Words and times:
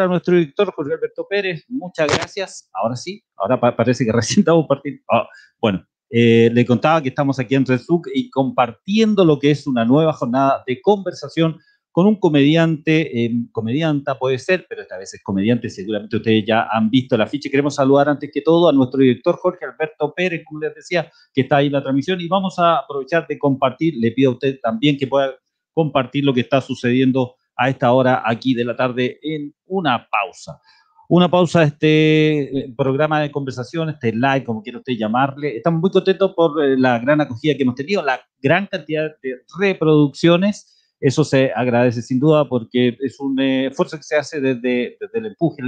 a 0.00 0.06
nuestro 0.06 0.34
director 0.34 0.72
Jorge 0.72 0.94
Alberto 0.94 1.26
Pérez. 1.28 1.64
Muchas 1.68 2.08
gracias. 2.08 2.70
Ahora 2.72 2.96
sí, 2.96 3.22
ahora 3.36 3.60
parece 3.60 4.04
que 4.04 4.12
recién 4.12 4.40
estamos 4.40 4.66
partiendo. 4.66 5.02
Ah, 5.10 5.28
bueno, 5.60 5.86
eh, 6.10 6.50
le 6.52 6.66
contaba 6.66 7.02
que 7.02 7.10
estamos 7.10 7.38
aquí 7.38 7.54
en 7.54 7.64
Resuk 7.64 8.08
y 8.12 8.30
compartiendo 8.30 9.24
lo 9.24 9.38
que 9.38 9.50
es 9.50 9.66
una 9.66 9.84
nueva 9.84 10.12
jornada 10.12 10.62
de 10.66 10.80
conversación 10.80 11.58
con 11.92 12.06
un 12.06 12.16
comediante, 12.16 13.24
eh, 13.24 13.32
comedianta 13.50 14.16
puede 14.16 14.38
ser, 14.38 14.64
pero 14.68 14.82
esta 14.82 14.96
vez 14.96 15.12
es 15.12 15.22
comediante, 15.22 15.68
seguramente 15.68 16.16
ustedes 16.16 16.44
ya 16.46 16.68
han 16.70 16.88
visto 16.88 17.16
la 17.16 17.26
ficha. 17.26 17.50
Queremos 17.50 17.74
saludar 17.74 18.08
antes 18.08 18.30
que 18.32 18.42
todo 18.42 18.68
a 18.68 18.72
nuestro 18.72 19.00
director 19.00 19.36
Jorge 19.36 19.64
Alberto 19.64 20.14
Pérez, 20.14 20.42
como 20.46 20.60
les 20.60 20.74
decía, 20.74 21.10
que 21.34 21.42
está 21.42 21.56
ahí 21.56 21.66
en 21.66 21.72
la 21.72 21.82
transmisión, 21.82 22.20
y 22.20 22.28
vamos 22.28 22.58
a 22.58 22.78
aprovechar 22.78 23.26
de 23.26 23.38
compartir, 23.38 23.94
le 23.96 24.12
pido 24.12 24.30
a 24.30 24.34
usted 24.34 24.60
también 24.60 24.96
que 24.96 25.08
pueda 25.08 25.34
compartir 25.72 26.24
lo 26.24 26.32
que 26.32 26.42
está 26.42 26.60
sucediendo 26.60 27.34
a 27.56 27.68
esta 27.68 27.92
hora 27.92 28.22
aquí 28.24 28.54
de 28.54 28.64
la 28.64 28.76
tarde 28.76 29.18
en 29.22 29.54
una 29.66 30.08
pausa. 30.08 30.60
Una 31.08 31.28
pausa 31.28 31.60
de 31.60 31.66
este 31.66 32.58
eh, 32.58 32.74
programa 32.76 33.20
de 33.20 33.30
conversación, 33.30 33.90
este 33.90 34.12
live, 34.12 34.44
como 34.44 34.62
quiera 34.62 34.78
usted 34.78 34.94
llamarle. 34.96 35.56
Estamos 35.56 35.80
muy 35.80 35.90
contentos 35.90 36.32
por 36.34 36.62
eh, 36.64 36.76
la 36.78 36.98
gran 36.98 37.20
acogida 37.20 37.54
que 37.54 37.62
hemos 37.64 37.74
tenido, 37.74 38.02
la 38.02 38.20
gran 38.40 38.66
cantidad 38.66 39.10
de 39.22 39.42
reproducciones 39.58 40.76
eso 41.00 41.24
se 41.24 41.50
agradece 41.56 42.02
sin 42.02 42.20
duda 42.20 42.46
porque 42.46 42.96
es 43.00 43.18
un 43.20 43.40
eh, 43.40 43.68
esfuerzo 43.68 43.96
que 43.96 44.02
se 44.02 44.16
hace 44.16 44.40
desde, 44.40 44.98
desde 45.00 45.18
el 45.18 45.26
empuje, 45.26 45.62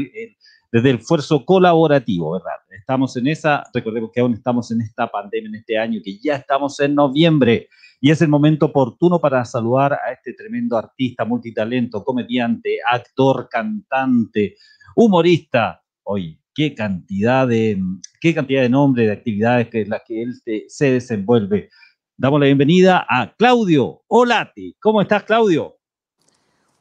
desde 0.71 0.91
el 0.91 0.97
esfuerzo 0.97 1.45
colaborativo, 1.47 2.33
¿verdad? 2.33 2.59
Estamos 2.71 3.17
en 3.17 3.27
esa, 3.29 3.65
recordemos 3.73 4.11
que 4.12 4.21
aún 4.21 4.35
estamos 4.35 4.71
en 4.71 4.83
esta 4.83 5.11
pandemia, 5.11 5.49
en 5.49 5.55
este 5.55 5.79
año, 5.79 6.01
que 6.05 6.19
ya 6.19 6.37
estamos 6.37 6.79
en 6.81 6.95
noviembre 6.95 7.69
y 8.05 8.11
es 8.11 8.20
el 8.20 8.29
momento 8.29 8.66
oportuno 8.66 9.20
para 9.20 9.45
saludar 9.45 9.92
a 9.92 10.11
este 10.12 10.34
tremendo 10.34 10.77
artista, 10.77 11.24
multitalento, 11.24 12.02
comediante, 12.02 12.78
actor, 12.84 13.48
cantante, 13.48 14.56
humorista. 14.97 15.84
Oye, 16.02 16.41
qué 16.52 16.75
cantidad 16.75 17.47
de, 17.47 17.80
qué 18.20 18.34
cantidad 18.34 18.62
de 18.62 18.69
nombres, 18.69 19.06
de 19.06 19.12
actividades 19.12 19.69
que 19.69 19.86
las 19.86 20.03
que 20.05 20.20
él 20.20 20.34
se 20.67 20.91
desenvuelve. 20.91 21.70
Damos 22.17 22.41
la 22.41 22.47
bienvenida 22.47 23.06
a 23.09 23.33
Claudio 23.36 24.03
Olati. 24.09 24.75
¿Cómo 24.81 25.00
estás, 25.00 25.22
Claudio? 25.22 25.78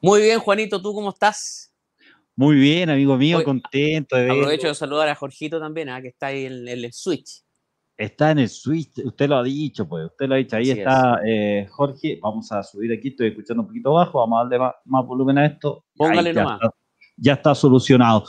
Muy 0.01 0.23
bien, 0.23 0.39
Juanito, 0.39 0.81
¿tú 0.81 0.91
cómo 0.91 1.11
estás? 1.11 1.71
Muy 2.35 2.55
bien, 2.55 2.89
amigo 2.89 3.15
mío, 3.15 3.43
contento 3.43 4.15
de 4.15 4.31
Aprovecho 4.31 4.69
de 4.69 4.73
saludar 4.73 5.07
a 5.07 5.13
Jorgito 5.13 5.59
también, 5.59 5.89
¿ah? 5.89 6.01
que 6.01 6.07
está 6.07 6.27
ahí 6.27 6.45
en, 6.45 6.67
el 6.67 6.91
Switch. 6.91 7.43
Está 8.01 8.31
en 8.31 8.39
el 8.39 8.49
Switch, 8.49 8.97
usted 9.05 9.29
lo 9.29 9.37
ha 9.37 9.43
dicho, 9.43 9.87
pues, 9.87 10.05
usted 10.05 10.27
lo 10.27 10.33
ha 10.33 10.37
dicho. 10.37 10.55
Ahí 10.55 10.71
está 10.71 11.19
eh, 11.23 11.67
Jorge. 11.69 12.19
Vamos 12.21 12.51
a 12.51 12.63
subir 12.63 12.91
aquí, 12.91 13.09
estoy 13.09 13.27
escuchando 13.27 13.61
un 13.61 13.67
poquito 13.67 13.93
bajo, 13.93 14.19
vamos 14.19 14.39
a 14.39 14.43
darle 14.49 14.73
más, 14.85 15.05
volumen 15.05 15.37
a 15.37 15.45
esto. 15.45 15.85
Póngale 15.95 16.33
nomás. 16.33 16.59
ya 17.17 17.33
está 17.33 17.53
solucionado. 17.53 18.25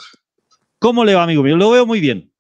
¿Cómo 0.79 1.05
le 1.05 1.15
va, 1.15 1.23
amigo 1.23 1.43
mío? 1.43 1.57
Lo 1.57 1.71
veo 1.71 1.87
muy 1.87 2.01
bien. 2.01 2.32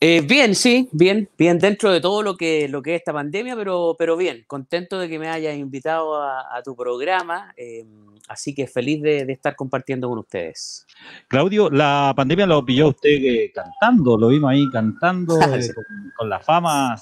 Eh, 0.00 0.22
bien, 0.22 0.54
sí, 0.54 0.88
bien, 0.92 1.28
bien 1.36 1.58
dentro 1.58 1.92
de 1.92 2.00
todo 2.00 2.22
lo 2.22 2.36
que, 2.36 2.68
lo 2.68 2.82
que 2.82 2.94
es 2.94 3.00
esta 3.00 3.12
pandemia, 3.12 3.54
pero, 3.56 3.94
pero 3.98 4.16
bien, 4.16 4.44
contento 4.46 4.98
de 4.98 5.08
que 5.08 5.18
me 5.18 5.28
hayas 5.28 5.56
invitado 5.56 6.22
a, 6.22 6.62
tu 6.64 6.74
programa, 6.74 7.52
eh, 7.56 7.84
así 8.28 8.54
que 8.54 8.66
feliz 8.66 9.00
de, 9.02 9.20
estar 9.28 9.54
compartiendo 9.54 10.08
con 10.08 10.18
ustedes. 10.18 10.86
Claudio, 11.28 11.70
la 11.70 12.12
pandemia 12.16 12.46
lo 12.46 12.64
pilló 12.64 12.88
usted 12.88 13.10
eh, 13.10 13.52
cantando, 13.54 14.16
lo 14.16 14.28
vimos 14.28 14.50
ahí 14.50 14.68
cantando, 14.70 15.38
con, 16.16 16.28
la 16.28 16.40
fama, 16.40 16.96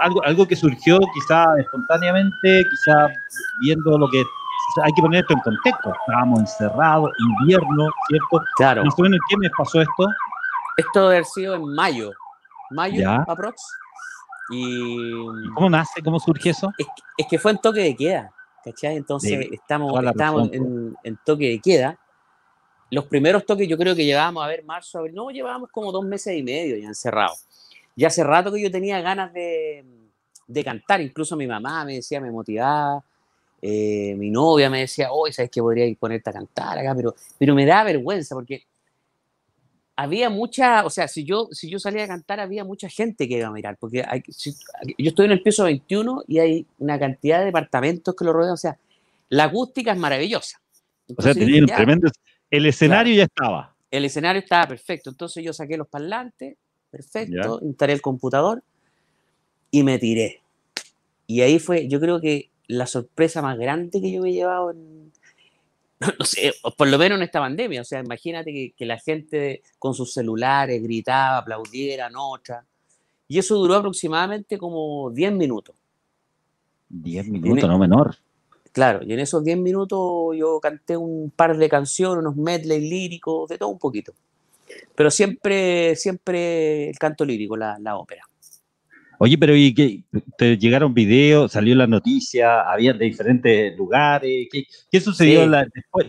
algo, 0.00 0.22
algo 0.24 0.46
que 0.46 0.56
surgió 0.56 1.00
quizá 1.14 1.44
espontáneamente, 1.58 2.64
quizá 2.70 3.08
viendo 3.62 3.98
lo 3.98 4.08
que 4.08 4.22
hay 4.82 4.92
que 4.92 5.02
poner 5.02 5.20
esto 5.20 5.34
en 5.34 5.40
contexto. 5.40 5.92
Estábamos 6.06 6.40
encerrados, 6.40 7.10
invierno, 7.40 7.88
¿cierto? 8.08 8.46
Claro. 8.56 8.84
Más 8.84 8.94
o 8.98 9.02
menos, 9.02 9.18
¿qué 9.28 9.36
mes 9.36 9.50
pasó 9.56 9.80
esto? 9.80 10.06
Esto 10.76 11.00
debe 11.02 11.14
haber 11.16 11.24
sido 11.26 11.54
en 11.54 11.74
mayo, 11.74 12.12
mayo 12.72 13.10
aprox. 13.26 13.62
Y, 14.50 15.12
¿Cómo 15.54 15.70
nace? 15.70 16.02
¿Cómo 16.02 16.18
surge 16.18 16.50
eso? 16.50 16.72
Es, 17.16 17.26
que 17.26 17.38
fue 17.38 17.52
en 17.52 17.58
toque 17.58 17.80
de 17.80 17.96
queda, 17.96 18.32
¿cachai? 18.64 18.96
Entonces 18.96 19.46
estamos, 19.52 20.04
estamos 20.04 20.50
en, 20.52 21.18
toque 21.24 21.48
de 21.48 21.60
queda. 21.60 21.98
Los 22.90 23.06
primeros 23.06 23.46
toques 23.46 23.66
yo 23.68 23.78
creo 23.78 23.94
que 23.94 24.04
llevábamos 24.04 24.44
a 24.44 24.48
ver 24.48 24.64
marzo, 24.64 24.98
abril, 24.98 25.14
no, 25.14 25.30
llevábamos 25.30 25.70
como 25.70 25.92
dos 25.92 26.04
meses 26.04 26.36
y 26.36 26.42
medio 26.42 26.76
ya 26.76 26.88
encerrados. 26.88 27.46
Ya 27.96 28.08
hace 28.08 28.24
rato 28.24 28.52
que 28.52 28.62
yo 28.62 28.70
tenía 28.70 29.00
ganas 29.00 29.32
de, 29.32 29.84
de 30.46 30.64
cantar, 30.64 31.00
incluso 31.00 31.36
mi 31.36 31.46
mamá 31.46 31.84
me 31.84 31.94
decía, 31.94 32.20
me 32.20 32.30
motivaba, 32.30 33.02
eh, 33.60 34.14
mi 34.18 34.30
novia 34.30 34.68
me 34.68 34.80
decía, 34.80 35.12
hoy 35.12 35.32
sabes 35.32 35.50
que 35.50 35.62
podría 35.62 35.86
ir 35.86 35.96
ponerte 35.96 36.28
a 36.30 36.32
cantar 36.32 36.78
acá, 36.78 36.94
pero, 36.94 37.14
pero 37.38 37.54
me 37.54 37.64
da 37.64 37.84
vergüenza 37.84 38.34
porque 38.34 38.64
había 39.96 40.30
mucha, 40.30 40.84
o 40.84 40.90
sea, 40.90 41.08
si 41.08 41.24
yo, 41.24 41.48
si 41.52 41.68
yo 41.70 41.78
salía 41.78 42.04
a 42.04 42.08
cantar, 42.08 42.40
había 42.40 42.64
mucha 42.64 42.88
gente 42.88 43.28
que 43.28 43.38
iba 43.38 43.48
a 43.48 43.52
mirar, 43.52 43.76
porque 43.78 44.04
yo 44.36 45.08
estoy 45.08 45.26
en 45.26 45.32
el 45.32 45.42
piso 45.42 45.64
21 45.64 46.24
y 46.28 46.38
hay 46.38 46.66
una 46.78 46.98
cantidad 46.98 47.40
de 47.40 47.46
departamentos 47.46 48.14
que 48.14 48.24
lo 48.24 48.32
rodean, 48.32 48.54
o 48.54 48.56
sea, 48.56 48.78
la 49.28 49.44
acústica 49.44 49.92
es 49.92 49.98
maravillosa. 49.98 50.60
o 51.14 51.22
sea, 51.22 51.34
tenían 51.34 51.66
tremendo, 51.66 52.10
el 52.50 52.66
escenario 52.66 53.14
ya 53.14 53.24
estaba. 53.24 53.74
El 53.90 54.04
escenario 54.04 54.40
estaba 54.40 54.66
perfecto, 54.66 55.10
entonces 55.10 55.44
yo 55.44 55.52
saqué 55.52 55.76
los 55.76 55.88
parlantes, 55.88 56.56
perfecto, 56.90 57.60
instalé 57.62 57.92
el 57.92 58.02
computador 58.02 58.62
y 59.70 59.82
me 59.82 59.98
tiré. 59.98 60.40
Y 61.26 61.42
ahí 61.42 61.58
fue, 61.58 61.88
yo 61.88 62.00
creo 62.00 62.20
que 62.20 62.50
la 62.66 62.86
sorpresa 62.86 63.42
más 63.42 63.58
grande 63.58 64.00
que 64.00 64.10
yo 64.10 64.22
me 64.22 64.30
he 64.30 64.32
llevado 64.32 64.70
en, 64.70 65.12
no 66.18 66.24
sé, 66.24 66.52
por 66.76 66.88
lo 66.88 66.98
menos 66.98 67.18
en 67.18 67.24
esta 67.24 67.40
pandemia, 67.40 67.80
o 67.80 67.84
sea, 67.84 68.00
imagínate 68.00 68.74
que, 68.76 68.86
la 68.86 68.98
gente 68.98 69.62
con 69.78 69.94
sus 69.94 70.12
celulares 70.12 70.82
gritaba, 70.82 71.38
aplaudiera, 71.38 72.10
otra. 72.16 72.64
Y 73.28 73.38
eso 73.38 73.56
duró 73.56 73.76
aproximadamente 73.76 74.58
como 74.58 75.10
10 75.10 75.32
minutos. 75.32 75.76
10 76.88 77.28
minutos, 77.28 77.68
no 77.68 77.78
menor. 77.78 78.16
Claro, 78.72 79.00
y 79.04 79.12
en 79.12 79.20
esos 79.20 79.44
10 79.44 79.58
minutos 79.58 80.36
yo 80.36 80.58
canté 80.60 80.96
un 80.96 81.30
par 81.34 81.56
de 81.56 81.68
canciones, 81.68 82.18
unos 82.18 82.36
medley 82.36 82.80
líricos, 82.80 83.48
de 83.48 83.58
todo 83.58 83.68
un 83.68 83.78
poquito. 83.78 84.12
Pero 84.94 85.10
siempre, 85.10 85.94
siempre 85.96 86.90
el 86.90 86.98
canto 86.98 87.24
lírico, 87.24 87.56
la 87.56 87.96
ópera. 87.96 88.26
Oye, 89.24 89.38
pero 89.38 89.54
¿y 89.54 89.72
qué? 89.72 90.02
¿Te 90.36 90.58
llegaron 90.58 90.92
videos? 90.92 91.52
¿Salió 91.52 91.76
la 91.76 91.86
noticia? 91.86 92.62
¿Habían 92.62 92.98
de 92.98 93.04
diferentes 93.04 93.76
lugares? 93.78 94.48
¿Qué, 94.50 95.00
sucedió 95.00 95.48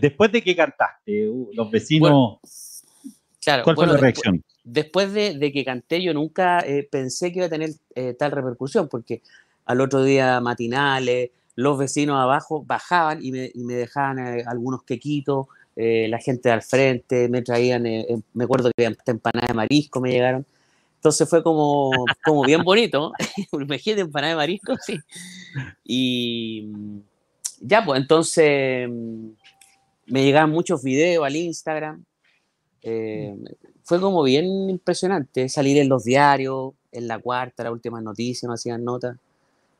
después, 0.02 0.32
de 0.32 0.42
que 0.42 0.56
cantaste? 0.56 1.30
Uh, 1.30 1.52
los 1.54 1.70
vecinos. 1.70 2.40
claro, 3.40 3.66
¿Cuál 3.66 3.76
fue 3.76 3.86
la 3.86 3.98
reacción? 3.98 4.44
Después, 4.64 5.14
de, 5.14 5.52
que 5.54 5.64
canté, 5.64 6.02
yo 6.02 6.12
nunca 6.16 6.62
eh, 6.62 6.88
pensé 6.92 7.32
que 7.32 7.38
iba 7.38 7.46
a 7.46 7.52
tener 7.52 7.70
eh, 7.94 8.16
tal 8.18 8.32
repercusión, 8.32 8.88
porque 8.88 9.22
al 9.68 9.80
otro 9.82 10.04
día 10.04 10.40
matinales, 10.40 11.30
los 11.54 11.78
vecinos 11.78 12.16
abajo 12.20 12.64
bajaban 12.66 13.24
y 13.24 13.32
me, 13.32 13.52
dejaban 13.54 14.40
eh, 14.40 14.44
algunos 14.48 14.82
quequitos, 14.86 15.46
la 15.76 16.18
gente 16.18 16.50
al 16.50 16.64
frente, 16.64 17.30
me 17.30 17.44
traían, 17.44 17.84
me 17.84 18.44
acuerdo 18.44 18.72
que 18.76 18.86
empanadas 18.86 19.50
de 19.50 19.54
marisco 19.54 20.02
me 20.02 20.10
llegaron. 20.10 20.48
Entonces 21.04 21.30
fue 21.30 21.44
como, 21.44 21.92
como 22.24 22.44
bien 22.44 22.64
bonito. 22.64 23.12
Imagínate 23.52 24.04
empanada 24.04 24.32
de 24.32 24.38
marisco, 24.38 24.74
sí. 24.80 24.98
Y 25.84 26.66
ya, 27.60 27.84
pues 27.84 28.00
entonces 28.00 28.90
me 28.90 30.24
llegaban 30.24 30.52
muchos 30.52 30.82
videos 30.82 31.26
al 31.26 31.36
Instagram. 31.36 32.06
Eh, 32.82 33.36
fue 33.84 34.00
como 34.00 34.24
bien 34.24 34.46
impresionante 34.70 35.50
salir 35.50 35.78
en 35.78 35.90
los 35.90 36.06
diarios, 36.06 36.72
en 36.90 37.10
la 37.10 37.20
cuarta, 37.20 37.66
la 37.66 37.74
última 37.74 38.00
noticia, 38.00 38.48
no 38.48 38.54
hacían 38.54 38.86
notas. 38.86 39.18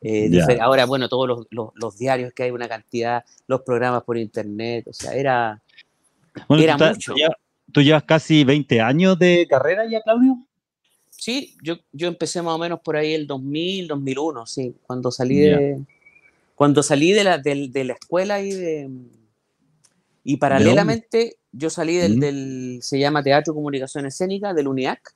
Eh, 0.02 0.30
ahora, 0.60 0.86
bueno, 0.86 1.08
todos 1.08 1.48
los, 1.50 1.98
diarios 1.98 2.34
que 2.34 2.44
hay, 2.44 2.52
una 2.52 2.68
cantidad, 2.68 3.24
los 3.48 3.62
programas 3.62 4.04
por 4.04 4.18
internet, 4.18 4.90
o 4.90 4.94
sea, 4.94 5.14
era, 5.14 5.62
era 6.50 6.78
mucho. 6.78 7.16
¿Tú 7.72 7.82
llevas 7.82 8.04
casi 8.04 8.44
20 8.44 8.82
años 8.82 9.18
de 9.18 9.48
carrera 9.50 9.90
ya, 9.90 10.02
Claudio? 10.02 10.38
Sí, 11.24 11.56
yo, 11.64 11.78
yo 11.94 12.10
empecé 12.10 12.42
más 12.42 12.54
o 12.54 12.58
menos 12.58 12.82
por 12.82 12.98
ahí 12.98 13.14
el 13.14 13.28
2000, 13.28 13.88
2001, 13.88 14.46
sí, 14.46 14.76
cuando 14.82 15.10
salí 15.10 15.40
de, 15.40 15.82
cuando 16.54 16.84
salí 16.84 17.14
de 17.14 17.24
la, 17.24 17.38
de, 17.38 17.84
la 17.86 17.94
escuela 17.94 18.42
y 18.42 18.52
de... 18.52 18.90
Y 20.26 20.36
paralelamente 20.36 21.38
yo 21.54 21.70
salí 21.70 21.96
del, 21.96 22.20
del, 22.20 22.80
se 22.82 23.00
llama 23.00 23.24
Teatro 23.24 23.54
Comunicación 23.54 24.06
Escénica, 24.06 24.54
del 24.54 24.68
UNIAC. 24.68 25.16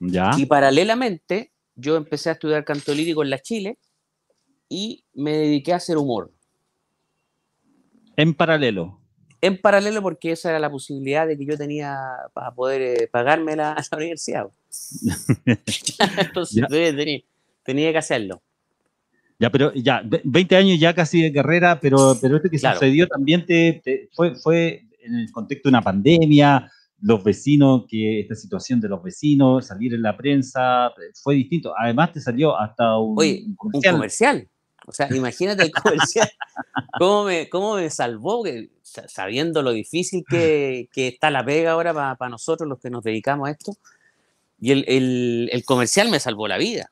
Ya. 0.00 0.32
Y 0.36 0.46
paralelamente 0.46 1.52
yo 1.76 1.94
empecé 1.94 2.30
a 2.30 2.32
estudiar 2.32 2.64
canto 2.64 2.92
lírico 2.92 3.22
en 3.22 3.30
la 3.30 3.38
Chile 3.38 3.78
y 4.68 5.04
me 5.14 5.36
dediqué 5.36 5.72
a 5.72 5.76
hacer 5.76 5.98
humor. 5.98 6.32
En 8.16 8.34
paralelo 8.34 8.97
en 9.40 9.60
paralelo 9.60 10.02
porque 10.02 10.32
esa 10.32 10.50
era 10.50 10.58
la 10.58 10.70
posibilidad 10.70 11.26
de 11.26 11.36
que 11.36 11.46
yo 11.46 11.56
tenía 11.56 11.96
para 12.32 12.52
poder 12.52 12.82
eh, 12.82 13.08
pagarme 13.10 13.56
la, 13.56 13.74
la 13.90 13.96
universidad. 13.96 14.46
Entonces 16.18 16.66
tenía, 17.62 17.92
que 17.92 17.98
hacerlo. 17.98 18.42
Ya, 19.38 19.50
pero 19.50 19.72
ya, 19.74 20.02
20 20.24 20.56
años 20.56 20.80
ya 20.80 20.94
casi 20.94 21.22
de 21.22 21.32
carrera, 21.32 21.78
pero, 21.80 22.16
pero 22.20 22.36
esto 22.36 22.50
que 22.50 22.58
sucedió 22.58 23.06
también 23.06 23.46
te, 23.46 24.08
fue, 24.12 24.34
fue 24.34 24.84
en 25.00 25.14
el 25.14 25.30
contexto 25.30 25.68
de 25.68 25.70
una 25.70 25.82
pandemia, 25.82 26.70
los 27.00 27.22
vecinos, 27.22 27.84
que 27.88 28.20
esta 28.20 28.34
situación 28.34 28.80
de 28.80 28.88
los 28.88 29.02
vecinos, 29.02 29.66
salir 29.66 29.94
en 29.94 30.02
la 30.02 30.16
prensa, 30.16 30.90
fue 31.22 31.36
distinto. 31.36 31.72
Además 31.78 32.12
te 32.12 32.20
salió 32.20 32.58
hasta 32.58 32.98
un, 32.98 33.14
comercial. 33.54 33.94
un 33.94 33.98
comercial. 33.98 34.48
O 34.86 34.92
sea, 34.92 35.14
imagínate 35.14 35.64
el 35.64 35.70
comercial, 35.70 36.30
cómo 36.98 37.24
me, 37.24 37.48
cómo 37.50 37.74
me 37.74 37.90
salvó, 37.90 38.42
que, 38.42 38.70
sabiendo 39.06 39.62
lo 39.62 39.72
difícil 39.72 40.24
que, 40.28 40.88
que 40.92 41.08
está 41.08 41.30
la 41.30 41.44
pega 41.44 41.72
ahora 41.72 41.92
para 42.16 42.30
nosotros 42.30 42.68
los 42.68 42.78
que 42.80 42.90
nos 42.90 43.02
dedicamos 43.02 43.48
a 43.48 43.52
esto. 43.52 43.72
Y 44.60 44.72
el, 44.72 44.84
el, 44.88 45.50
el 45.52 45.64
comercial 45.64 46.10
me 46.10 46.20
salvó 46.20 46.48
la 46.48 46.58
vida. 46.58 46.90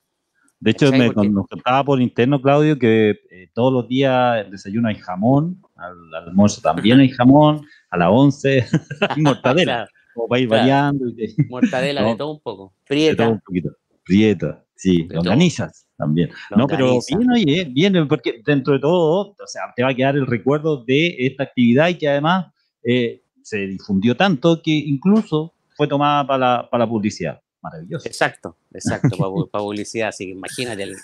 De 0.60 0.70
hecho, 0.70 0.90
me, 0.90 1.10
nos 1.10 1.46
contaba 1.48 1.84
por 1.84 2.00
interno, 2.00 2.40
Claudio, 2.40 2.78
que 2.78 3.10
eh, 3.30 3.50
todos 3.52 3.72
los 3.72 3.88
días 3.88 4.44
el 4.44 4.50
desayuno 4.50 4.88
hay 4.88 4.94
jamón, 4.96 5.60
al, 5.76 6.14
almuerzo 6.14 6.60
también 6.62 7.00
hay 7.00 7.10
jamón, 7.10 7.66
a 7.90 7.98
las 7.98 8.08
11 8.10 8.66
hay 9.10 9.22
mortadela, 9.22 9.88
como 10.14 10.28
para 10.28 10.40
ir 10.40 10.48
variando. 10.48 11.04
Mortadela 11.48 12.02
de 12.02 12.16
todo 12.16 12.32
un 12.32 12.40
poco, 12.40 12.74
prieta. 12.86 13.10
De 13.10 13.16
todo 13.16 13.34
un 13.34 13.40
poquito, 13.40 13.70
prieta, 14.04 14.64
sí, 14.74 15.06
longanizas 15.10 15.85
también. 15.96 16.30
no, 16.56 16.66
pero 16.66 16.98
bien, 17.08 17.30
oye, 17.30 17.64
bien, 17.64 18.08
porque 18.08 18.40
dentro 18.44 18.74
de 18.74 18.80
todo, 18.80 19.30
o 19.30 19.46
sea, 19.46 19.62
te 19.74 19.82
va 19.82 19.90
a 19.90 19.94
quedar 19.94 20.16
el 20.16 20.26
recuerdo 20.26 20.84
de 20.84 21.16
esta 21.18 21.44
actividad 21.44 21.88
y 21.88 21.96
que 21.96 22.08
además 22.08 22.52
eh, 22.82 23.22
se 23.42 23.58
difundió 23.66 24.16
tanto 24.16 24.60
que 24.62 24.72
incluso 24.72 25.54
fue 25.76 25.86
tomada 25.88 26.26
para 26.26 26.38
la, 26.38 26.70
para 26.70 26.84
la 26.84 26.88
publicidad 26.90 27.40
maravilloso. 27.62 28.08
Exacto, 28.08 28.56
exacto, 28.72 29.16
para, 29.50 29.62
publicidad, 29.62 30.08
así 30.08 30.26
que 30.26 30.32
imagínate. 30.32 30.94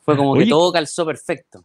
fue 0.00 0.16
como 0.16 0.34
que 0.34 0.46
todo 0.46 0.72
calzó 0.72 1.04
perfecto. 1.06 1.64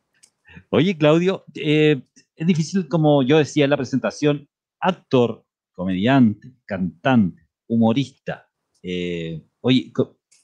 Oye, 0.69 0.97
Claudio, 0.97 1.45
eh, 1.55 2.01
es 2.35 2.47
difícil, 2.47 2.88
como 2.88 3.23
yo 3.23 3.38
decía 3.38 3.63
en 3.63 3.69
la 3.69 3.77
presentación, 3.77 4.47
actor, 4.79 5.45
comediante, 5.73 6.51
cantante, 6.65 7.47
humorista. 7.67 8.49
Eh, 8.83 9.41
oye, 9.61 9.91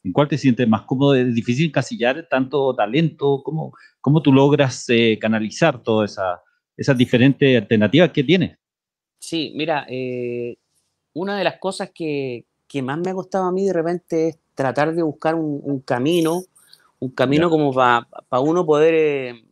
¿en 0.07 0.13
cuál 0.13 0.27
te 0.27 0.37
sientes 0.37 0.67
más 0.67 0.83
cómodo? 0.83 1.15
Es 1.15 1.33
difícil 1.35 1.67
encasillar 1.67 2.27
tanto 2.29 2.73
talento. 2.75 3.41
¿Cómo, 3.43 3.73
cómo 4.01 4.21
tú 4.21 4.33
logras 4.33 4.85
eh, 4.89 5.17
canalizar 5.19 5.83
todas 5.83 6.11
esa, 6.11 6.41
esas 6.75 6.97
diferentes 6.97 7.61
alternativas 7.61 8.11
que 8.11 8.23
tienes? 8.23 8.57
Sí, 9.19 9.53
mira, 9.55 9.85
una 11.13 11.37
de 11.37 11.43
las 11.43 11.57
cosas 11.59 11.91
que, 11.93 12.45
que 12.67 12.81
más 12.81 12.99
me 12.99 13.11
ha 13.11 13.13
costado 13.13 13.45
a 13.45 13.51
mí 13.51 13.65
de 13.65 13.73
repente 13.73 14.27
es 14.29 14.39
tratar 14.53 14.93
de 14.93 15.03
buscar 15.03 15.35
un, 15.35 15.79
camino, 15.81 16.43
un 16.99 17.09
camino 17.11 17.49
como 17.49 17.73
para 17.73 18.07
uno 18.41 18.65
poder, 18.65 18.93
eh, 18.95 19.45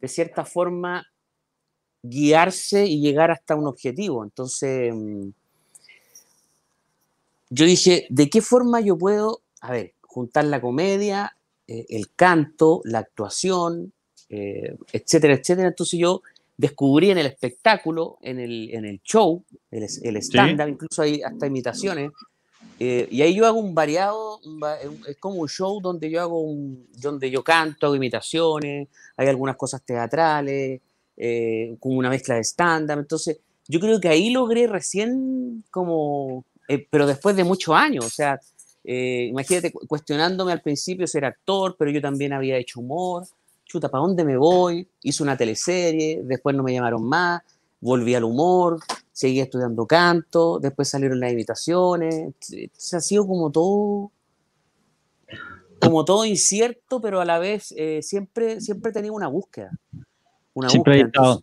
de 0.00 0.08
cierta 0.08 0.44
forma, 0.44 1.06
guiarse 2.02 2.86
y 2.86 3.00
llegar 3.00 3.30
hasta 3.30 3.54
un 3.54 3.66
objetivo. 3.66 4.24
Entonces, 4.24 4.92
mm, 4.94 5.28
yo 7.50 7.66
dije, 7.66 8.06
¿de 8.10 8.28
qué 8.28 8.42
forma 8.42 8.80
yo 8.80 8.98
puedo, 8.98 9.42
a 9.60 9.72
ver, 9.72 9.94
juntar 10.02 10.44
la 10.44 10.60
comedia, 10.60 11.36
eh, 11.66 11.86
el 11.88 12.12
canto, 12.14 12.80
la 12.84 13.00
actuación, 13.00 13.92
eh, 14.28 14.76
etcétera, 14.92 15.34
etcétera? 15.34 15.68
Entonces 15.68 15.98
yo 15.98 16.22
descubrí 16.56 17.10
en 17.10 17.18
el 17.18 17.26
espectáculo, 17.26 18.18
en 18.22 18.38
el, 18.38 18.70
en 18.74 18.84
el 18.84 19.00
show, 19.02 19.42
el, 19.70 19.86
el 20.02 20.16
stand-up, 20.18 20.68
incluso 20.68 21.02
hay 21.02 21.22
hasta 21.22 21.46
imitaciones. 21.46 22.10
Eh, 22.78 23.08
y 23.10 23.22
ahí 23.22 23.34
yo 23.34 23.46
hago 23.46 23.58
un 23.58 23.74
variado, 23.74 24.40
es 25.06 25.16
como 25.18 25.36
un 25.36 25.48
show 25.48 25.80
donde 25.82 26.10
yo 26.10 26.20
hago 26.20 26.40
un, 26.40 26.86
donde 26.96 27.30
yo 27.30 27.44
canto, 27.44 27.86
hago 27.86 27.94
imitaciones, 27.94 28.88
hay 29.16 29.28
algunas 29.28 29.56
cosas 29.56 29.82
teatrales, 29.82 30.80
eh, 31.16 31.76
como 31.78 31.98
una 31.98 32.08
mezcla 32.08 32.36
de 32.36 32.44
stand-up. 32.44 32.98
Entonces, 32.98 33.38
yo 33.68 33.80
creo 33.80 34.00
que 34.00 34.08
ahí 34.08 34.30
logré 34.30 34.66
recién 34.66 35.62
como, 35.70 36.44
eh, 36.68 36.86
pero 36.90 37.06
después 37.06 37.36
de 37.36 37.44
muchos 37.44 37.74
años, 37.74 38.04
o 38.04 38.10
sea, 38.10 38.40
imagínate 38.84 39.72
cuestionándome 39.72 40.52
al 40.52 40.62
principio 40.62 41.06
ser 41.06 41.24
actor, 41.24 41.76
pero 41.78 41.90
yo 41.90 42.00
también 42.00 42.32
había 42.32 42.56
hecho 42.56 42.80
humor 42.80 43.24
chuta, 43.70 43.88
¿para 43.88 44.02
dónde 44.02 44.24
me 44.24 44.36
voy? 44.36 44.86
Hice 45.02 45.22
una 45.22 45.36
teleserie, 45.36 46.22
después 46.24 46.56
no 46.56 46.62
me 46.62 46.72
llamaron 46.72 47.04
más, 47.04 47.40
volví 47.80 48.14
al 48.14 48.24
humor, 48.24 48.80
seguí 49.12 49.40
estudiando 49.40 49.86
canto, 49.86 50.58
después 50.58 50.88
salieron 50.88 51.20
las 51.20 51.30
invitaciones, 51.30 52.34
se 52.40 52.96
ha 52.96 53.00
sido 53.00 53.26
como 53.26 53.50
todo, 53.50 54.10
como 55.80 56.04
todo 56.04 56.24
incierto, 56.24 57.00
pero 57.00 57.20
a 57.20 57.24
la 57.24 57.38
vez 57.38 57.72
eh, 57.76 58.02
siempre, 58.02 58.60
siempre 58.60 58.90
he 58.90 58.94
tenido 58.94 59.14
una 59.14 59.28
búsqueda. 59.28 59.70
Una 60.52 60.68
siempre 60.68 60.98
he 60.98 61.02
estado, 61.02 61.42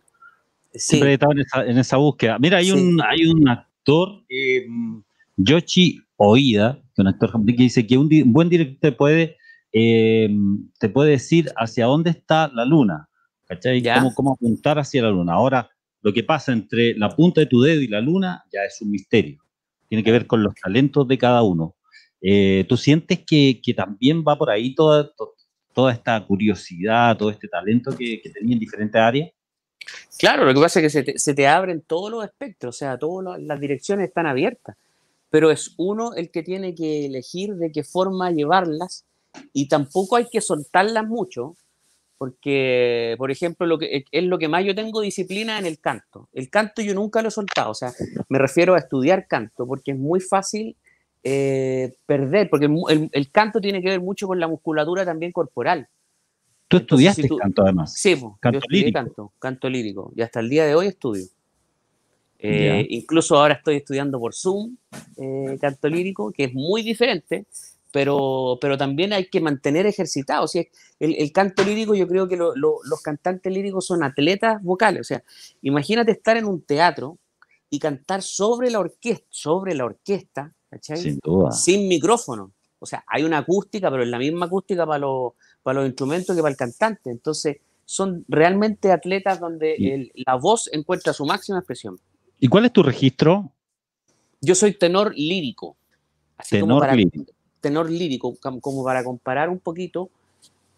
siempre 0.73 1.11
he 1.11 1.13
estado 1.13 1.31
en, 1.65 1.77
esa, 1.77 1.95
búsqueda. 1.95 2.37
Mira, 2.39 2.57
hay, 2.57 2.71
un, 2.71 3.01
hay 3.01 3.25
un 3.25 3.47
actor, 3.47 4.21
eh, 4.27 4.67
Yoshi 5.37 6.01
Oida, 6.17 6.81
que 6.97 7.01
un 7.01 7.07
actor 7.07 7.31
que 7.45 7.53
dice 7.53 7.85
que 7.85 7.97
un, 7.97 8.09
un 8.11 8.33
buen 8.33 8.49
director 8.49 8.97
puede 8.97 9.37
eh, 9.71 10.29
te 10.79 10.89
puede 10.89 11.11
decir 11.11 11.51
hacia 11.55 11.85
dónde 11.85 12.09
está 12.09 12.49
la 12.53 12.65
luna, 12.65 13.09
¿cachai? 13.45 13.83
Cómo, 13.83 14.13
cómo 14.13 14.33
apuntar 14.33 14.79
hacia 14.79 15.03
la 15.03 15.11
luna. 15.11 15.33
Ahora, 15.33 15.69
lo 16.01 16.13
que 16.13 16.23
pasa 16.23 16.51
entre 16.51 16.95
la 16.95 17.09
punta 17.09 17.41
de 17.41 17.47
tu 17.47 17.61
dedo 17.61 17.81
y 17.81 17.87
la 17.87 18.01
luna 18.01 18.43
ya 18.51 18.61
es 18.63 18.81
un 18.81 18.89
misterio. 18.91 19.43
Tiene 19.87 20.03
que 20.03 20.11
ver 20.11 20.25
con 20.25 20.41
los 20.43 20.55
talentos 20.55 21.07
de 21.07 21.17
cada 21.17 21.43
uno. 21.43 21.75
Eh, 22.21 22.65
¿Tú 22.67 22.77
sientes 22.77 23.19
que, 23.19 23.61
que, 23.63 23.73
también 23.73 24.23
va 24.27 24.37
por 24.37 24.49
ahí 24.49 24.73
toda, 24.73 25.11
toda 25.73 25.93
esta 25.93 26.25
curiosidad, 26.25 27.15
todo 27.15 27.29
este 27.29 27.47
talento 27.47 27.95
que, 27.95 28.19
que 28.21 28.29
tenía 28.31 28.53
en 28.53 28.59
diferentes 28.59 28.99
áreas? 28.99 29.29
Claro, 30.17 30.45
lo 30.45 30.53
que 30.53 30.59
pasa 30.59 30.79
es 30.79 30.85
que 30.85 30.89
se 30.89 31.03
te, 31.03 31.19
se 31.19 31.33
te 31.33 31.47
abren 31.47 31.81
todos 31.81 32.09
los 32.09 32.25
espectros, 32.25 32.75
o 32.75 32.77
sea, 32.77 32.97
todas 32.97 33.39
las 33.41 33.59
direcciones 33.59 34.07
están 34.07 34.25
abiertas, 34.25 34.75
pero 35.29 35.51
es 35.51 35.73
uno 35.77 36.13
el 36.13 36.31
que 36.31 36.43
tiene 36.43 36.73
que 36.75 37.05
elegir 37.05 37.55
de 37.55 37.71
qué 37.71 37.83
forma 37.83 38.31
llevarlas 38.31 39.05
y 39.53 39.67
tampoco 39.67 40.15
hay 40.15 40.27
que 40.31 40.41
soltarlas 40.41 41.05
mucho, 41.07 41.55
porque, 42.17 43.15
por 43.17 43.29
ejemplo, 43.29 43.67
lo 43.67 43.77
que, 43.77 44.05
es 44.11 44.23
lo 44.23 44.39
que 44.39 44.47
más 44.47 44.65
yo 44.65 44.73
tengo 44.73 45.01
disciplina 45.01 45.59
en 45.59 45.65
el 45.65 45.79
canto. 45.79 46.29
El 46.33 46.49
canto 46.49 46.81
yo 46.81 46.95
nunca 46.95 47.21
lo 47.21 47.27
he 47.27 47.31
soltado, 47.31 47.71
o 47.71 47.75
sea, 47.75 47.93
me 48.29 48.39
refiero 48.39 48.73
a 48.73 48.79
estudiar 48.79 49.27
canto, 49.27 49.67
porque 49.67 49.91
es 49.91 49.97
muy 49.97 50.19
fácil 50.19 50.75
eh, 51.23 51.93
perder, 52.05 52.49
porque 52.49 52.69
el, 53.11 53.31
canto 53.31 53.61
tiene 53.61 53.81
que 53.81 53.89
ver 53.89 54.01
mucho 54.01 54.27
con 54.27 54.39
la 54.39 54.47
musculatura 54.47 55.05
también 55.05 55.31
corporal. 55.31 55.87
¿Tú 56.67 56.77
estudiaste 56.77 57.29
canto 57.29 57.61
además? 57.61 57.93
Sí, 57.93 58.19
canto 58.39 58.59
yo 58.59 58.65
lírico. 58.69 58.93
canto, 58.93 59.33
canto 59.39 59.69
lírico, 59.69 60.11
y 60.15 60.21
hasta 60.21 60.39
el 60.39 60.49
día 60.49 60.65
de 60.65 60.73
hoy 60.73 60.87
estudio. 60.87 61.25
Eh, 62.39 62.85
incluso 62.89 63.35
ahora 63.35 63.55
estoy 63.55 63.77
estudiando 63.77 64.19
por 64.19 64.35
Zoom 64.35 64.77
eh, 65.17 65.57
canto 65.59 65.87
lírico, 65.89 66.31
que 66.31 66.45
es 66.45 66.53
muy 66.53 66.83
diferente, 66.83 67.47
pero, 67.91 68.57
pero 68.61 68.77
también 68.77 69.13
hay 69.13 69.27
que 69.27 69.41
mantener 69.41 69.85
ejercitado. 69.85 70.45
O 70.45 70.49
el, 70.99 71.31
canto 71.31 71.63
lírico, 71.63 71.95
yo 71.95 72.07
creo 72.07 72.27
que 72.27 72.37
los 72.37 73.01
cantantes 73.03 73.51
líricos 73.51 73.85
son 73.85 74.03
atletas 74.03 74.61
vocales. 74.61 75.01
O 75.01 75.03
sea, 75.03 75.23
imagínate 75.61 76.11
estar 76.11 76.37
en 76.37 76.45
un 76.45 76.61
teatro 76.61 77.17
y 77.69 77.79
cantar 77.79 78.21
sobre 78.21 78.69
la 78.69 78.79
orquesta, 78.79 79.25
sobre 79.29 79.73
la 79.73 79.85
orquesta, 79.85 80.53
Sin, 80.81 81.19
Sin 81.51 81.87
micrófono. 81.87 82.51
O 82.79 82.85
sea, 82.85 83.03
hay 83.07 83.23
una 83.23 83.39
acústica, 83.39 83.89
pero 83.89 84.03
es 84.03 84.09
la 84.09 84.19
misma 84.19 84.45
acústica 84.45 84.85
para 84.85 84.99
los, 84.99 85.33
para 85.63 85.79
los 85.79 85.87
instrumentos 85.87 86.35
que 86.35 86.41
para 86.41 86.51
el 86.51 86.57
cantante. 86.57 87.09
Entonces, 87.09 87.57
son 87.85 88.25
realmente 88.27 88.91
atletas 88.91 89.39
donde 89.39 90.11
la 90.13 90.35
voz 90.35 90.69
encuentra 90.73 91.13
su 91.13 91.25
máxima 91.25 91.59
expresión. 91.59 91.97
¿Y 92.39 92.47
cuál 92.47 92.65
es 92.65 92.73
tu 92.73 92.83
registro? 92.83 93.51
Yo 94.41 94.55
soy 94.55 94.73
tenor 94.73 95.13
lírico. 95.15 95.77
tenor 96.49 96.95
lírico 96.95 97.37
tenor 97.59 97.89
lírico, 97.89 98.35
como 98.61 98.83
para 98.83 99.03
comparar 99.03 99.49
un 99.49 99.59
poquito, 99.59 100.09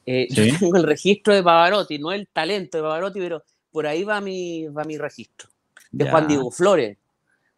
eh, 0.06 0.28
yo 0.32 0.44
tengo 0.58 0.76
el 0.76 0.84
registro 0.84 1.34
de 1.34 1.44
Pavarotti, 1.44 2.00
no 2.00 2.12
el 2.12 2.28
talento 2.28 2.78
de 2.78 2.84
Pavarotti, 2.84 3.20
pero 3.20 3.44
por 3.72 3.86
ahí 3.86 4.04
va 4.04 4.22
mi, 4.22 4.68
va 4.68 4.84
mi 4.84 4.98
registro. 4.98 5.50
De 5.92 6.10
Juan 6.10 6.28
Diego 6.28 6.52
Flores. 6.52 6.98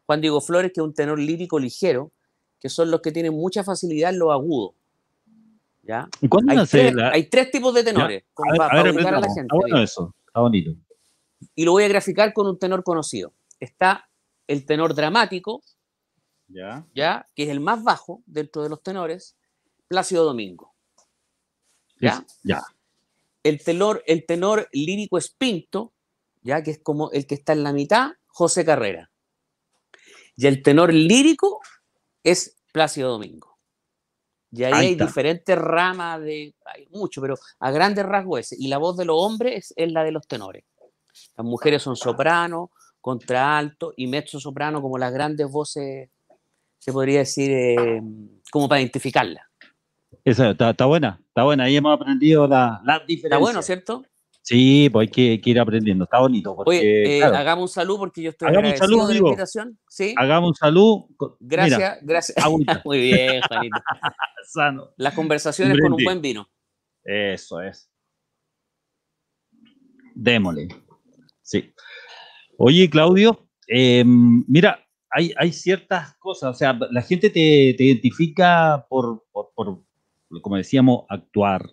Juan 0.05 0.21
Diego 0.21 0.41
Flores, 0.41 0.71
que 0.73 0.81
es 0.81 0.85
un 0.85 0.93
tenor 0.93 1.19
lírico 1.19 1.59
ligero, 1.59 2.11
que 2.59 2.69
son 2.69 2.91
los 2.91 3.01
que 3.01 3.11
tienen 3.11 3.33
mucha 3.33 3.63
facilidad 3.63 4.11
en 4.11 4.19
lo 4.19 4.31
agudo. 4.31 4.73
¿Ya? 5.83 6.07
Hay 6.21 6.67
tres, 6.67 6.93
hay, 7.11 7.23
tres, 7.25 7.51
tipos 7.51 7.73
de 7.73 7.83
tenores, 7.83 8.23
para, 8.35 8.91
ubicar 8.91 9.15
a 9.15 9.19
la 9.19 9.33
gente. 9.33 9.55
eso, 9.81 10.13
está 10.27 10.39
bonito. 10.39 10.71
Y 11.55 11.65
lo 11.65 11.71
voy 11.71 11.83
a 11.83 11.87
graficar 11.87 12.33
con 12.33 12.47
un 12.47 12.59
tenor 12.59 12.83
conocido. 12.83 13.33
Está 13.61 14.09
el 14.47 14.65
tenor 14.65 14.93
dramático, 14.93 15.63
¿ya? 16.49 16.85
Que 17.33 17.43
es 17.43 17.49
el 17.49 17.61
más 17.61 17.81
bajo 17.81 18.21
dentro 18.25 18.63
de 18.63 18.69
los 18.69 18.83
tenores, 18.83 19.37
Plácido 19.87 20.25
Domingo. 20.25 20.73
¿Ya? 21.99 22.25
ya. 22.43 22.61
El 23.43 23.63
tenor, 23.63 24.03
el 24.07 24.25
tenor 24.25 24.67
lírico 24.73 25.17
es 25.17 25.29
Pinto, 25.29 25.93
¿ya? 26.41 26.63
Que 26.63 26.71
es 26.71 26.79
como 26.83 27.11
el 27.11 27.25
que 27.27 27.35
está 27.35 27.53
en 27.53 27.63
la 27.63 27.71
mitad, 27.71 28.11
José 28.27 28.65
Carrera. 28.65 29.11
Y 30.35 30.47
el 30.47 30.63
tenor 30.63 30.93
lírico 30.93 31.61
es 32.23 32.57
Plácido 32.73 33.11
Domingo. 33.11 33.59
Y 34.51 34.63
ahí, 34.63 34.73
hay 34.73 34.95
diferentes 34.95 35.57
ramas 35.57 36.19
de, 36.21 36.53
hay 36.65 36.87
mucho, 36.87 37.21
pero 37.21 37.35
a 37.59 37.71
grandes 37.71 38.05
rasgos 38.05 38.41
ese. 38.41 38.55
Y 38.59 38.67
la 38.67 38.79
voz 38.79 38.97
de 38.97 39.05
los 39.05 39.15
hombres 39.17 39.73
es, 39.75 39.91
la 39.91 40.03
de 40.03 40.11
los 40.11 40.27
tenores. 40.27 40.65
Las 41.37 41.45
mujeres 41.45 41.81
son 41.81 41.95
sopranos, 41.95 42.69
contralto 43.01 43.93
y 43.97 44.07
mezzo 44.07 44.39
soprano 44.39 44.81
como 44.81 44.97
las 44.97 45.11
grandes 45.11 45.49
voces, 45.49 46.09
se 46.79 46.93
podría 46.93 47.19
decir, 47.19 47.51
eh, 47.51 48.01
como 48.51 48.69
para 48.69 48.81
identificarla. 48.81 49.49
Esa 50.23 50.51
está, 50.51 50.85
buena, 50.85 51.19
está 51.27 51.43
buena. 51.43 51.63
Ahí 51.65 51.75
hemos 51.75 51.93
aprendido 51.93 52.47
las 52.47 52.83
la 52.83 52.99
diferencias. 52.99 53.23
Está 53.23 53.37
bueno, 53.37 53.61
¿cierto? 53.61 54.03
Sí, 54.43 54.89
pues 54.91 55.07
hay 55.07 55.39
que, 55.39 55.49
ir 55.49 55.59
aprendiendo. 55.59 56.05
Está 56.05 56.19
bonito. 56.19 56.55
Oye, 56.65 57.19
eh, 57.19 57.23
hagamos 57.23 57.63
un 57.63 57.73
saludo 57.73 57.99
porque 57.99 58.21
yo 58.21 58.31
estoy 58.31 58.47
hagamos 58.47 58.73
agradecido 58.73 58.97
salud, 58.97 59.07
de 59.07 59.13
la 59.13 59.19
invitación. 59.19 59.79
¿Sí? 59.87 60.15
Hagamos 60.17 60.49
un 60.49 60.55
saludo. 60.55 61.07
Gracias, 61.39 61.99
gracias. 62.01 62.37
Muy 62.85 62.99
bien, 62.99 63.41
Juanito. 63.47 63.77
Sano. 64.47 64.89
Las 64.97 65.13
conversaciones 65.13 65.79
con 65.79 65.93
un 65.93 66.03
buen 66.03 66.21
vino. 66.21 66.49
Eso 67.03 67.61
es. 67.61 67.89
Démosle. 70.15 70.67
Sí. 71.41 71.73
Oye, 72.63 72.87
Claudio, 72.91 73.47
em, 73.67 74.45
mira, 74.47 74.87
hay, 75.09 75.33
hay, 75.35 75.51
ciertas 75.51 76.13
cosas, 76.17 76.51
o 76.51 76.53
sea, 76.53 76.77
la 76.91 77.01
gente 77.01 77.31
te, 77.31 77.73
te 77.75 77.83
identifica 77.85 78.85
por, 78.87 79.25
por, 79.31 79.51
por, 79.55 79.81
como 80.41 80.57
decíamos, 80.57 81.05
actuar, 81.09 81.67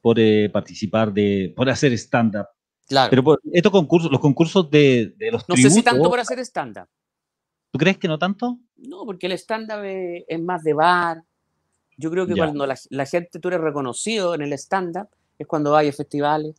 por 0.00 0.18
eh, 0.18 0.48
participar, 0.50 1.12
de, 1.12 1.52
por 1.54 1.68
hacer 1.68 1.92
stand-up. 1.92 2.46
Claro. 2.88 3.10
Pero 3.10 3.22
por 3.22 3.40
estos 3.52 3.70
concursos, 3.70 4.10
los 4.10 4.20
concursos 4.20 4.70
de, 4.70 5.12
de 5.18 5.30
los 5.30 5.46
No 5.46 5.56
sé 5.56 5.68
si 5.68 5.82
tanto 5.82 6.08
por 6.08 6.18
hacer 6.18 6.38
stand-up. 6.38 6.88
¿Tú 7.70 7.78
crees 7.78 7.98
que 7.98 8.08
no 8.08 8.18
tanto? 8.18 8.58
No, 8.76 9.04
porque 9.04 9.26
el 9.26 9.32
stand-up 9.32 9.84
es, 9.84 10.40
más 10.40 10.62
de 10.62 10.72
bar. 10.72 11.22
Yo 11.98 12.10
creo 12.10 12.26
que 12.26 12.34
cuando 12.34 12.66
la, 12.66 12.78
la, 12.88 13.04
gente, 13.04 13.40
tú 13.40 13.48
eres 13.48 13.60
reconocido 13.60 14.34
en 14.34 14.40
el 14.40 14.54
stand-up, 14.54 15.08
es 15.38 15.46
cuando 15.46 15.76
hay 15.76 15.92
festivales, 15.92 16.56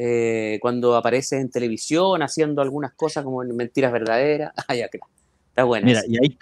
eh, 0.00 0.58
cuando 0.62 0.94
aparece 0.94 1.40
en 1.40 1.50
televisión 1.50 2.22
haciendo 2.22 2.62
algunas 2.62 2.92
cosas 2.92 3.24
como 3.24 3.42
en 3.42 3.54
Mentiras 3.54 3.92
Verdaderas. 3.92 4.52
Ah, 4.68 4.74
ya, 4.74 4.84
Está 4.84 5.64
bueno. 5.64 5.86
Mira, 5.86 6.02
y 6.06 6.16
ahí 6.18 6.36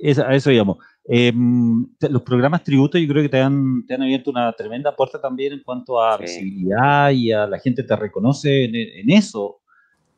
está, 0.00 0.28
a 0.28 0.34
eso 0.34 0.50
digamos. 0.50 0.78
Em, 1.04 1.86
los 2.10 2.22
programas 2.22 2.64
tributos 2.64 3.00
yo 3.00 3.06
creo 3.06 3.22
que 3.22 3.28
te 3.28 3.40
han, 3.40 3.86
te 3.86 3.94
han 3.94 4.02
abierto 4.02 4.30
una 4.30 4.52
tremenda 4.52 4.94
puerta 4.96 5.20
también 5.20 5.52
en 5.52 5.62
cuanto 5.62 6.02
a 6.02 6.18
visibilidad 6.18 7.10
y 7.12 7.30
a 7.30 7.46
la 7.46 7.60
gente 7.60 7.84
te 7.84 7.94
reconoce 7.94 8.64
en, 8.64 9.10
eso. 9.10 9.60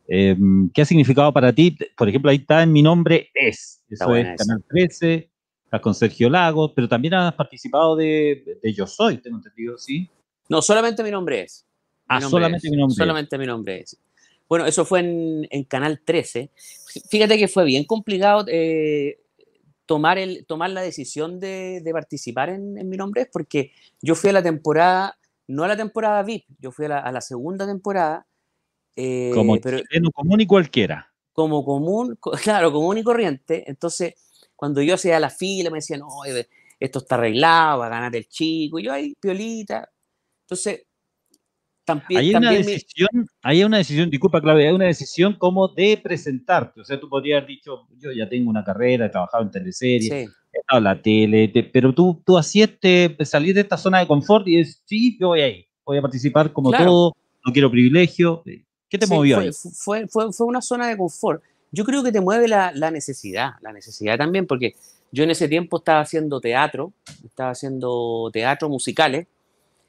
Em, 0.09 0.71
¿Qué 0.71 0.81
ha 0.81 0.87
significado 0.87 1.33
para 1.35 1.53
ti? 1.53 1.77
Por 1.97 2.09
ejemplo, 2.09 2.31
ahí 2.31 2.39
está 2.39 2.63
en 2.63 2.73
Mi 2.73 2.83
Nombre 2.83 3.31
Es. 3.35 3.85
Eso 3.91 4.17
es 4.17 4.39
Canal 4.39 4.65
13, 4.71 5.31
estás 5.65 5.81
con 5.83 5.95
Sergio 5.95 6.31
Lago, 6.31 6.73
pero 6.75 6.89
también 6.89 7.13
has 7.15 7.35
participado 7.35 7.95
de, 7.95 8.59
de 8.63 8.73
Yo 8.73 8.87
Soy, 8.87 9.19
tengo 9.19 9.37
entendido, 9.37 9.77
¿sí? 9.77 10.09
No, 10.49 10.63
solamente 10.63 11.03
Mi 11.03 11.11
Nombre 11.11 11.43
Es. 11.43 11.67
Ah, 12.11 12.21
solamente 12.21 12.71
mi 12.71 12.77
nombre. 12.77 12.97
Solamente 12.97 13.39
mi 13.39 13.47
nombre 13.47 13.81
es. 13.81 13.97
Bueno, 14.49 14.67
eso 14.67 14.85
fue 14.85 15.01
en, 15.01 15.47
en 15.51 15.65
Canal 15.65 16.01
13. 16.05 16.51
Fíjate 17.09 17.39
que 17.39 17.47
fue 17.47 17.65
bien 17.65 17.85
complicado 17.85 18.45
eh, 18.49 19.21
tomar, 19.91 20.19
el, 20.19 20.47
tomar 20.47 20.71
la 20.71 20.83
decisión 20.83 21.41
de, 21.41 21.83
participar 21.93 22.49
en, 22.49 22.75
Mi 22.89 22.97
Nombre 22.97 23.23
es 23.23 23.29
porque 23.33 23.73
yo 24.01 24.15
fui 24.15 24.31
a 24.31 24.35
la 24.35 24.43
temporada, 24.43 25.19
no 25.49 25.65
a 25.65 25.69
la 25.69 25.77
temporada 25.77 26.23
VIP, 26.23 26.45
yo 26.61 26.71
fui 26.71 26.87
a 26.87 27.11
la, 27.11 27.21
segunda 27.21 27.67
temporada. 27.67 28.25
Eh, 28.95 29.33
como 29.35 29.57
pero, 29.61 29.81
común 30.13 30.41
y 30.41 30.47
cualquiera. 30.47 31.13
Como 31.33 31.65
común, 31.65 32.17
claro, 32.45 32.71
común 32.71 32.99
y 32.99 33.03
corriente. 33.03 33.69
Entonces, 33.69 34.15
cuando 34.55 34.81
yo 34.81 34.95
hacía 34.95 35.19
la 35.19 35.29
fila, 35.31 35.71
me 35.71 35.79
decían, 35.79 36.03
oye, 36.03 36.49
esto 36.79 37.01
está 37.01 37.17
arreglado, 37.17 37.81
va 37.81 37.87
a 37.87 37.91
ganar 37.91 38.15
el 38.15 38.29
chico, 38.29 38.79
y 38.79 38.85
yo 38.85 38.93
ahí, 38.93 39.17
piolita. 39.21 39.91
Entonces, 40.43 40.87
hay 42.09 42.35
una 42.35 42.53
decisión, 42.53 43.09
hay 43.43 43.65
una 43.65 43.79
decisión, 43.79 44.11
disculpa 44.11 44.41
Claudia, 44.41 44.69
hay 44.69 44.75
una 44.75 44.87
decisión 44.87 45.35
como 45.35 45.69
de 45.69 45.99
presentarte. 46.03 46.81
O 46.81 46.85
sea, 46.85 46.99
tú 46.99 47.09
podrías 47.09 47.39
haber 47.39 47.49
dicho, 47.49 47.87
yo 47.99 48.13
ya 48.13 48.29
tengo 48.29 48.51
una 48.51 48.65
carrera, 48.65 49.07
he 49.07 49.09
trabajado 49.11 49.45
en 49.45 49.51
teleseries, 49.51 50.11
he 50.11 50.29
estado 50.53 50.79
en 50.79 50.85
la 50.85 51.01
tele, 51.01 51.71
pero 51.73 51.95
tú, 51.95 52.23
tú 52.25 52.37
así 52.37 52.63
este, 52.63 53.17
salir 53.25 53.55
de 53.55 53.63
esta 53.63 53.77
zona 53.77 54.01
de 54.01 54.07
confort 54.07 54.47
y 54.49 54.57
decir, 54.57 54.75
sí, 54.85 55.19
yo 55.21 55.29
voy 55.29 55.41
ahí, 55.41 55.67
voy 55.85 55.99
a 55.99 56.03
participar 56.03 56.53
como 56.53 56.73
todo, 56.73 57.17
no 57.45 57.53
quiero 57.53 57.71
privilegio. 57.71 58.43
¿Qué 58.89 58.99
te 58.99 59.07
movió 59.07 59.37
fue, 59.37 59.45
ahí? 59.45 59.51
Fue, 59.53 60.09
fue, 60.09 60.33
fue, 60.33 60.47
una 60.47 60.61
zona 60.61 60.89
de 60.89 60.97
confort. 60.97 61.43
Yo 61.71 61.85
creo 61.85 62.03
que 62.03 62.11
te 62.11 62.21
mueve 62.21 62.49
la, 62.49 62.73
la 62.75 62.91
necesidad, 62.91 63.53
la 63.63 63.73
necesidad 63.73 64.19
también, 64.19 64.47
porque 64.47 64.75
yo 65.13 65.25
en 65.25 65.31
ese 65.31 65.49
tiempo 65.49 65.79
estaba 65.79 66.01
haciendo 66.01 66.41
teatro, 66.41 66.93
estaba 67.25 67.51
haciendo 67.51 68.31
teatro 68.33 68.69
musicales 68.69 69.27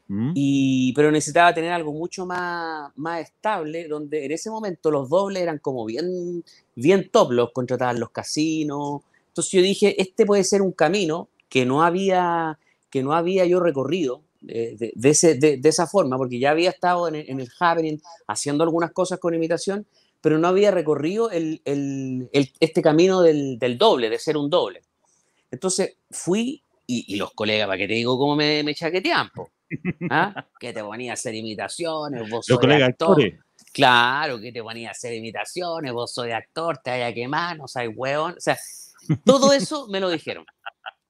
¿Mm? 0.08 0.32
Y, 0.36 0.94
pero 0.94 1.12
necesitaba 1.12 1.54
tener 1.54 1.72
algo 1.72 1.94
mucho 1.94 2.26
más, 2.26 2.92
más 2.96 3.22
estable, 3.22 3.88
donde 3.88 4.26
en 4.26 4.32
ese 4.32 4.50
momento 4.50 4.92
los 4.92 5.10
dobles 5.10 5.44
eran 5.44 5.60
como 5.60 5.86
bien, 5.86 6.44
bien 6.76 7.10
top, 7.10 7.32
los 7.32 7.52
contrataban 7.52 8.00
los 8.00 8.12
casinos. 8.12 9.02
Entonces 9.28 9.52
yo 9.52 9.62
dije, 9.62 10.02
este 10.02 10.26
puede 10.26 10.44
ser 10.44 10.62
un 10.62 10.74
camino 10.74 11.30
que 11.50 11.66
no 11.66 11.84
había, 11.84 12.60
que 12.90 13.04
no 13.04 13.14
había 13.14 13.46
yo 13.46 13.60
recorrido 13.60 14.22
de, 14.42 14.92
de, 14.96 15.10
ese, 15.10 15.36
de, 15.36 15.60
esa 15.64 15.88
forma, 15.88 16.18
porque 16.18 16.40
ya 16.40 16.52
había 16.52 16.70
estado 16.70 17.08
en, 17.08 17.16
en, 17.16 17.40
el 17.40 17.50
happening 17.60 18.00
haciendo 18.28 18.64
algunas 18.64 18.92
cosas 18.92 19.20
con 19.20 19.34
imitación, 19.34 19.86
pero 20.20 20.40
no 20.40 20.48
había 20.48 20.72
recorrido 20.72 21.32
el, 21.32 21.62
el, 21.66 22.30
este 22.60 22.82
camino 22.82 23.22
del, 23.22 23.60
del, 23.60 23.78
doble, 23.78 24.10
de 24.10 24.20
ser 24.20 24.38
un 24.38 24.50
doble. 24.50 24.82
Entonces 25.52 25.98
fui, 26.10 26.64
y, 26.88 27.16
los 27.16 27.32
colegas, 27.34 27.68
para 27.68 27.78
que 27.78 27.88
te 27.88 27.94
digo 27.94 28.18
cómo 28.18 28.36
me, 28.36 28.64
me 28.64 28.76
chaquetean, 28.76 29.30
¿Ah? 30.10 30.48
Que 30.60 30.74
te 30.74 30.84
ponía 30.84 31.12
a 31.12 31.14
hacer 31.14 31.34
imitaciones, 31.36 32.30
vos 32.30 32.46
sos 32.46 32.60
actor. 32.64 33.18
Claro, 33.74 34.40
que 34.40 34.52
te 34.52 34.62
ponía 34.62 34.90
a 34.90 34.92
hacer 34.92 35.14
imitaciones, 35.14 35.92
vos 35.94 36.14
sos 36.14 36.28
actor, 36.28 36.78
te 36.80 36.92
vaya 36.92 37.08
a 37.08 37.14
quemar, 37.14 37.58
no 37.58 37.68
sabes 37.68 37.92
hueón. 37.96 38.34
O 38.38 38.40
sea, 38.40 38.58
todo 39.26 39.54
eso 39.54 39.88
me 39.88 40.00
lo 40.00 40.10
dijeron. 40.10 40.46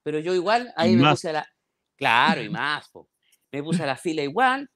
Pero 0.04 0.20
yo 0.20 0.34
igual, 0.34 0.74
ahí 0.78 0.96
me 0.96 1.10
puse 1.10 1.30
a 1.30 1.34
la. 1.34 1.48
Claro, 1.96 2.42
y 2.42 2.50
más. 2.50 2.90
Me 3.52 3.62
puse 3.62 3.84
a 3.84 3.86
la 3.86 3.98
fila 3.98 4.22
igual, 4.24 4.70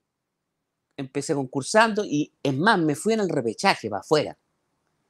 empecé 0.97 1.33
concursando 1.33 2.03
y 2.05 2.31
es 2.43 2.53
más, 2.53 2.77
me 2.79 2.95
fui 2.95 3.13
en 3.13 3.21
el 3.21 3.29
repechaje 3.29 3.89
para 3.89 4.01
afuera. 4.01 4.37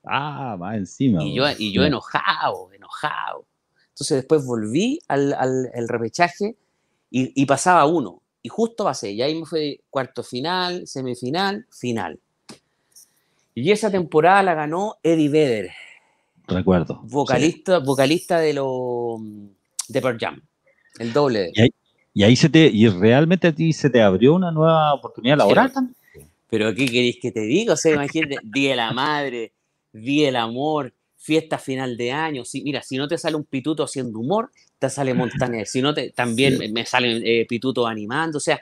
Ah, 0.04 0.56
va 0.62 0.76
encima. 0.76 1.24
Y 1.24 1.36
yo, 1.36 1.46
y 1.58 1.74
yo 1.74 1.84
enojado, 1.84 2.72
enojado. 2.72 3.48
Entonces 3.90 4.18
después 4.18 4.46
volví 4.46 5.00
al, 5.08 5.34
al, 5.34 5.88
repechaje 5.88 6.58
y, 7.10 7.42
y, 7.42 7.46
pasaba 7.46 7.86
uno 7.86 8.22
y 8.46 8.48
justo 8.48 8.84
pasé. 8.84 9.12
Y 9.12 9.24
ahí 9.24 9.34
me 9.34 9.44
fue 9.48 9.82
cuarto 9.90 10.22
final, 10.22 10.86
semifinal, 10.86 11.66
final. 11.72 12.20
Y 13.56 13.72
esa 13.72 13.90
temporada 13.90 14.44
la 14.44 14.54
ganó 14.54 14.98
Eddie 15.02 15.30
Vedder. 15.30 15.72
Recuerdo. 16.48 17.02
Vocalista, 17.06 17.80
vocalista 17.80 18.38
de 18.38 18.54
lo 18.54 19.18
de 19.88 20.00
Pearl 20.00 20.20
Jam. 20.20 20.44
El 21.00 21.12
doble. 21.12 21.50
Y 21.56 21.62
ahí, 21.62 21.70
y 22.14 22.24
ahí, 22.24 22.36
se 22.36 22.50
te, 22.50 22.70
y 22.72 22.88
realmente 22.88 23.48
a 23.48 23.52
ti 23.52 23.74
se 23.74 23.90
te 23.90 24.00
abrió 24.00 24.36
una 24.36 24.52
nueva 24.52 24.94
oportunidad 24.94 25.38
laboral 25.38 25.72
Pero 26.48 26.76
¿qué 26.76 26.86
queréis 26.86 27.18
que 27.20 27.32
te 27.32 27.42
diga? 27.42 27.74
O 27.74 27.78
sea, 27.78 27.96
imagínate, 27.96 28.38
Día 28.44 28.70
de 28.70 28.76
la 28.76 28.94
Madre, 28.94 29.54
Día 29.92 30.28
del 30.28 30.36
Amor, 30.36 30.94
fiesta 31.18 31.58
final 31.58 31.98
de 31.98 32.12
año. 32.12 32.46
Si, 32.46 32.62
mira, 32.62 32.84
si 32.84 32.98
no 32.98 33.08
te 33.08 33.18
sale 33.18 33.38
un 33.38 33.46
pituto 33.46 33.84
haciendo 33.84 34.20
humor, 34.20 34.52
te 34.80 34.90
sale 34.90 35.14
Montaner. 35.14 35.68
Si 35.68 35.82
no, 35.82 35.94
te, 35.94 36.12
también 36.12 36.72
me 36.74 36.86
sale 36.86 37.42
eh, 37.42 37.46
pituto 37.46 37.88
animando. 37.88 38.38
O 38.38 38.42
sea, 38.42 38.62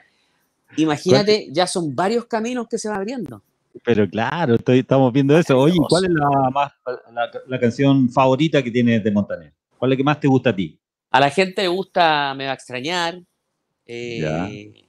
imagínate, 0.76 1.48
ya 1.50 1.66
son 1.66 1.94
varios 1.94 2.26
caminos 2.26 2.66
que 2.68 2.78
se 2.78 2.88
van 2.88 2.98
abriendo. 2.98 3.42
Pero 3.84 4.08
claro, 4.08 4.56
estamos 4.66 5.12
viendo 5.12 5.36
eso. 5.36 5.58
Oye, 5.58 5.76
¿cuál 5.88 6.04
es 6.04 6.10
la, 6.10 6.50
más, 6.50 6.72
la, 7.46 7.58
canción 7.58 8.08
favorita 8.08 8.62
que 8.62 8.70
tienes 8.70 9.02
de 9.02 9.10
Montaner? 9.10 9.52
¿Cuál 9.76 9.90
es 9.90 9.94
la 9.94 9.96
que 9.96 10.04
más 10.04 10.20
te 10.20 10.28
gusta 10.28 10.50
a 10.50 10.56
ti? 10.56 10.78
A 11.10 11.20
la 11.20 11.30
gente 11.30 11.62
le 11.62 11.68
gusta 11.68 12.34
Me 12.34 12.46
va 12.46 12.52
a 12.52 12.54
extrañar. 12.54 13.20
Eh, 13.86 14.86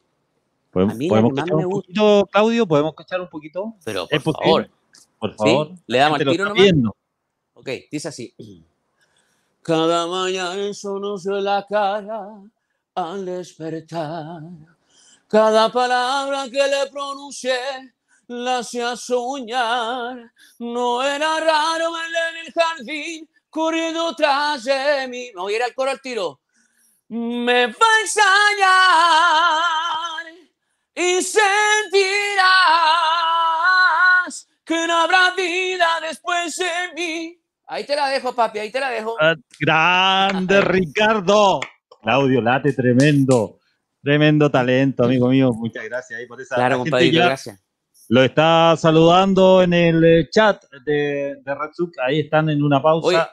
¿Podemos, 0.71 0.99
escuchar 0.99 1.55
un 1.55 1.69
poquito, 1.69 2.29
Claudio? 2.31 2.67
¿Podemos 2.67 2.91
escuchar 2.91 3.21
un 3.21 3.29
poquito? 3.29 3.75
Pero 3.83 4.07
por 4.07 4.35
favor. 4.35 4.69
Por 5.19 5.33
favor. 5.35 5.71
¿Le 5.87 5.97
damos 5.97 6.19
el 6.19 6.29
tiro 6.29 6.45
nomás? 6.45 6.93
Ok, 7.53 7.69
dice 7.91 8.09
así. 8.09 8.33
Cada 9.65 10.05
mañana 10.05 10.71
sonó 10.75 11.17
la 11.41 11.65
cara 11.67 12.23
al 12.93 13.25
despertar. 13.25 14.43
Cada 15.27 15.71
palabra 15.71 16.43
que 16.51 16.67
le 16.67 16.85
pronuncié 16.91 17.57
la 18.27 18.59
hacía 18.59 18.95
soñar. 18.95 20.31
No 20.59 21.01
era 21.01 21.39
raro 21.39 21.93
verle 21.93 22.29
en 22.29 22.37
el 22.45 22.53
jardín 22.53 23.27
corriendo 23.49 24.15
tras 24.15 24.65
de 24.65 25.07
mí. 25.07 25.31
Me 25.33 25.41
voy 25.41 25.53
a 25.53 25.55
ir 25.55 25.63
al 25.63 25.73
coro 25.73 25.89
al 25.89 25.99
tiro. 25.99 26.39
Me 27.07 27.65
va 27.65 27.73
a 27.73 28.01
extrañar 28.03 28.35
y 30.93 31.23
sentirás 31.23 32.37
que 34.63 34.85
no 34.85 34.95
habrá 34.95 35.31
vida 35.31 35.87
después 36.01 36.55
de 36.55 36.93
mí. 36.93 37.39
Ahí 37.67 37.83
te 37.85 37.95
la 37.95 38.09
dejo, 38.09 38.33
papi, 38.33 38.59
ahí 38.59 38.71
te 38.71 38.79
la 38.79 38.89
dejo. 38.89 39.15
Ah, 39.19 39.35
grande, 39.59 40.61
Ricardo. 40.61 41.59
Claudio 42.01 42.41
Late, 42.41 42.73
tremendo. 42.73 43.59
Tremendo 44.03 44.51
talento, 44.51 45.03
amigo 45.03 45.29
mío. 45.29 45.51
Muchas 45.51 45.83
gracias 45.85 46.19
ahí 46.19 46.27
por 46.27 46.39
esa. 46.39 46.55
Claro, 46.55 46.77
compadre, 46.77 47.09
gracias. 47.09 47.59
Lo 48.09 48.23
está 48.23 48.75
saludando 48.77 49.63
en 49.63 49.73
el 49.73 50.03
eh, 50.03 50.29
chat 50.29 50.63
de, 50.85 51.37
de 51.43 51.55
Ahí 52.05 52.19
están 52.19 52.49
en 52.51 52.61
una 52.61 52.79
pausa. 52.79 53.31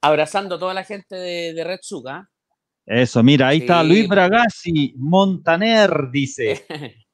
abrazando 0.00 0.54
a 0.54 0.58
toda 0.58 0.72
la 0.72 0.84
gente 0.84 1.16
de, 1.16 1.52
de 1.52 1.64
Red 1.64 1.80
¿ah? 2.06 2.28
Eso, 2.86 3.22
mira, 3.24 3.48
ahí 3.48 3.58
está 3.58 3.82
Luis 3.82 4.06
Bragasi, 4.06 4.94
Montaner, 4.96 6.10
dice. 6.10 6.64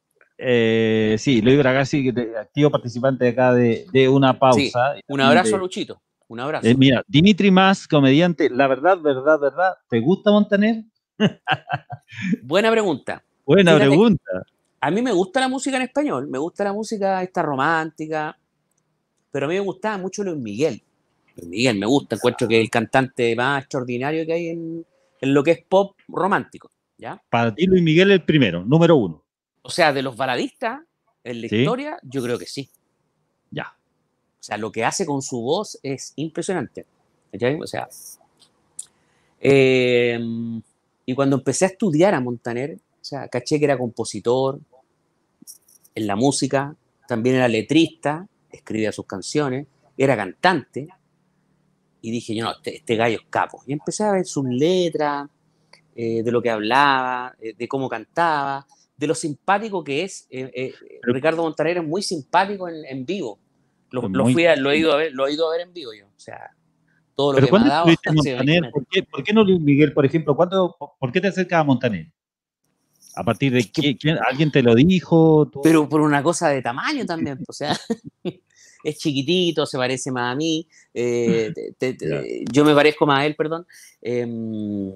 Eh, 0.42 1.16
sí, 1.18 1.42
Luis 1.42 1.58
Bragasi, 1.58 2.08
activo 2.40 2.70
participante 2.70 3.28
acá 3.28 3.52
de, 3.52 4.08
una 4.08 4.38
pausa. 4.38 4.94
un 5.06 5.20
abrazo, 5.20 5.58
Luchito. 5.58 6.00
Un 6.30 6.38
abrazo. 6.38 6.68
Eh, 6.68 6.76
mira, 6.76 7.02
Dimitri 7.08 7.50
Más, 7.50 7.88
comediante, 7.88 8.48
la 8.50 8.68
verdad, 8.68 9.00
verdad, 9.00 9.40
verdad, 9.40 9.74
¿te 9.88 9.98
gusta 9.98 10.30
Montaner? 10.30 10.84
Buena 12.44 12.70
pregunta. 12.70 13.24
Buena 13.44 13.74
pregunta. 13.74 14.46
A 14.80 14.92
mí 14.92 15.02
me 15.02 15.10
gusta 15.10 15.40
la 15.40 15.48
música 15.48 15.76
en 15.76 15.82
español, 15.82 16.28
me 16.28 16.38
gusta 16.38 16.62
la 16.62 16.72
música 16.72 17.20
esta 17.24 17.42
romántica, 17.42 18.38
pero 19.32 19.46
a 19.46 19.48
mí 19.48 19.56
me 19.56 19.60
gustaba 19.60 19.98
mucho 19.98 20.22
Luis 20.22 20.36
Miguel. 20.36 20.80
Luis 21.34 21.48
Miguel 21.48 21.80
me 21.80 21.86
gusta, 21.86 22.14
encuentro 22.14 22.46
que 22.46 22.58
es 22.58 22.62
el 22.62 22.70
cantante 22.70 23.34
más 23.34 23.62
extraordinario 23.62 24.24
que 24.24 24.32
hay 24.32 24.48
en, 24.50 24.86
lo 25.22 25.42
que 25.42 25.50
es 25.50 25.64
pop 25.68 25.96
romántico. 26.06 26.70
¿ya? 26.96 27.20
Para 27.28 27.52
ti 27.52 27.66
Luis 27.66 27.82
Miguel 27.82 28.12
es 28.12 28.20
el 28.20 28.24
primero, 28.24 28.64
número 28.64 28.94
uno. 28.94 29.24
O 29.62 29.70
sea, 29.70 29.92
de 29.92 30.02
los 30.02 30.16
baladistas 30.16 30.78
en 31.24 31.40
la 31.40 31.46
historia, 31.48 31.98
yo 32.04 32.22
creo 32.22 32.38
que 32.38 32.46
sí. 32.46 32.70
Ya. 33.50 33.74
O 34.40 34.42
sea, 34.42 34.56
lo 34.56 34.72
que 34.72 34.84
hace 34.84 35.04
con 35.04 35.22
su 35.22 35.40
voz 35.40 35.78
es 35.82 36.12
impresionante. 36.16 36.86
O 37.62 37.66
sea, 37.66 37.88
em, 39.40 40.60
y 41.06 41.14
cuando 41.14 41.36
empecé 41.36 41.66
a 41.66 41.68
estudiar 41.68 42.14
a 42.14 42.20
Montaner, 42.20 42.74
o 42.74 43.04
sea, 43.04 43.28
caché 43.28 43.58
que 43.58 43.66
era 43.66 43.78
compositor, 43.78 44.60
en 45.94 46.06
la 46.06 46.16
música, 46.16 46.74
también 47.06 47.36
era 47.36 47.48
letrista, 47.48 48.26
escribía 48.50 48.92
sus 48.92 49.06
canciones, 49.06 49.66
era 49.96 50.16
cantante, 50.16 50.88
y 52.02 52.10
dije, 52.10 52.34
yo 52.34 52.44
no, 52.44 52.52
este, 52.52 52.76
este, 52.76 52.96
gallo 52.96 53.18
es 53.18 53.26
capo. 53.28 53.62
Y 53.66 53.72
empecé 53.72 54.04
a 54.04 54.12
ver 54.12 54.24
sus 54.24 54.44
letras, 54.46 55.28
eh, 55.94 56.22
de 56.22 56.32
lo 56.32 56.40
que 56.40 56.50
hablaba, 56.50 57.34
eh, 57.40 57.54
de 57.56 57.68
cómo 57.68 57.88
cantaba, 57.88 58.66
de 58.96 59.06
lo 59.06 59.14
simpático 59.14 59.84
que 59.84 60.04
es. 60.04 60.26
Eh, 60.30 60.72
Ricardo 61.02 61.42
Montaner 61.42 61.78
es 61.78 61.84
muy 61.84 62.02
simpático 62.02 62.68
en, 62.68 63.04
vivo. 63.04 63.38
Lo, 63.90 64.02
fui 64.26 64.44
he 64.46 64.78
ido 64.78 64.92
a 64.92 64.96
ver, 64.96 65.12
lo 65.12 65.26
he 65.26 65.32
ido 65.32 65.48
a 65.48 65.52
ver 65.52 65.62
en 65.62 65.72
vivo 65.72 65.92
yo. 65.92 66.06
O 66.06 66.20
sea, 66.20 66.50
todo 67.14 67.32
lo 67.32 67.46
que 67.46 67.52
me 67.52 67.58
ha 67.58 67.64
dado. 67.64 67.86
¿Por 68.72 68.86
qué, 68.86 69.02
¿Por 69.02 69.24
qué 69.24 69.32
no 69.32 69.44
Luis 69.44 69.60
Miguel, 69.60 69.92
por 69.92 70.06
ejemplo? 70.06 70.36
¿cuándo, 70.36 70.76
¿Por 70.98 71.12
qué 71.12 71.20
te 71.20 71.28
acercas 71.28 71.60
a 71.60 71.64
Montaner? 71.64 72.06
¿A 73.16 73.24
partir 73.24 73.52
de 73.52 73.70
qué? 73.70 73.96
¿Alguien 74.28 74.50
te 74.50 74.62
lo 74.62 74.74
dijo? 74.74 75.50
Pero 75.62 75.88
por 75.88 76.00
una 76.00 76.22
cosa 76.22 76.48
de 76.48 76.62
tamaño 76.62 77.04
también, 77.04 77.40
o 77.46 77.52
sea, 77.52 77.76
es 78.84 78.98
chiquitito, 78.98 79.66
se 79.66 79.76
parece 79.76 80.12
más 80.12 80.32
a 80.32 80.36
mí, 80.36 80.66
eh, 80.94 81.52
yo 82.52 82.64
me 82.64 82.74
parezco 82.74 83.06
más 83.06 83.20
a 83.20 83.26
él, 83.26 83.34
perdón. 83.34 83.66
Em, 84.00 84.92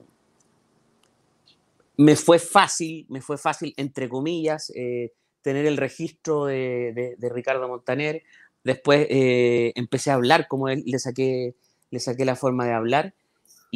me 1.96 2.16
fue 2.16 2.38
fácil, 2.38 3.06
me 3.08 3.20
fue 3.20 3.38
fácil, 3.38 3.74
entre 3.76 4.08
comillas, 4.08 4.72
eh, 4.74 5.12
tener 5.42 5.66
el 5.66 5.76
registro 5.76 6.46
de, 6.46 7.16
Ricardo 7.20 7.68
Montaner. 7.68 8.22
Después 8.64 9.06
eh, 9.10 9.72
empecé 9.76 10.10
a 10.10 10.14
hablar 10.14 10.48
como 10.48 10.68
él, 10.68 10.82
le 10.86 10.98
saqué, 10.98 11.54
le 11.90 12.00
saqué 12.00 12.24
la 12.24 12.34
forma 12.34 12.66
de 12.66 12.72
hablar 12.72 13.14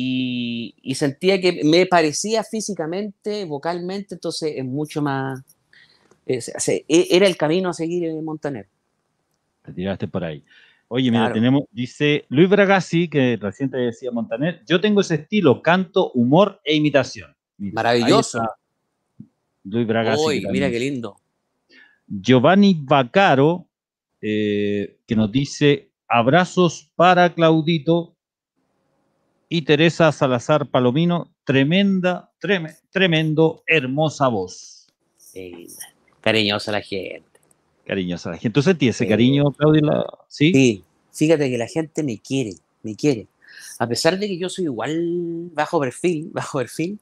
y, 0.00 0.94
sentía 0.94 1.40
que 1.40 1.64
me 1.64 1.86
parecía 1.86 2.44
físicamente, 2.44 3.44
vocalmente, 3.44 4.14
entonces 4.14 4.54
es 4.56 4.64
mucho 4.64 5.02
más... 5.02 5.42
E, 6.26 6.78
era 6.88 7.26
el 7.26 7.36
camino 7.36 7.70
a 7.70 7.72
seguir 7.72 8.04
en 8.04 8.24
Montaner. 8.24 8.68
Te 9.64 9.72
tiraste 9.72 10.06
por 10.06 10.22
ahí. 10.22 10.44
Oye, 10.88 11.10
mira, 11.10 11.32
tenemos, 11.32 11.64
dice 11.72 12.24
Luis 12.28 12.48
Bragasi, 12.48 13.08
que 13.08 13.38
recién 13.40 13.70
te 13.70 13.78
decía 13.78 14.10
Montaner, 14.10 14.62
yo 14.66 14.80
tengo 14.80 15.00
ese 15.00 15.16
estilo, 15.16 15.62
canto, 15.62 16.12
humor 16.12 16.60
e 16.64 16.76
imitación. 16.76 17.34
Maravilloso. 17.58 18.40
Luis 19.64 19.86
Bragasi. 19.86 20.46
mira 20.50 20.70
qué 20.70 20.78
lindo. 20.78 21.16
Giovanni 22.06 22.78
Bacaro, 22.80 23.67
eh, 24.20 24.96
que 25.06 25.16
nos 25.16 25.30
dice, 25.30 25.90
abrazos 26.08 26.90
para 26.96 27.34
Claudito, 27.34 28.16
y 29.48 29.62
Teresa 29.62 30.12
Salazar 30.12 30.66
Palomino, 30.66 31.32
tremenda, 31.44 32.30
tremendo, 32.90 33.62
hermosa 33.66 34.28
voz. 34.28 34.86
cariñosa 36.20 36.72
la 36.72 36.82
gente. 36.82 37.24
Cariñosa 37.86 38.30
la 38.30 38.36
gente. 38.36 38.54
¿Tú 38.54 38.62
sentías 38.62 38.96
ese 38.96 39.08
cariño, 39.08 39.44
Claudia? 39.52 40.04
¿Sí? 40.28 40.52
¿Sí? 40.52 40.84
fíjate 41.12 41.50
que 41.50 41.58
la 41.58 41.66
gente 41.66 42.02
me 42.02 42.18
quiere, 42.18 42.52
me 42.82 42.94
quiere. 42.94 43.26
A 43.78 43.88
pesar 43.88 44.18
de 44.18 44.28
que 44.28 44.38
yo 44.38 44.48
soy 44.48 44.66
igual 44.66 45.50
bajo 45.54 45.80
perfil, 45.80 46.28
bajo 46.32 46.58
perfil, 46.58 46.98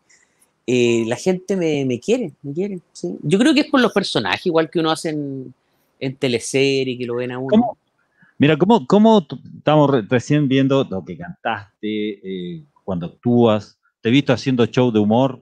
eh, 0.69 1.05
la 1.07 1.17
gente 1.17 1.57
me, 1.57 2.01
quiere, 2.01 2.33
me 2.43 2.53
quiere. 2.53 2.81
Yo 3.23 3.39
creo 3.39 3.55
que 3.55 3.61
es 3.61 3.71
por 3.71 3.81
los 3.81 3.93
personajes, 3.93 4.47
igual 4.47 4.71
que 4.71 4.79
uno 4.79 4.91
hace 4.91 5.11
en, 5.11 5.55
en 5.99 6.17
teleserie, 6.17 6.99
que 6.99 7.07
lo 7.07 7.17
ven 7.17 7.33
a 7.33 7.39
uno. 7.39 7.79
Mira, 8.39 8.57
¿cómo, 8.57 8.87
cómo 8.87 9.27
estamos 9.57 10.09
recién 10.09 10.47
viendo 10.49 10.85
lo 10.85 11.05
que 11.05 11.17
cantaste, 11.17 12.21
eh, 12.23 12.65
cuando 12.85 13.07
actúas? 13.07 13.79
Te 14.01 14.11
he 14.11 14.13
visto 14.13 14.33
haciendo 14.33 14.67
show 14.67 14.93
de 14.93 14.99
humor, 14.99 15.41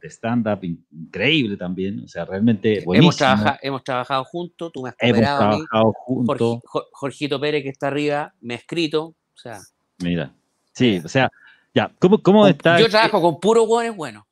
de 0.00 0.08
stand-up, 0.08 0.64
increíble 0.64 1.56
también. 1.56 2.00
O 2.04 2.08
sea, 2.08 2.24
realmente 2.24 2.82
buenísimo. 2.84 3.36
Hemos, 3.60 3.84
trabajado 3.84 4.24
juntos, 4.24 4.72
tú 4.72 4.82
me 4.82 4.88
has 4.88 4.96
Hemos 4.98 5.20
trabajado 5.20 5.92
juntos. 5.92 6.60
Jorgito 6.92 7.38
Pérez, 7.38 7.62
que 7.62 7.68
está 7.68 7.88
arriba, 7.88 8.34
me 8.40 8.54
ha 8.54 8.56
escrito. 8.56 9.04
O 9.04 9.38
sea. 9.38 9.58
Mira, 9.98 10.32
sí, 10.72 11.00
o 11.04 11.08
sea, 11.08 11.30
ya, 11.74 11.92
¿cómo, 11.98 12.22
cómo 12.22 12.46
está? 12.46 12.80
Yo 12.80 12.88
trabajo 12.88 13.20
con 13.20 13.38
puro 13.38 13.64
hueones 13.64 13.94
bueno. 13.94 14.26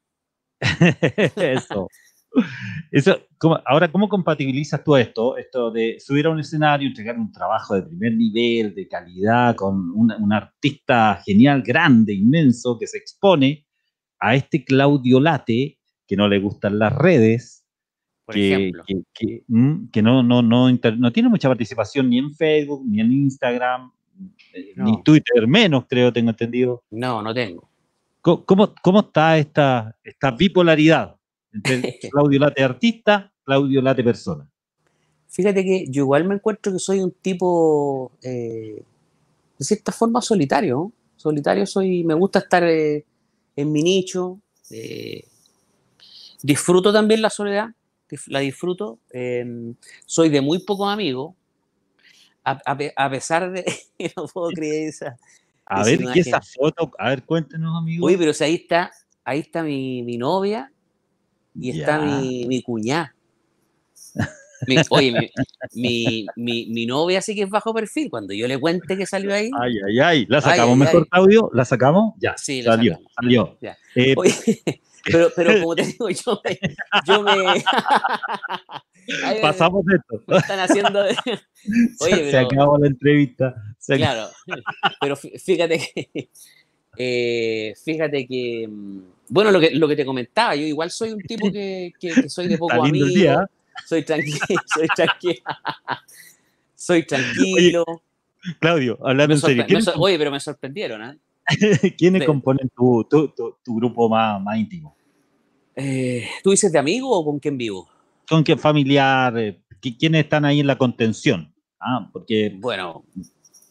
Eso. 1.36 1.88
Eso, 2.90 3.18
ahora, 3.66 3.90
¿cómo 3.90 4.08
compatibilizas 4.08 4.82
tú 4.82 4.96
esto? 4.96 5.36
Esto 5.36 5.70
de 5.70 5.98
subir 6.00 6.26
a 6.26 6.30
un 6.30 6.40
escenario, 6.40 6.88
entregar 6.88 7.18
un 7.18 7.32
trabajo 7.32 7.74
de 7.74 7.82
primer 7.82 8.14
nivel, 8.14 8.74
de 8.74 8.88
calidad, 8.88 9.54
con 9.56 9.90
un, 9.90 10.32
artista 10.32 11.20
genial, 11.24 11.62
grande, 11.62 12.14
inmenso, 12.14 12.78
que 12.78 12.86
se 12.86 12.98
expone 12.98 13.66
a 14.18 14.34
este 14.34 14.64
Claudio 14.64 15.20
Late, 15.20 15.78
que 16.06 16.16
no 16.16 16.28
le 16.28 16.38
gustan 16.38 16.78
las 16.78 16.94
redes, 16.94 17.64
que, 18.26 18.72
mm, 19.46 19.88
que, 19.90 20.02
no, 20.02 20.22
no, 20.22 20.42
no, 20.42 20.70
no 20.70 21.12
tiene 21.12 21.28
mucha 21.28 21.48
participación 21.48 22.10
ni 22.10 22.18
en 22.18 22.34
Facebook, 22.34 22.84
ni 22.86 23.00
en 23.00 23.12
Instagram, 23.12 23.90
eh, 24.52 24.72
ni 24.76 25.02
Twitter, 25.02 25.46
menos 25.46 25.84
creo, 25.88 26.12
tengo 26.12 26.30
entendido. 26.30 26.82
No, 26.90 27.22
no 27.22 27.32
tengo. 27.32 27.68
¿Cómo, 28.20 28.74
cómo 28.82 29.00
está 29.00 29.38
esta, 29.38 29.96
esta 30.02 30.32
bipolaridad? 30.32 31.17
Claudio 32.10 32.40
Late 32.40 32.62
artista, 32.62 33.32
Claudio 33.44 33.82
Late 33.82 34.04
persona. 34.04 34.48
Fíjate 35.28 35.62
que 35.62 35.86
yo 35.88 36.02
igual 36.02 36.24
me 36.24 36.34
encuentro 36.34 36.72
que 36.72 36.78
soy 36.78 37.00
un 37.00 37.12
tipo, 37.12 38.12
eh, 38.22 38.82
de 39.58 39.64
cierta 39.64 39.92
forma, 39.92 40.22
solitario. 40.22 40.92
Solitario 41.16 41.66
soy, 41.66 42.04
me 42.04 42.14
gusta 42.14 42.40
estar 42.40 42.64
eh, 42.64 43.04
en 43.56 43.72
mi 43.72 43.82
nicho. 43.82 44.40
Eh, 44.70 45.24
disfruto 46.42 46.92
también 46.92 47.20
la 47.20 47.30
soledad, 47.30 47.68
la 48.28 48.40
disfruto. 48.40 48.98
Em, 49.10 49.74
soy 50.06 50.28
de 50.28 50.40
muy 50.40 50.60
pocos 50.60 50.90
amigos. 50.90 51.34
A, 52.44 53.10
pesar 53.10 53.52
de 53.52 53.62
no 54.16 54.26
puedo 54.26 54.48
creer 54.50 54.88
esa. 54.88 55.18
A 55.66 55.84
ver, 55.84 55.98
¿qué 56.14 56.20
esa 56.20 56.40
foto? 56.40 56.90
A 56.98 57.10
ver, 57.10 57.22
cuéntenos, 57.24 57.76
amigos. 57.76 58.10
Uy, 58.10 58.16
pero 58.16 58.32
ahí 58.40 58.54
está, 58.54 58.90
ahí 59.22 59.40
está 59.40 59.62
mi, 59.62 60.02
mi 60.02 60.16
novia 60.16 60.72
y 61.60 61.78
está 61.78 62.00
mi, 62.00 62.46
mi 62.46 62.62
cuñada. 62.62 63.14
oye, 64.90 65.30
mi, 65.74 66.26
mi, 66.36 66.66
mi, 66.66 66.86
novia 66.86 67.20
sí 67.20 67.34
que 67.34 67.42
es 67.42 67.50
bajo 67.50 67.72
perfil. 67.74 68.10
Cuando 68.10 68.34
yo 68.34 68.48
le 68.48 68.58
cuente 68.58 68.96
que 68.96 69.06
salió 69.06 69.34
ahí. 69.34 69.50
Ay, 69.60 69.74
ay, 69.86 70.00
ay. 70.00 70.26
¿La 70.28 70.40
sacamos 70.40 70.76
mejor, 70.76 71.08
Claudio? 71.08 71.50
¿La 71.52 71.64
sacamos? 71.64 72.14
Ya. 72.18 72.34
Sí, 72.36 72.62
la 72.62 72.76
salió. 72.76 72.98
Salió. 73.14 73.58
Eh, 73.94 74.14
pero, 75.04 75.30
pero 75.34 75.60
como 75.60 75.74
te 75.74 75.84
digo, 75.84 76.08
yo 76.10 76.40
me. 76.44 76.58
Yo 77.06 77.22
me 77.22 77.32
Pasamos 79.42 79.84
esto. 79.88 80.36
están 80.36 80.60
haciendo. 80.60 81.02
Oye, 82.00 82.30
se 82.30 82.38
acabó 82.38 82.78
la 82.78 82.88
entrevista. 82.88 83.54
claro. 83.86 84.28
Pero 85.00 85.16
fíjate 85.16 85.78
que. 85.78 86.30
Eh, 87.00 87.74
fíjate 87.84 88.26
que 88.26 88.66
mm, 88.68 89.02
bueno, 89.28 89.50
lo 89.50 89.60
que, 89.60 89.70
lo 89.70 89.88
que 89.88 89.96
te 89.96 90.04
comentaba, 90.04 90.54
yo 90.54 90.62
igual 90.62 90.90
soy 90.90 91.12
un 91.12 91.20
tipo 91.22 91.50
que, 91.50 91.92
que, 92.00 92.28
soy 92.28 92.48
de 92.48 92.58
poco 92.58 92.84
amigo. 92.84 93.06
Soy 93.86 94.02
tranquilo, 94.04 94.38
soy 94.74 94.88
tranquilo. 94.94 95.42
soy 96.74 97.06
tranquilo. 97.06 97.84
Claudio, 98.60 98.98
hablando 99.02 99.34
en 99.34 99.40
serio. 99.40 99.66
oye, 99.96 100.18
pero 100.18 100.30
me 100.30 100.40
sorprendieron, 100.40 101.02
¿eh? 101.02 101.18
¿Quiénes 101.98 102.24
componen 102.24 102.68
tu, 102.76 103.06
tu, 103.08 103.28
tu, 103.64 103.76
grupo 103.76 104.08
más, 104.08 104.58
íntimo? 104.58 104.94
Eh, 105.74 106.28
¿Tú 106.42 106.50
dices 106.50 106.70
de 106.72 106.78
amigo 106.78 107.10
o 107.10 107.24
con 107.24 107.38
quién 107.38 107.56
vivo? 107.56 107.88
¿Con 108.28 108.44
qué 108.44 108.56
familiar? 108.56 109.36
Eh, 109.38 109.58
¿quiénes 109.80 110.24
están 110.24 110.44
ahí 110.44 110.60
en 110.60 110.66
la 110.66 110.76
contención? 110.76 111.52
Ah, 111.80 112.08
porque, 112.12 112.54
bueno, 112.58 113.04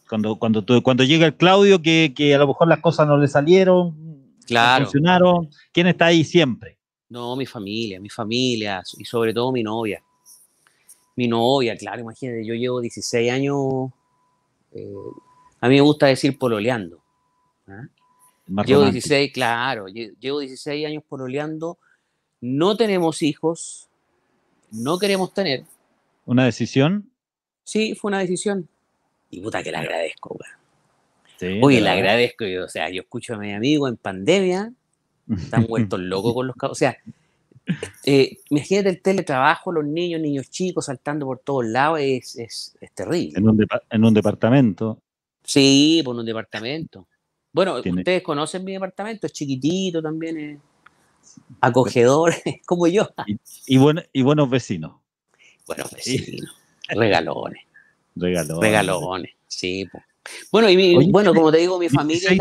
cuando, 0.10 0.38
cuando, 0.40 0.64
cuando 0.82 1.04
llega 1.04 1.26
el 1.26 1.36
Claudio, 1.36 1.82
que, 1.82 2.14
a 2.34 2.38
lo 2.38 2.48
mejor 2.48 2.68
las 2.68 2.80
cosas 2.80 3.08
no 3.08 3.18
le 3.18 3.28
salieron, 3.28 4.07
claro. 4.48 4.86
funcionaron, 4.86 5.50
¿quién 5.72 5.88
está 5.88 6.08
ahí 6.08 6.24
siempre? 6.24 6.78
No, 7.10 7.36
mi 7.36 7.46
familia, 7.46 8.00
mi 8.00 8.10
familia 8.10 8.82
y 8.98 9.06
sobre 9.06 9.34
todo 9.34 9.52
mi 9.52 9.64
novia. 9.64 10.04
Mi 11.16 11.28
novia, 11.28 11.76
claro, 11.76 12.02
imagínate, 12.02 12.46
yo 12.46 12.54
llevo 12.54 12.82
16 12.82 13.32
años, 13.32 13.92
eh, 14.74 14.94
a 15.62 15.68
mí 15.68 15.76
me 15.76 15.82
gusta 15.82 16.08
decir 16.08 16.38
pololeando. 16.38 17.02
¿ah? 17.68 17.88
Llevo 18.66 18.84
16, 18.84 19.32
claro, 19.34 19.88
llevo 19.88 20.40
16 20.40 20.86
años 20.86 21.04
pololeando, 21.08 21.78
no 22.42 22.78
tenemos 22.78 23.22
hijos, 23.22 23.90
no 24.72 25.00
queremos 25.00 25.34
tener. 25.34 25.64
¿Una 26.26 26.46
decisión? 26.46 27.10
Sí, 27.64 27.96
fue 27.96 28.10
una 28.10 28.20
decisión. 28.20 28.68
Y 29.30 29.42
puta 29.42 29.64
que 29.64 29.72
la 29.72 29.80
agradezco, 29.80 30.38
weón. 30.40 30.57
Sí, 31.40 31.60
Oye, 31.62 31.82
le 31.82 31.90
agradezco. 31.90 32.46
o 32.64 32.68
sea, 32.68 32.90
yo 32.90 33.02
escucho 33.02 33.36
a 33.36 33.38
mi 33.38 33.54
amigo 33.54 33.88
en 33.88 33.98
pandemia, 33.98 34.74
están 35.30 35.66
vueltos 35.68 36.00
locos 36.00 36.34
con 36.34 36.48
los 36.48 36.56
cabos. 36.56 36.78
O 36.78 36.80
sea, 36.80 36.98
eh, 38.04 38.38
imagínate 38.50 38.90
el 38.90 39.02
teletrabajo, 39.02 39.72
los 39.72 39.86
niños, 39.86 40.22
niños 40.22 40.50
chicos 40.50 40.86
saltando 40.86 41.26
por 41.26 41.40
todos 41.40 41.66
lados, 41.66 42.00
es, 42.02 42.38
es, 42.38 42.78
es 42.80 42.92
terrible. 42.94 43.38
En 43.38 43.48
un, 43.48 43.68
en 43.90 44.06
un, 44.06 44.14
departamento. 44.14 45.02
Sí, 45.44 46.02
por 46.04 46.16
un 46.16 46.26
departamento. 46.26 47.08
Bueno, 47.52 47.78
ustedes 47.78 48.22
conocen 48.24 48.64
mi 48.64 48.74
departamento, 48.74 49.28
es 49.28 49.34
chiquitito 49.34 50.02
también, 50.02 50.38
es 50.38 50.60
acogedor, 51.62 52.34
como 52.66 52.88
yo. 52.88 53.10
Y, 53.26 53.38
y 54.14 54.22
buenos 54.24 54.50
vecinos. 54.50 54.94
Buenos 55.66 55.92
vecinos. 55.92 56.56
Regalones. 56.90 57.64
Regalones. 58.16 58.62
Regalones, 58.62 59.32
sí. 59.48 59.88
Bueno, 60.52 60.70
y 60.70 61.10
bueno, 61.10 61.34
como 61.34 61.52
te 61.52 61.60
digo, 61.60 61.80
mi 61.80 61.90
familia 61.90 62.32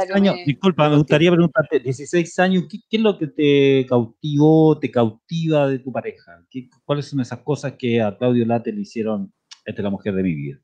Disculpa, 0.44 0.88
me 0.88 0.96
gustaría 0.96 1.30
preguntarte, 1.30 1.80
16 1.80 2.38
años, 2.38 2.64
¿qué, 2.68 2.78
es 2.90 3.00
lo 3.00 3.18
que 3.18 3.26
te 3.26 3.86
cautivó, 3.88 4.78
te 4.78 4.90
cautiva 4.90 5.68
de 5.68 5.78
tu 5.78 5.92
pareja? 5.92 6.44
¿Cuáles 6.84 7.06
son 7.06 7.20
esas 7.20 7.40
cosas 7.40 7.74
que 7.78 8.00
a 8.00 8.16
Claudio 8.16 8.44
Late 8.46 8.72
le 8.72 8.82
hicieron, 8.82 9.32
esta 9.64 9.80
es 9.80 9.84
la 9.84 9.90
mujer 9.90 10.14
de 10.14 10.22
mi 10.22 10.34
vida? 10.34 10.60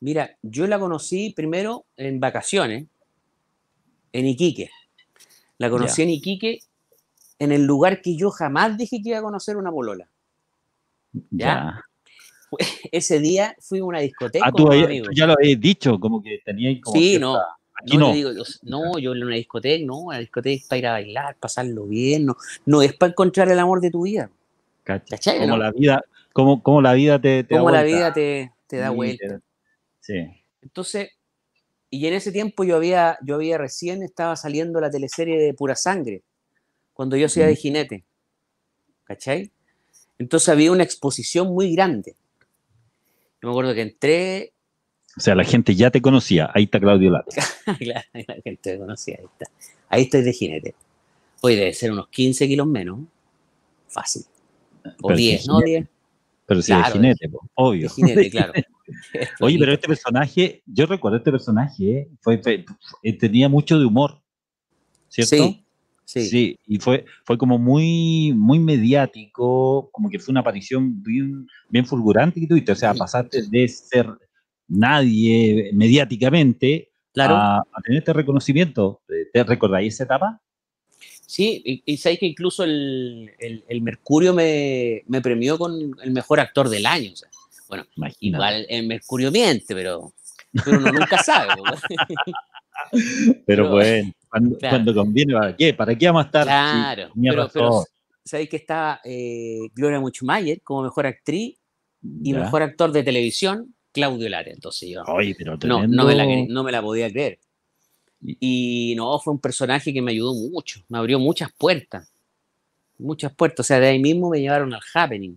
Mira, 0.00 0.36
yo 0.42 0.66
la 0.66 0.78
conocí 0.78 1.32
primero 1.34 1.86
en 1.96 2.20
vacaciones, 2.20 2.86
en 4.12 4.26
Iquique. 4.26 4.70
La 5.58 5.70
conocí 5.70 6.02
en 6.02 6.10
Iquique, 6.10 6.58
en 7.38 7.52
el 7.52 7.64
lugar 7.64 8.02
que 8.02 8.16
yo 8.16 8.30
jamás 8.30 8.76
dije 8.76 9.00
que 9.02 9.10
iba 9.10 9.18
a 9.18 9.22
conocer 9.22 9.56
una 9.56 9.70
polola. 9.70 10.08
¿Ya? 11.30 11.80
ese 12.92 13.20
día 13.20 13.56
fui 13.60 13.80
a 13.80 13.84
una 13.84 14.00
discoteca. 14.00 14.46
Ah, 14.46 14.52
tú, 14.52 14.68
ya 15.14 15.26
lo 15.26 15.34
habías 15.34 15.60
dicho, 15.60 15.98
como 15.98 16.22
que 16.22 16.40
tenía 16.44 16.78
como. 16.80 16.96
Sí, 16.96 17.18
no. 17.18 17.38
Aquí 17.76 17.96
no. 17.98 18.12
no. 18.62 18.98
yo 18.98 19.12
en 19.12 19.24
una 19.24 19.36
discoteca, 19.36 19.84
no, 19.84 19.98
una 19.98 20.18
discoteca 20.18 20.54
es 20.54 20.66
para 20.66 20.78
ir 20.78 20.86
a 20.86 20.92
bailar, 20.92 21.36
pasarlo 21.38 21.86
bien, 21.86 22.26
no, 22.26 22.36
no 22.66 22.82
es 22.82 22.94
para 22.94 23.10
encontrar 23.10 23.50
el 23.50 23.58
amor 23.58 23.80
de 23.80 23.90
tu 23.90 24.02
vida. 24.02 24.30
¿Cachai? 24.84 25.40
Como 25.40 25.56
la 25.56 25.72
vida, 25.72 26.02
como, 26.32 26.62
como 26.62 26.82
la 26.82 26.94
vida 26.94 27.20
te, 27.20 27.44
te 27.44 27.56
como 27.56 27.70
la 27.70 27.82
vida 27.82 28.12
te, 28.12 28.52
te 28.66 28.76
da 28.76 28.90
vuelta. 28.90 29.40
Sí. 30.00 30.14
Entonces, 30.62 31.10
y 31.90 32.06
en 32.06 32.14
ese 32.14 32.32
tiempo 32.32 32.64
yo 32.64 32.76
había, 32.76 33.18
yo 33.22 33.36
había 33.36 33.56
recién 33.56 34.02
estaba 34.02 34.36
saliendo 34.36 34.80
la 34.80 34.90
teleserie 34.90 35.40
de 35.40 35.54
Pura 35.54 35.76
Sangre, 35.76 36.22
cuando 36.92 37.16
yo 37.16 37.26
hacía 37.26 37.46
de 37.46 37.56
jinete. 37.56 38.04
¿Cachai? 39.04 39.52
Entonces 40.18 40.48
había 40.48 40.72
una 40.72 40.82
exposición 40.82 41.48
muy 41.48 41.74
grande. 41.74 42.16
Yo 43.44 43.48
me 43.48 43.52
acuerdo 43.52 43.74
que 43.74 43.82
entré. 43.82 44.54
O 45.18 45.20
sea, 45.20 45.34
la 45.34 45.44
gente 45.44 45.74
ya 45.74 45.90
te 45.90 46.00
conocía. 46.00 46.50
Ahí 46.54 46.64
está 46.64 46.80
Claudio 46.80 47.10
Late. 47.10 47.42
claro, 47.78 48.08
la 48.14 48.34
gente 48.42 48.56
te 48.62 48.78
conocía. 48.78 49.18
Ahí 49.18 49.26
está. 49.26 49.46
Ahí 49.90 50.02
estoy 50.04 50.22
de 50.22 50.32
jinete. 50.32 50.74
Hoy 51.42 51.56
debe 51.56 51.74
ser 51.74 51.92
unos 51.92 52.08
15 52.08 52.48
kilos 52.48 52.66
menos. 52.66 53.00
Fácil. 53.86 54.22
O 55.02 55.12
10, 55.12 55.46
¿no? 55.46 55.60
10. 55.60 55.86
Pero 56.46 56.62
si 56.62 56.74
de 56.74 56.84
jinete, 56.84 57.30
obvio. 57.52 57.82
De 57.82 57.88
jinete, 57.90 58.30
claro. 58.30 58.54
Oye, 59.40 59.58
pero 59.58 59.74
este 59.74 59.88
personaje, 59.88 60.62
yo 60.64 60.86
recuerdo 60.86 61.18
este 61.18 61.30
personaje, 61.30 62.08
fue, 62.22 62.40
eh, 63.02 63.18
tenía 63.18 63.50
mucho 63.50 63.78
de 63.78 63.84
humor, 63.84 64.22
¿cierto? 65.10 65.36
Sí, 65.36 65.63
Sí. 66.04 66.58
y 66.66 66.78
fue, 66.78 67.04
fue 67.24 67.38
como 67.38 67.58
muy, 67.58 68.32
muy 68.34 68.58
mediático, 68.58 69.88
como 69.90 70.10
que 70.10 70.18
fue 70.18 70.32
una 70.32 70.40
aparición 70.40 71.02
bien, 71.02 71.46
bien 71.70 71.86
fulgurante 71.86 72.40
y 72.40 72.46
tú, 72.46 72.60
o 72.70 72.74
sea, 72.74 72.94
pasaste 72.94 73.42
de 73.48 73.68
ser 73.68 74.06
nadie 74.68 75.70
mediáticamente 75.72 76.92
a, 77.16 77.62
tener 77.84 77.98
este 77.98 78.12
reconocimiento. 78.12 79.00
¿Te 79.32 79.44
recordáis 79.44 79.94
esa 79.94 80.04
etapa? 80.04 80.40
Sí, 81.26 81.62
y, 81.64 81.82
y 81.86 81.96
sabéis 81.96 82.20
que 82.20 82.26
incluso 82.26 82.64
el, 82.64 83.32
el, 83.38 83.82
Mercurio 83.82 84.34
me, 84.34 85.02
me, 85.06 85.20
premió 85.20 85.58
con 85.58 85.96
el 86.02 86.10
mejor 86.10 86.38
actor 86.38 86.68
del 86.68 86.86
año. 86.86 87.12
bueno, 87.68 87.84
igual 88.20 88.66
el 88.68 88.86
Mercurio 88.86 89.32
miente, 89.32 89.74
pero, 89.74 90.12
pero 90.64 90.78
uno 90.78 90.92
nunca 90.92 91.22
sabe. 91.22 91.54
pero 93.46 93.70
bueno. 93.70 94.12
Cuando, 94.58 94.94
conviene, 94.94 95.34
¿para 95.34 95.56
qué? 95.56 95.74
¿Para 95.74 95.96
qué 95.96 96.06
vamos 96.06 96.24
a 96.24 96.26
estar? 96.26 96.44
Claro, 96.44 97.12
pero, 97.52 97.84
sabéis 98.24 98.48
que 98.48 98.56
está 98.56 99.00
eh, 99.04 99.58
Gloria 99.74 100.00
Muchmayer 100.00 100.60
como 100.62 100.82
mejor 100.82 101.06
actriz 101.06 101.56
y 102.02 102.32
mejor 102.32 102.62
actor 102.62 102.90
de 102.90 103.02
televisión, 103.02 103.74
Claudio 103.92 104.28
Lara. 104.28 104.50
Entonces 104.50 104.88
yo 104.88 105.04
no, 105.04 105.86
no, 105.86 106.04
me 106.04 106.14
la, 106.14 106.26
no 106.48 106.64
me 106.64 106.72
la 106.72 106.82
podía 106.82 107.08
creer. 107.10 107.38
Y 108.20 108.94
no, 108.96 109.18
fue 109.20 109.34
un 109.34 109.40
personaje 109.40 109.92
que 109.92 110.02
me 110.02 110.12
ayudó 110.12 110.34
mucho, 110.34 110.80
me 110.88 110.98
abrió 110.98 111.18
muchas 111.18 111.50
puertas, 111.56 112.10
muchas 112.98 113.32
puertas. 113.34 113.64
O 113.64 113.66
sea, 113.66 113.78
de 113.78 113.88
ahí 113.88 114.00
mismo 114.00 114.30
me 114.30 114.40
llevaron 114.40 114.72
al 114.74 114.80
happening. 114.94 115.36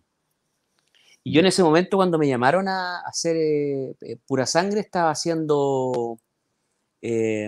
Y 1.23 1.33
yo 1.33 1.41
en 1.41 1.47
ese 1.47 1.61
momento, 1.61 1.97
cuando 1.97 2.17
me 2.17 2.27
llamaron 2.27 2.67
a 2.69 3.01
hacer 3.01 3.35
eh, 3.35 3.93
eh, 4.01 4.17
Pura 4.25 4.45
Sangre, 4.45 4.79
estaba 4.79 5.11
haciendo 5.11 6.17
eh, 7.01 7.47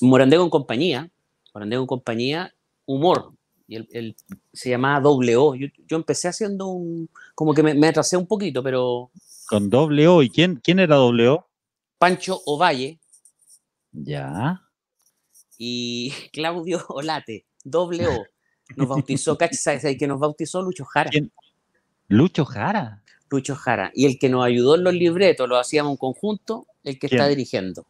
Morandego 0.00 0.44
en 0.44 0.50
compañía, 0.50 1.10
Morandego 1.54 1.82
en 1.82 1.86
compañía, 1.86 2.54
humor, 2.86 3.32
y 3.68 4.16
se 4.52 4.70
llamaba 4.70 5.00
doble 5.00 5.36
O. 5.36 5.54
Yo, 5.54 5.68
empecé 5.90 6.28
haciendo 6.28 6.68
un, 6.68 7.08
como 7.34 7.52
que 7.52 7.62
me, 7.62 7.88
atrasé 7.88 8.16
un 8.16 8.26
poquito, 8.26 8.62
pero... 8.62 9.10
Con 9.46 9.68
doble 9.68 10.08
O, 10.08 10.22
¿y 10.22 10.30
quién, 10.30 10.56
quién 10.56 10.78
era 10.78 10.96
doble 10.96 11.28
O? 11.28 11.46
Pancho 11.98 12.40
Ovalle. 12.46 12.98
Ya. 13.92 14.62
Y 15.58 16.12
Claudio 16.32 16.84
Olate, 16.88 17.44
doble 17.62 18.06
O. 18.08 18.24
Nos 18.76 18.88
bautizó. 18.88 19.36
El 19.82 19.98
que 19.98 20.06
nos 20.06 20.18
bautizó 20.18 20.62
Lucho 20.62 20.84
Jara. 20.84 21.10
Lucho 22.08 22.44
Jara. 22.44 23.02
Lucho 23.30 23.54
Jara. 23.54 23.90
Y 23.94 24.06
el 24.06 24.18
que 24.18 24.30
nos 24.30 24.44
ayudó 24.44 24.76
en 24.76 24.84
los 24.84 24.94
libretos, 24.94 25.48
lo 25.48 25.58
hacíamos 25.58 25.92
en 25.92 25.96
conjunto, 25.98 26.66
el 26.84 26.98
que 26.98 27.08
está 27.08 27.28
dirigiendo. 27.28 27.86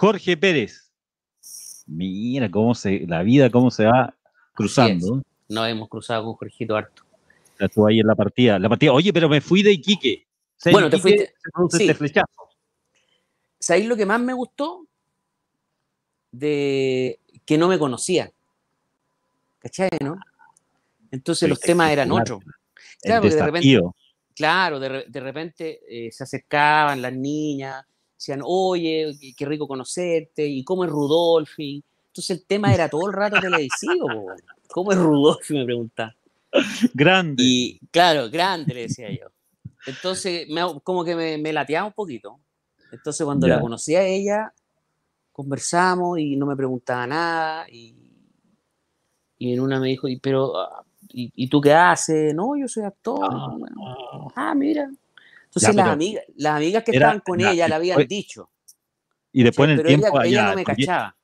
Jorge 0.00 0.34
Pérez. 0.34 0.90
Mira 1.86 2.50
cómo 2.50 2.74
se, 2.74 3.04
la 3.06 3.22
vida, 3.22 3.50
cómo 3.50 3.70
se 3.70 3.84
va 3.84 4.16
cruzando. 4.54 5.22
Nos 5.46 5.68
hemos 5.68 5.90
cruzado 5.90 6.24
con 6.24 6.36
Jorgito 6.36 6.74
harto. 6.74 7.02
Estuvo 7.58 7.86
ahí 7.86 8.00
en 8.00 8.06
la 8.06 8.14
partida. 8.14 8.58
La 8.58 8.70
partida, 8.70 8.94
oye, 8.94 9.12
pero 9.12 9.28
me 9.28 9.42
fui 9.42 9.62
de 9.62 9.72
Iquique. 9.72 10.26
bueno, 10.72 10.88
te 10.88 10.96
fuiste. 10.96 11.34
Sí. 11.68 11.90
Este 11.90 12.22
¿Sabéis 13.58 13.86
lo 13.86 13.94
que 13.94 14.06
más 14.06 14.18
me 14.22 14.32
gustó? 14.32 14.86
De 16.32 17.20
que 17.44 17.58
no 17.58 17.68
me 17.68 17.78
conocía. 17.78 18.32
¿Cachai, 19.58 19.90
no? 20.02 20.18
Entonces 21.10 21.46
los 21.46 21.60
temas 21.60 21.92
eran 21.92 22.10
otros. 22.10 22.42
Claro, 23.02 23.28
de 23.28 23.42
repente, 23.42 23.80
claro, 24.34 24.80
de, 24.80 25.20
repente 25.20 25.80
eh, 25.86 26.10
se 26.10 26.24
acercaban 26.24 27.02
las 27.02 27.12
niñas, 27.12 27.84
decían, 28.20 28.42
oye, 28.44 29.16
qué 29.34 29.46
rico 29.46 29.66
conocerte, 29.66 30.46
y 30.46 30.62
cómo 30.62 30.84
es 30.84 30.90
Rudolfi. 30.90 31.82
Entonces 32.08 32.38
el 32.38 32.44
tema 32.44 32.74
era 32.74 32.88
todo 32.88 33.06
el 33.08 33.14
rato 33.14 33.40
televisivo, 33.40 34.34
¿cómo 34.68 34.92
es 34.92 34.98
Rudolfi? 34.98 35.54
Me 35.54 35.64
preguntaba. 35.64 36.14
Grande. 36.92 37.42
Y 37.42 37.80
claro, 37.90 38.28
grande, 38.28 38.74
le 38.74 38.82
decía 38.82 39.10
yo. 39.10 39.28
Entonces, 39.86 40.46
como 40.84 41.04
que 41.04 41.38
me, 41.38 41.52
lateaba 41.52 41.86
un 41.86 41.94
poquito. 41.94 42.38
Entonces, 42.92 43.24
cuando 43.24 43.46
la 43.48 43.60
conocí 43.60 43.94
a 43.94 44.04
ella, 44.04 44.52
conversamos 45.32 46.18
y 46.18 46.36
no 46.36 46.44
me 46.44 46.56
preguntaba 46.56 47.06
nada. 47.06 47.66
Y, 47.70 47.94
y 49.38 49.54
en 49.54 49.60
una 49.60 49.80
me 49.80 49.88
dijo, 49.88 50.08
pero, 50.20 50.58
ah, 50.58 50.84
¿y, 51.08 51.48
tú 51.48 51.60
qué 51.60 51.72
haces? 51.72 52.34
No, 52.34 52.56
yo 52.56 52.68
soy 52.68 52.82
actor. 52.82 53.30
ah, 53.30 54.28
ah 54.34 54.54
mira. 54.54 54.90
Entonces 55.50 55.74
las, 55.74 55.88
amigas, 55.88 56.24
las 56.36 56.56
amigas 56.56 56.84
que 56.84 56.92
estaban 56.92 57.20
con 57.20 57.40
ella 57.40 57.66
le 57.66 57.74
habían 57.74 58.06
dicho. 58.06 58.50
Y 59.32 59.42
después 59.42 59.68
en 59.68 59.80
el 59.80 59.86
tiempo 59.86 60.22
ella, 60.22 60.24
ella, 60.24 60.50
no 60.50 60.56
me 60.56 60.64
cachaba. 60.64 61.16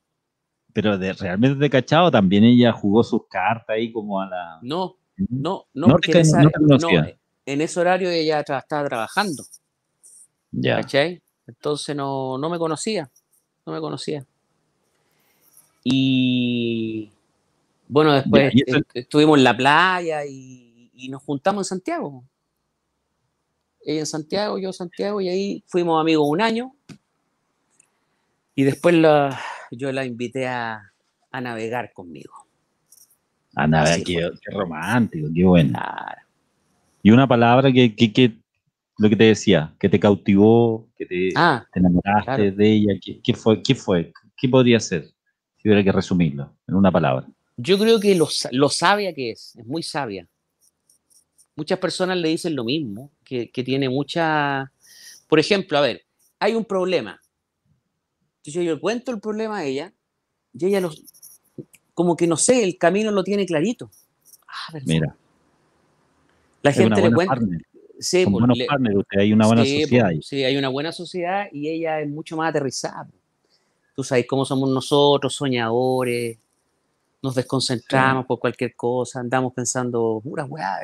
Pero 0.73 0.97
de, 0.97 1.13
realmente 1.13 1.57
de 1.57 1.69
cachado 1.69 2.11
también 2.11 2.43
ella 2.43 2.73
jugó 2.73 3.03
sus 3.03 3.27
cartas 3.27 3.75
ahí 3.75 3.91
como 3.91 4.21
a 4.21 4.27
la... 4.27 4.59
No, 4.61 4.97
no, 5.29 5.67
no, 5.73 5.87
porque 5.87 6.19
esa, 6.19 6.41
no, 6.41 6.77
en 7.45 7.61
ese 7.61 7.79
horario 7.79 8.09
ella 8.09 8.41
estaba 8.41 8.87
trabajando. 8.87 9.43
Ya. 10.51 10.75
¿Cachai? 10.75 11.21
Entonces 11.47 11.95
no, 11.95 12.37
no 12.37 12.49
me 12.49 12.59
conocía, 12.59 13.09
no 13.65 13.71
me 13.73 13.79
conocía. 13.79 14.25
Y 15.83 17.09
bueno, 17.87 18.11
después 18.11 18.53
estuvimos 18.93 19.37
en 19.37 19.45
la 19.45 19.55
playa 19.55 20.25
y, 20.25 20.91
y, 20.93 21.07
nos 21.07 21.23
juntamos 21.23 21.65
en 21.65 21.77
Santiago. 21.77 22.25
Ella 23.87 24.01
en 24.01 24.05
Santiago, 24.05 24.59
yo 24.59 24.67
en 24.67 24.73
Santiago, 24.73 25.21
y 25.21 25.29
ahí 25.29 25.63
fuimos 25.65 26.01
amigos 26.01 26.27
un 26.29 26.41
año. 26.41 26.75
Y 28.53 28.63
después 28.63 28.93
la, 28.93 29.39
yo 29.71 29.93
la 29.93 30.03
invité 30.03 30.45
a, 30.45 30.91
a 31.31 31.41
navegar 31.41 31.93
conmigo. 31.93 32.33
A 33.55 33.65
navegar, 33.65 34.03
qué, 34.03 34.29
romántico, 34.51 35.29
qué 35.33 35.45
bueno. 35.45 35.79
Y 37.01 37.11
una 37.11 37.29
palabra 37.29 37.71
que, 37.71 37.95
que, 37.95 38.11
que, 38.11 38.33
lo 38.97 39.07
que 39.07 39.15
te 39.15 39.23
decía, 39.23 39.73
que 39.79 39.87
te 39.87 40.01
cautivó, 40.01 40.89
que 40.97 41.05
te, 41.05 41.29
ah, 41.37 41.65
enamoraste 41.73 42.51
de 42.51 42.69
ella, 42.69 42.93
¿qué, 43.23 43.33
fue, 43.33 43.63
¿qué 43.63 43.73
fue? 43.73 44.11
¿Qué 44.35 44.49
podría 44.49 44.81
ser? 44.81 45.05
Si 45.55 45.69
hubiera 45.69 45.81
que 45.81 45.93
resumirlo 45.93 46.53
en 46.67 46.75
una 46.75 46.91
palabra. 46.91 47.25
Yo 47.55 47.79
creo 47.79 48.01
que 48.01 48.15
lo, 48.15 48.27
lo 48.51 48.67
sabia 48.67 49.13
que 49.13 49.31
es, 49.31 49.55
es 49.55 49.65
muy 49.65 49.81
sabia. 49.81 50.27
Muchas 51.57 51.79
personas 51.79 52.17
le 52.17 52.29
dicen 52.29 52.55
lo 52.55 52.63
mismo, 52.63 53.11
que, 53.25 53.49
que 53.49 53.63
tiene 53.63 53.89
mucha... 53.89 54.71
Por 55.27 55.39
ejemplo, 55.39 55.77
a 55.77 55.81
ver, 55.81 56.03
hay 56.39 56.53
un 56.53 56.63
problema. 56.63 57.19
Entonces 58.37 58.63
yo 58.63 58.75
le 58.75 58.79
cuento 58.79 59.11
el 59.11 59.19
problema 59.19 59.57
a 59.57 59.65
ella 59.65 59.93
y 60.53 60.67
ella 60.67 60.79
los, 60.79 61.03
como 61.93 62.15
que 62.15 62.27
no 62.27 62.37
sé, 62.37 62.63
el 62.63 62.77
camino 62.77 63.11
lo 63.11 63.23
tiene 63.23 63.45
clarito. 63.45 63.89
Ah, 64.47 64.77
Mira. 64.85 65.17
La 66.61 66.71
gente 66.71 67.01
le 67.01 67.11
cuenta. 67.11 67.35
Sí, 67.99 68.25
pues, 68.25 68.43
hay 69.17 69.33
una 69.33 69.47
buena 69.47 69.65
sociedad. 69.65 70.11
Pues, 70.11 70.27
sí, 70.27 70.43
hay 70.43 70.57
una 70.57 70.69
buena 70.69 70.91
sociedad 70.91 71.47
y 71.51 71.69
ella 71.69 71.99
es 71.99 72.07
mucho 72.07 72.37
más 72.37 72.51
aterrizada. 72.51 73.09
Tú 73.95 74.03
sabes 74.03 74.27
cómo 74.27 74.45
somos 74.45 74.69
nosotros, 74.69 75.33
soñadores, 75.33 76.37
nos 77.21 77.35
desconcentramos 77.35 78.25
por 78.25 78.39
cualquier 78.39 78.75
cosa, 78.75 79.19
andamos 79.19 79.53
pensando, 79.53 80.21
pura 80.23 80.45
weá, 80.45 80.77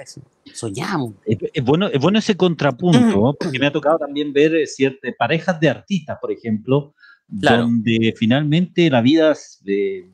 soñamos. 0.54 1.14
Es, 1.26 1.64
bueno, 1.64 1.88
es 1.88 2.00
bueno 2.00 2.20
ese 2.20 2.36
contrapunto, 2.36 3.36
porque 3.40 3.60
me 3.60 3.68
ha 3.68 3.72
tocado 3.72 4.00
también 4.00 4.34
ver 4.34 4.56
eh, 4.56 4.66
ciertas 4.66 5.14
parejas 5.18 5.60
de 5.60 5.70
artistas, 5.70 6.18
por 6.20 6.32
ejemplo, 6.32 6.94
donde 7.28 8.14
finalmente 8.18 8.90
la 8.90 9.02
vida 9.02 9.34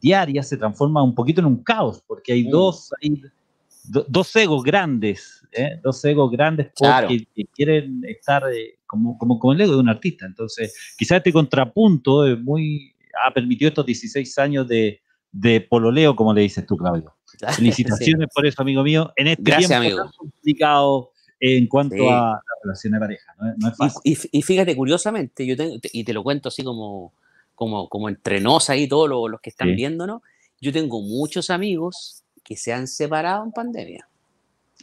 diaria 0.02 0.44
se 0.44 0.58
transforma 0.58 1.04
un 1.04 1.16
poquito 1.16 1.42
en 1.42 1.48
un 1.48 1.64
caos, 1.64 2.04
porque 2.06 2.34
hay 2.34 2.46
mm. 2.46 2.50
dos, 2.50 2.92
dos 3.84 4.36
egos 4.36 4.64
grandes, 4.64 5.46
¿eh? 5.52 5.80
dos 5.82 6.04
egos 6.06 6.32
grandes 6.32 6.72
que, 7.08 7.46
quieren 7.54 8.02
estar 8.08 8.44
eh, 8.54 8.78
como, 8.86 9.18
como, 9.18 9.40
como, 9.40 9.54
el 9.54 9.62
ego 9.62 9.74
de 9.74 9.80
un 9.80 9.90
artista. 9.90 10.26
Entonces, 10.26 10.96
quizás 10.98 11.18
este 11.18 11.34
contrapunto 11.34 12.28
es 12.28 12.40
muy, 12.40 12.94
ha 13.26 13.34
permitido 13.34 13.70
estos 13.70 13.86
16 13.86 14.38
años 14.38 14.68
de, 14.68 15.02
de 15.32 15.62
pololeo, 15.62 16.16
como 16.16 16.34
le 16.34 16.42
dices 16.42 16.66
tú, 16.66 16.78
Claudio. 16.78 17.16
Felicitaciones 17.56 18.28
por 18.34 18.46
eso, 18.46 18.62
amigo 18.62 18.84
mío. 18.84 19.14
En 19.16 19.28
este 19.28 19.44
Gracias, 19.44 19.82
tiempo 19.82 20.12
complicado 20.18 21.12
en 21.40 21.68
cuanto 21.68 22.10
a 22.10 22.34
la 22.34 22.42
relación 22.64 22.94
de 22.94 23.00
pareja. 23.00 23.36
No, 23.58 23.70
es 23.70 23.78
fácil. 23.78 24.02
Y, 24.04 24.42
fíjate, 24.42 24.76
curiosamente, 24.76 25.46
yo 25.46 25.56
y 25.94 26.04
te 26.04 26.14
lo 26.14 26.24
cuento 26.24 26.50
así 26.50 26.64
como, 26.64 27.14
como, 27.56 27.88
como 27.88 28.10
entre 28.10 28.42
nos 28.42 28.70
ahí, 28.70 28.88
todos 28.88 29.10
los, 29.10 29.42
que 29.42 29.50
están 29.50 29.76
viéndonos, 29.76 30.22
yo 30.60 30.74
tengo 30.74 31.02
muchos 31.02 31.50
amigos 31.50 32.24
que 32.44 32.58
se 32.58 32.74
han 32.74 32.88
separado 32.88 33.44
en 33.44 33.52
pandemia. 33.52 34.08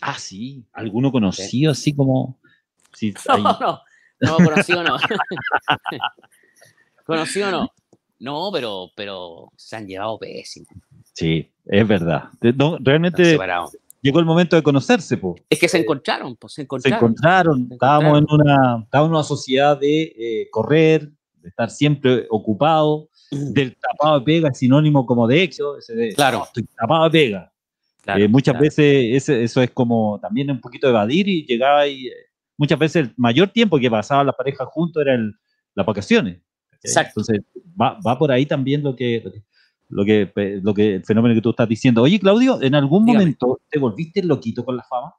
Ah, 0.00 0.18
sí, 0.18 0.64
alguno 0.72 1.12
conocido 1.12 1.72
así 1.72 1.94
como... 1.94 2.38
no, 3.28 3.38
no, 3.38 3.80
no, 4.20 4.36
conocido 4.36 4.82
no. 4.82 4.96
conocido 7.04 7.50
no. 7.50 7.70
No, 8.18 8.50
pero, 8.52 8.90
pero 8.96 9.52
se 9.56 9.76
han 9.76 9.86
llevado 9.86 10.18
pésimo. 10.18 10.66
Sí, 11.12 11.50
es 11.66 11.86
verdad. 11.86 12.24
realmente 12.80 13.38
llegó 14.00 14.20
el 14.20 14.24
momento 14.24 14.56
de 14.56 14.62
conocerse, 14.62 15.16
pues. 15.16 15.42
Es 15.50 15.58
que 15.58 15.68
se 15.68 15.78
encontraron, 15.78 16.36
pues 16.36 16.54
se 16.54 16.62
encontraron. 16.62 16.98
Se 16.98 17.04
encontraron, 17.04 17.68
estábamos 17.70 18.18
en 18.18 18.26
una, 18.30 18.82
estábamos 18.84 19.10
en 19.10 19.14
una 19.14 19.24
sociedad 19.24 19.78
de 19.78 20.02
eh, 20.02 20.48
correr, 20.50 21.10
de 21.42 21.48
estar 21.48 21.70
siempre 21.70 22.26
ocupado, 22.30 23.08
del 23.30 23.76
tapado 23.76 24.20
de 24.20 24.24
pega, 24.24 24.54
sinónimo 24.54 25.04
como 25.04 25.26
de 25.26 25.42
éxito, 25.42 25.76
claro. 26.14 26.44
estoy 26.44 26.64
tapado 26.78 27.04
de 27.04 27.10
pega. 27.10 27.52
Eh, 28.06 28.28
muchas 28.28 28.58
veces 28.58 29.28
eso 29.28 29.60
es 29.60 29.70
como 29.72 30.20
también 30.20 30.48
un 30.50 30.60
poquito 30.60 30.88
evadir 30.88 31.26
y 31.28 31.44
llegaba 31.44 31.88
y 31.88 32.06
eh, 32.06 32.12
muchas 32.56 32.78
veces 32.78 33.06
el 33.06 33.14
mayor 33.16 33.48
tiempo 33.48 33.78
que 33.78 33.90
pasaba 33.90 34.22
la 34.22 34.32
pareja 34.32 34.64
juntos 34.64 35.02
era 35.02 35.14
el, 35.14 35.34
las 35.74 35.84
vacaciones. 35.84 36.40
Exacto. 36.82 37.20
Entonces 37.20 37.40
va, 37.80 37.98
va, 38.06 38.18
por 38.18 38.30
ahí 38.30 38.46
también 38.46 38.82
lo 38.82 38.94
que, 38.94 39.22
lo 39.88 40.04
que, 40.04 40.30
lo 40.62 40.74
que, 40.74 40.94
el 40.94 41.04
fenómeno 41.04 41.34
que 41.34 41.40
tú 41.40 41.50
estás 41.50 41.68
diciendo. 41.68 42.02
Oye, 42.02 42.18
Claudio, 42.18 42.60
¿en 42.62 42.74
algún 42.74 43.04
momento 43.04 43.60
te 43.68 43.78
volviste 43.78 44.22
loquito 44.22 44.64
con 44.64 44.76
la 44.76 44.82
fama? 44.82 45.14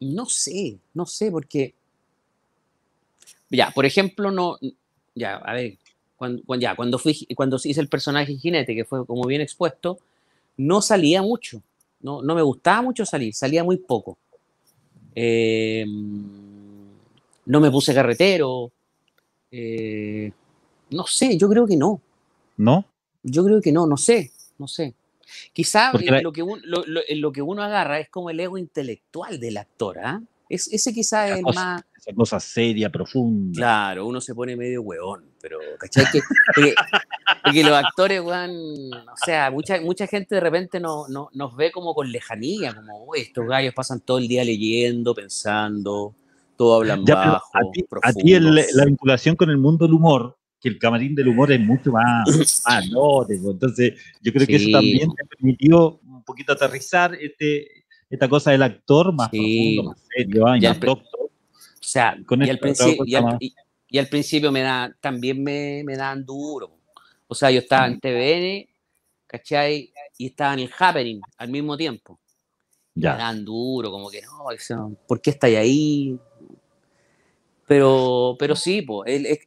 No 0.00 0.26
sé, 0.26 0.78
no 0.94 1.06
sé, 1.06 1.30
porque. 1.30 1.74
Ya, 3.50 3.70
por 3.70 3.84
ejemplo, 3.84 4.30
no. 4.30 4.58
Ya, 5.14 5.36
a 5.36 5.52
ver, 5.52 5.78
cuando, 6.16 6.42
ya, 6.56 6.74
cuando, 6.74 6.98
fui, 6.98 7.26
cuando 7.34 7.58
hice 7.62 7.80
el 7.80 7.88
personaje 7.88 8.36
jinete, 8.36 8.74
que 8.74 8.84
fue 8.84 9.04
como 9.06 9.26
bien 9.26 9.40
expuesto, 9.40 9.98
no 10.56 10.80
salía 10.80 11.22
mucho. 11.22 11.62
No, 12.00 12.22
no 12.22 12.34
me 12.34 12.42
gustaba 12.42 12.80
mucho 12.80 13.04
salir, 13.04 13.34
salía 13.34 13.62
muy 13.62 13.76
poco. 13.76 14.16
Eh, 15.14 15.84
no 17.50 17.60
me 17.60 17.70
puse 17.70 17.92
carretero. 17.92 18.70
Eh, 19.50 20.30
no 20.90 21.06
sé, 21.06 21.36
yo 21.36 21.48
creo 21.48 21.66
que 21.66 21.76
no. 21.76 22.00
¿No? 22.56 22.84
Yo 23.22 23.44
creo 23.44 23.60
que 23.60 23.72
no, 23.72 23.86
no 23.86 23.96
sé, 23.96 24.30
no 24.58 24.68
sé. 24.68 24.94
Quizá 25.52 25.92
lo, 25.92 26.32
que 26.32 26.44
lo, 27.16 27.32
que 27.32 27.42
uno 27.42 27.62
agarra 27.62 27.98
es 27.98 28.08
como 28.08 28.30
el 28.30 28.40
ego 28.40 28.56
intelectual 28.56 29.38
del 29.38 29.56
actor, 29.56 29.98
¿ah? 29.98 30.22
Es, 30.48 30.72
ese 30.72 30.92
quizá 30.92 31.28
es 31.28 31.38
el 31.38 31.44
más... 31.54 31.82
Esa 31.96 32.12
cosa 32.14 32.40
seria, 32.40 32.90
profunda. 32.90 33.56
Claro, 33.56 34.06
uno 34.06 34.20
se 34.20 34.34
pone 34.34 34.56
medio 34.56 34.82
hueón, 34.82 35.24
pero 35.40 35.58
¿cachai? 35.78 36.06
Que, 36.10 36.20
porque, 37.44 37.62
los 37.62 37.72
actores, 37.72 38.20
weón, 38.20 38.92
o 38.92 39.16
sea, 39.24 39.50
mucha, 39.50 39.80
mucha 39.80 40.06
gente 40.06 40.36
de 40.36 40.40
repente 40.40 40.80
no, 40.80 41.06
nos 41.08 41.56
ve 41.56 41.70
como 41.70 41.94
con 41.94 42.10
lejanía, 42.10 42.74
como, 42.74 43.14
estos 43.14 43.46
gallos 43.46 43.74
pasan 43.74 44.00
todo 44.00 44.18
el 44.18 44.28
día 44.28 44.44
leyendo, 44.44 45.14
pensando, 45.14 46.14
todo 46.60 46.74
hablan 46.74 47.02
bajo, 47.06 47.42
A 48.02 48.12
ti, 48.12 48.38
la 48.38 48.84
vinculación 48.84 49.34
con 49.34 49.48
el 49.48 49.56
mundo 49.56 49.86
del 49.86 49.94
humor, 49.94 50.36
que 50.60 50.68
el 50.68 50.78
camarín 50.78 51.14
del 51.14 51.28
humor 51.28 51.50
es 51.52 51.58
mucho 51.58 51.90
más, 51.90 52.26
anótico. 52.66 53.52
Entonces, 53.52 53.94
yo 54.20 54.30
creo 54.30 54.46
que 54.46 54.56
eso 54.56 54.70
también 54.70 55.10
te 55.10 55.24
permitió 55.24 55.98
un 56.04 56.22
poquito 56.22 56.52
aterrizar 56.52 57.14
este, 57.14 57.86
esta 58.10 58.28
cosa 58.28 58.50
del 58.50 58.62
actor 58.62 59.10
más 59.10 59.30
profundo, 59.30 59.84
más 59.84 60.02
serio, 60.14 60.44
y 60.56 60.66
al, 60.66 60.78
doctor. 60.78 60.98
O 61.22 61.30
sea, 61.80 62.14
y, 62.18 62.50
al 62.50 62.58
principio, 62.58 63.04
y, 63.88 63.96
al, 63.98 64.08
principio 64.08 64.52
me 64.52 64.60
da, 64.60 64.94
también 65.00 65.42
me, 65.42 65.82
me 65.82 65.96
dan 65.96 66.26
duro. 66.26 66.76
O 67.26 67.34
sea, 67.34 67.50
yo 67.50 67.60
estaba 67.60 67.86
en 67.86 67.98
TVN, 67.98 68.68
¿cachai? 69.26 69.94
Y 70.18 70.26
estaba 70.26 70.52
en 70.52 70.58
el 70.58 70.70
Happening 70.78 71.22
al 71.38 71.48
mismo 71.48 71.74
tiempo. 71.78 72.20
Ya. 72.94 73.14
Me 73.14 73.18
dan 73.20 73.44
duro, 73.46 73.90
como 73.90 74.10
que 74.10 74.20
no, 74.20 74.94
¿por 75.08 75.22
qué 75.22 75.30
estáis 75.30 75.56
ahí? 75.56 76.20
Pero, 77.70 78.34
pero 78.36 78.56
sí, 78.56 78.84
el, 79.06 79.26
es, 79.26 79.38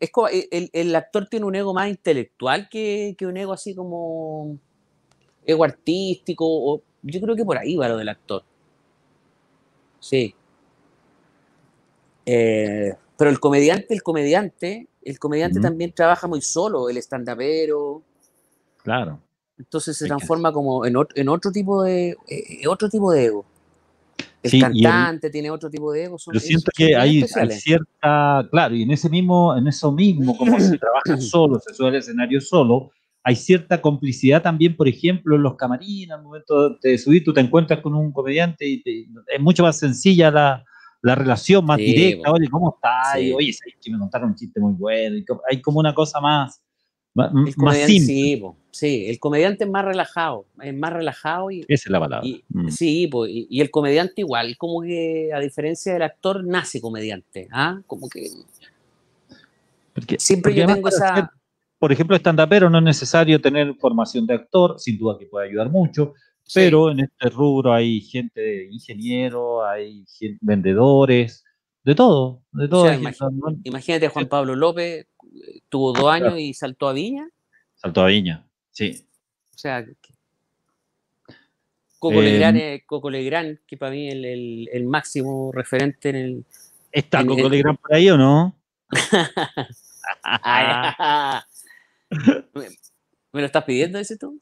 el, 0.49 0.69
el, 0.71 0.95
actor 0.95 1.27
tiene 1.27 1.45
un 1.45 1.55
ego 1.55 1.73
más 1.73 1.89
intelectual 1.89 2.69
que, 2.69 3.15
que, 3.17 3.25
un 3.25 3.35
ego 3.35 3.51
así 3.51 3.75
como 3.75 4.57
ego 5.45 5.65
artístico. 5.65 6.45
O, 6.47 6.81
yo 7.01 7.19
creo 7.19 7.35
que 7.35 7.43
por 7.43 7.57
ahí 7.57 7.75
va 7.75 7.89
lo 7.89 7.97
del 7.97 8.07
actor. 8.07 8.45
Sí. 9.99 10.33
Eh, 12.25 12.93
pero 13.17 13.29
el 13.29 13.41
comediante, 13.41 13.93
el 13.93 14.03
comediante, 14.03 14.87
el 15.01 15.19
comediante 15.19 15.59
también 15.59 15.91
trabaja 15.91 16.25
muy 16.25 16.41
solo, 16.41 16.87
el 16.87 16.95
estandapero. 16.95 18.03
Claro. 18.83 19.19
Entonces 19.57 19.97
se 19.97 20.07
transforma 20.07 20.53
como 20.53 20.85
en, 20.85 20.95
en 21.15 21.27
otro 21.27 21.51
tipo 21.51 21.83
de 21.83 22.15
eh, 22.29 22.67
otro 22.69 22.87
tipo 22.87 23.11
de 23.11 23.25
ego. 23.25 23.45
El 24.43 24.59
cantante 24.59 25.29
tiene 25.29 25.49
otro 25.49 25.69
tipo 25.69 25.91
de 25.91 26.03
ego. 26.03 26.17
Yo 26.33 26.39
siento 26.39 26.69
que 26.75 26.95
hay, 26.95 27.23
cierta, 27.49 28.47
claro, 28.51 28.75
y 28.75 28.83
en 28.83 28.91
ese 28.91 29.09
mismo, 29.09 29.55
en 29.55 29.67
eso 29.67 29.91
mismo, 29.91 30.37
como 30.37 30.59
se 30.59 30.77
trabaja 30.79 31.17
solo, 31.17 31.59
se 31.59 31.73
sube 31.73 31.87
al 31.87 31.95
escenario 31.95 32.41
solo, 32.41 32.91
hay 33.23 33.37
cierta 33.37 33.81
complicidad 33.81 34.41
también, 34.41 34.75
por 34.75 34.87
ejemplo, 34.89 35.37
en 35.37 35.43
los 35.43 35.55
camarines, 35.55 36.11
al 36.11 36.23
momento 36.23 36.77
de 36.81 36.97
subir, 36.97 37.23
tú 37.23 37.33
te 37.33 37.39
encuentras 37.39 37.79
con 37.79 37.95
un 37.95 38.11
comediante 38.11 38.67
y 38.67 38.83
es 39.33 39.39
mucho 39.39 39.63
más 39.63 39.79
sencilla 39.79 40.29
la, 40.29 40.65
la 41.03 41.15
relación, 41.15 41.65
más 41.65 41.77
directa, 41.77 42.31
oye, 42.31 42.49
¿cómo 42.49 42.75
estás? 42.75 43.15
oye, 43.15 43.53
que 43.81 43.91
me 43.91 43.99
contaron 43.99 44.29
un 44.29 44.35
chiste 44.35 44.59
muy 44.59 44.73
bueno, 44.73 45.23
hay 45.49 45.61
como 45.61 45.79
una 45.79 45.93
cosa 45.93 46.21
más, 46.21 46.62
más 47.13 47.77
simple. 47.85 48.53
Sí, 48.71 49.05
el 49.07 49.19
comediante 49.19 49.65
es 49.65 49.69
más 49.69 49.85
relajado, 49.85 50.47
es 50.59 50.73
más 50.73 50.91
relajado 50.91 51.51
y... 51.51 51.59
Esa 51.67 51.89
es 51.89 51.91
la 51.91 51.99
palabra. 51.99 52.27
Mm. 52.49 52.69
Sí, 52.69 53.07
y, 53.27 53.61
el 53.61 53.69
comediante 53.69 54.21
igual, 54.21 54.57
como 54.57 54.81
que 54.81 55.29
a 55.31 55.39
diferencia 55.39 55.93
del 55.93 56.01
actor, 56.01 56.43
nace 56.43 56.81
comediante, 56.81 57.47
¿ah? 57.51 57.79
Como 57.85 58.09
que... 58.09 58.29
Porque, 59.93 60.17
siempre 60.17 60.55
yo 60.55 60.65
tengo 60.65 60.89
esa... 60.89 61.31
por 61.77 61.91
ejemplo, 61.91 62.15
stand-upero 62.15 62.67
no 62.67 62.79
es 62.79 62.83
necesario 62.83 63.39
tener 63.39 63.75
formación 63.75 64.25
de 64.25 64.33
actor, 64.33 64.79
sin 64.79 64.97
duda 64.97 65.17
que 65.19 65.27
puede 65.27 65.49
ayudar 65.49 65.69
mucho, 65.69 66.15
pero 66.51 66.89
en 66.89 67.01
este 67.01 67.29
rubro 67.29 67.73
hay 67.73 68.01
gente 68.01 68.41
de 68.41 68.69
ingeniero, 68.71 69.63
hay 69.63 70.03
vendedores, 70.41 71.43
de 71.83 71.93
todo, 71.93 72.41
de 72.53 72.67
todo. 72.67 72.87
imagínate, 73.65 74.07
Juan 74.07 74.27
Pablo 74.27 74.55
López, 74.55 75.05
tuvo 75.69 75.93
dos 75.93 76.11
años 76.11 76.39
y 76.39 76.53
saltó 76.53 76.87
a 76.87 76.93
Viña. 76.93 77.29
Saltó 77.75 78.01
a 78.01 78.07
Viña. 78.07 78.45
Sí. 78.71 79.05
O 79.53 79.57
sea, 79.57 79.85
Coco, 81.99 82.21
Legrand, 82.21 82.59
Coco 82.85 83.09
Legrand, 83.09 83.59
que 83.65 83.77
para 83.77 83.91
mí 83.91 84.09
es 84.09 84.15
el, 84.15 84.85
máximo 84.85 85.51
referente 85.53 86.09
en 86.09 86.15
el. 86.15 86.45
¿Está 86.91 87.25
Coco 87.25 87.47
Legrand 87.47 87.79
por 87.79 87.93
ahí 87.93 88.09
o 88.09 88.17
no? 88.17 88.57
¿Me, 92.53 93.41
lo 93.41 93.45
estás 93.45 93.63
pidiendo 93.63 93.99
ese 93.99 94.17
tú? 94.17 94.39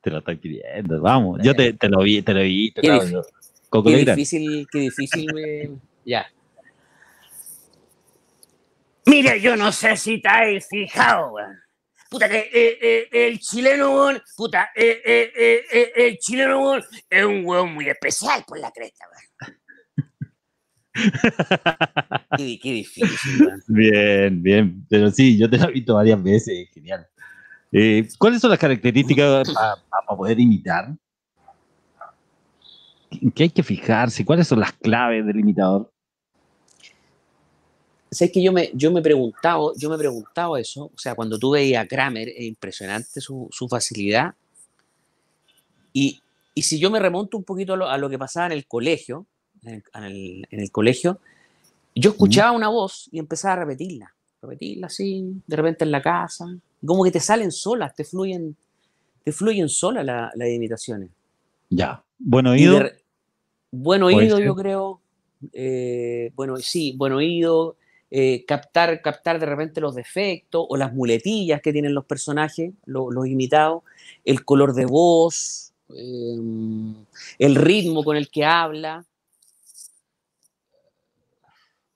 Te 0.00 0.10
lo 0.10 0.18
estoy 0.18 0.36
pidiendo, 0.36 1.00
vamos. 1.00 1.40
Yo 1.42 1.54
te, 1.54 1.76
lo 1.88 2.02
vi, 2.02 2.22
te 2.22 2.32
lo 2.32 2.42
vi. 2.42 2.70
Te 2.70 2.80
qué, 2.80 3.20
Coco 3.68 3.90
qué 3.90 4.04
difícil, 4.04 4.66
qué 4.70 4.78
difícil 4.78 5.26
me... 5.34 5.70
Ya. 6.04 6.26
Mira, 9.10 9.36
yo 9.36 9.56
no 9.56 9.72
sé 9.72 9.96
si 9.96 10.22
te 10.22 10.28
has 10.28 10.68
fijado, 10.68 11.34
Puta, 12.08 12.28
que 12.28 12.38
eh, 12.52 12.78
eh, 12.80 13.08
el 13.10 13.40
chileno, 13.40 14.10
puta, 14.36 14.70
eh, 14.74 15.92
el 15.96 16.16
chileno, 16.18 16.76
es 16.76 17.24
un 17.24 17.44
hueón 17.44 17.74
muy 17.74 17.88
especial 17.88 18.44
por 18.46 18.60
la 18.60 18.70
cresta, 18.70 19.04
qué, 22.36 22.58
qué, 22.60 22.72
difícil, 22.72 23.48
Bien, 23.66 24.42
bien. 24.42 24.86
Pero 24.88 25.10
sí, 25.10 25.36
yo 25.36 25.50
te 25.50 25.58
lo 25.58 25.68
he 25.68 25.72
visto 25.72 25.94
varias 25.94 26.22
veces, 26.22 26.68
genial. 26.72 27.04
¿Cuáles 28.16 28.40
son 28.40 28.50
las 28.50 28.58
características 28.60 29.52
para 29.54 30.16
poder 30.16 30.38
imitar? 30.38 30.94
¿En 33.10 33.30
qué 33.32 33.44
hay 33.44 33.50
que 33.50 33.64
fijarse? 33.64 34.24
¿Cuáles 34.24 34.46
son 34.46 34.60
las 34.60 34.72
claves 34.72 35.26
del 35.26 35.40
imitador? 35.40 35.92
¿Sabes 38.10 38.32
que 38.32 38.42
yo 38.42 38.52
me, 38.52 38.70
yo 38.74 38.90
me 38.90 39.00
he 39.00 39.02
preguntado, 39.02 39.72
yo 39.76 39.88
me 39.88 39.94
he 39.94 39.98
preguntado 39.98 40.56
eso, 40.56 40.90
o 40.92 40.98
sea, 40.98 41.14
cuando 41.14 41.38
tú 41.38 41.50
veías 41.50 41.84
a 41.84 41.86
Kramer, 41.86 42.28
es 42.28 42.42
impresionante 42.42 43.20
su, 43.20 43.48
facilidad. 43.68 44.34
Y, 45.92 46.20
si 46.56 46.78
yo 46.78 46.90
me 46.90 46.98
remonto 46.98 47.38
un 47.38 47.44
poquito 47.44 47.74
a 47.74 47.96
lo, 47.96 48.10
que 48.10 48.18
pasaba 48.18 48.46
en 48.46 48.52
el 48.52 48.66
colegio, 48.66 49.26
en 49.62 49.82
el, 50.02 50.70
colegio, 50.72 51.20
yo 51.94 52.10
escuchaba 52.10 52.50
una 52.50 52.68
voz 52.68 53.08
y 53.12 53.18
empezaba 53.20 53.54
a 53.54 53.64
repetirla, 53.64 54.12
repetirla 54.42 54.88
así, 54.88 55.42
de 55.46 55.56
repente 55.56 55.84
en 55.84 55.92
la 55.92 56.02
casa, 56.02 56.46
como 56.84 57.04
que 57.04 57.12
te 57.12 57.20
salen 57.20 57.52
solas, 57.52 57.94
te 57.94 58.04
fluyen, 58.04 58.56
te 59.22 59.30
fluyen 59.30 59.68
solas 59.68 60.04
las 60.04 60.48
imitaciones. 60.48 61.10
Ya, 61.70 62.02
buen 62.18 62.48
oído. 62.48 62.90
buen 63.70 64.02
oído, 64.02 64.40
yo 64.40 64.56
creo. 64.56 65.00
Eh, 65.52 66.32
bueno, 66.34 66.56
sí, 66.56 66.94
buen 66.96 67.12
oído. 67.12 67.76
Eh, 68.10 68.44
captar, 68.44 69.00
captar 69.02 69.38
de 69.38 69.46
repente 69.46 69.80
los 69.80 69.94
defectos 69.94 70.66
o 70.68 70.76
las 70.76 70.92
muletillas 70.92 71.60
que 71.62 71.72
tienen 71.72 71.94
los 71.94 72.04
personajes, 72.06 72.72
los 72.84 73.26
imitados, 73.26 73.82
el 74.24 74.44
color 74.44 74.74
de 74.74 74.86
voz, 74.86 75.72
em, 75.90 76.94
el 77.38 77.54
ritmo 77.54 78.02
con 78.02 78.16
el 78.16 78.28
que 78.28 78.44
habla. 78.44 79.06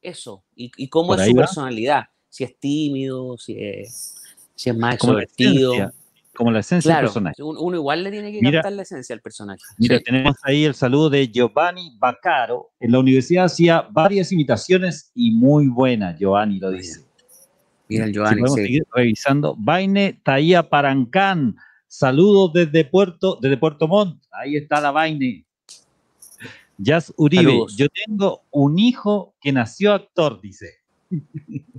Eso, 0.00 0.44
y, 0.54 0.88
cómo 0.88 1.14
es 1.14 1.26
su 1.26 1.34
personalidad, 1.34 2.04
si 2.28 2.44
es 2.44 2.56
tímido, 2.58 3.38
si 3.38 3.58
es, 3.58 4.14
si 4.54 4.70
es 4.70 4.76
más 4.76 4.94
extrovertido 4.94 5.92
como 6.34 6.50
la 6.50 6.60
esencia 6.60 6.94
del 6.94 7.04
personaje. 7.04 7.42
Uno 7.42 7.76
igual 7.76 8.04
le 8.04 8.10
tiene 8.10 8.32
que 8.32 8.40
captar 8.40 8.72
la 8.72 8.82
esencia 8.82 9.14
del 9.14 9.22
personaje. 9.22 9.60
Mira, 9.78 10.00
tenemos 10.00 10.36
ahí 10.42 10.64
el 10.64 10.74
saludo 10.74 11.10
de 11.10 11.28
Giovanni 11.28 11.96
Baccaro. 11.98 12.72
En 12.80 12.92
la 12.92 12.98
universidad 12.98 13.44
hacía 13.44 13.86
varias 13.90 14.32
imitaciones 14.32 15.10
y 15.14 15.30
muy 15.30 15.68
buenas, 15.68 16.18
Giovanni 16.18 16.58
lo 16.58 16.70
dice. 16.70 17.04
Mira 17.88 18.06
el 18.06 18.12
Giovanni. 18.12 18.40
podemos 18.40 18.54
seguir 18.54 18.84
revisando. 18.92 19.54
Vaine 19.58 20.20
Taía 20.22 20.68
Parancán. 20.68 21.56
Saludos 21.86 22.52
desde 22.52 22.84
Puerto, 22.84 23.38
desde 23.40 23.56
Puerto 23.56 23.86
Montt. 23.86 24.22
Ahí 24.32 24.56
está 24.56 24.80
la 24.80 24.90
Vaine. 24.90 25.44
Jazz 26.76 27.12
Uribe. 27.16 27.66
Yo 27.76 27.86
tengo 27.88 28.42
un 28.50 28.78
hijo 28.78 29.34
que 29.40 29.52
nació 29.52 29.92
actor, 29.92 30.40
dice. 30.40 30.84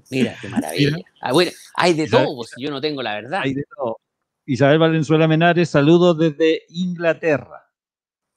Mira, 0.10 0.38
qué 0.42 0.50
maravilla. 0.50 0.98
Ah, 1.22 1.34
bueno, 1.34 1.52
hay 1.76 1.94
de 1.94 2.08
todo, 2.08 2.36
pues, 2.36 2.52
yo 2.58 2.70
no 2.70 2.80
tengo 2.80 3.02
la 3.02 3.16
verdad. 3.16 3.42
Hay 3.44 3.54
de 3.54 3.66
todo. 3.76 4.00
Isabel 4.46 4.80
Valenzuela 4.80 5.28
Menares, 5.28 5.70
saludos 5.70 6.18
desde 6.18 6.64
Inglaterra. 6.70 7.64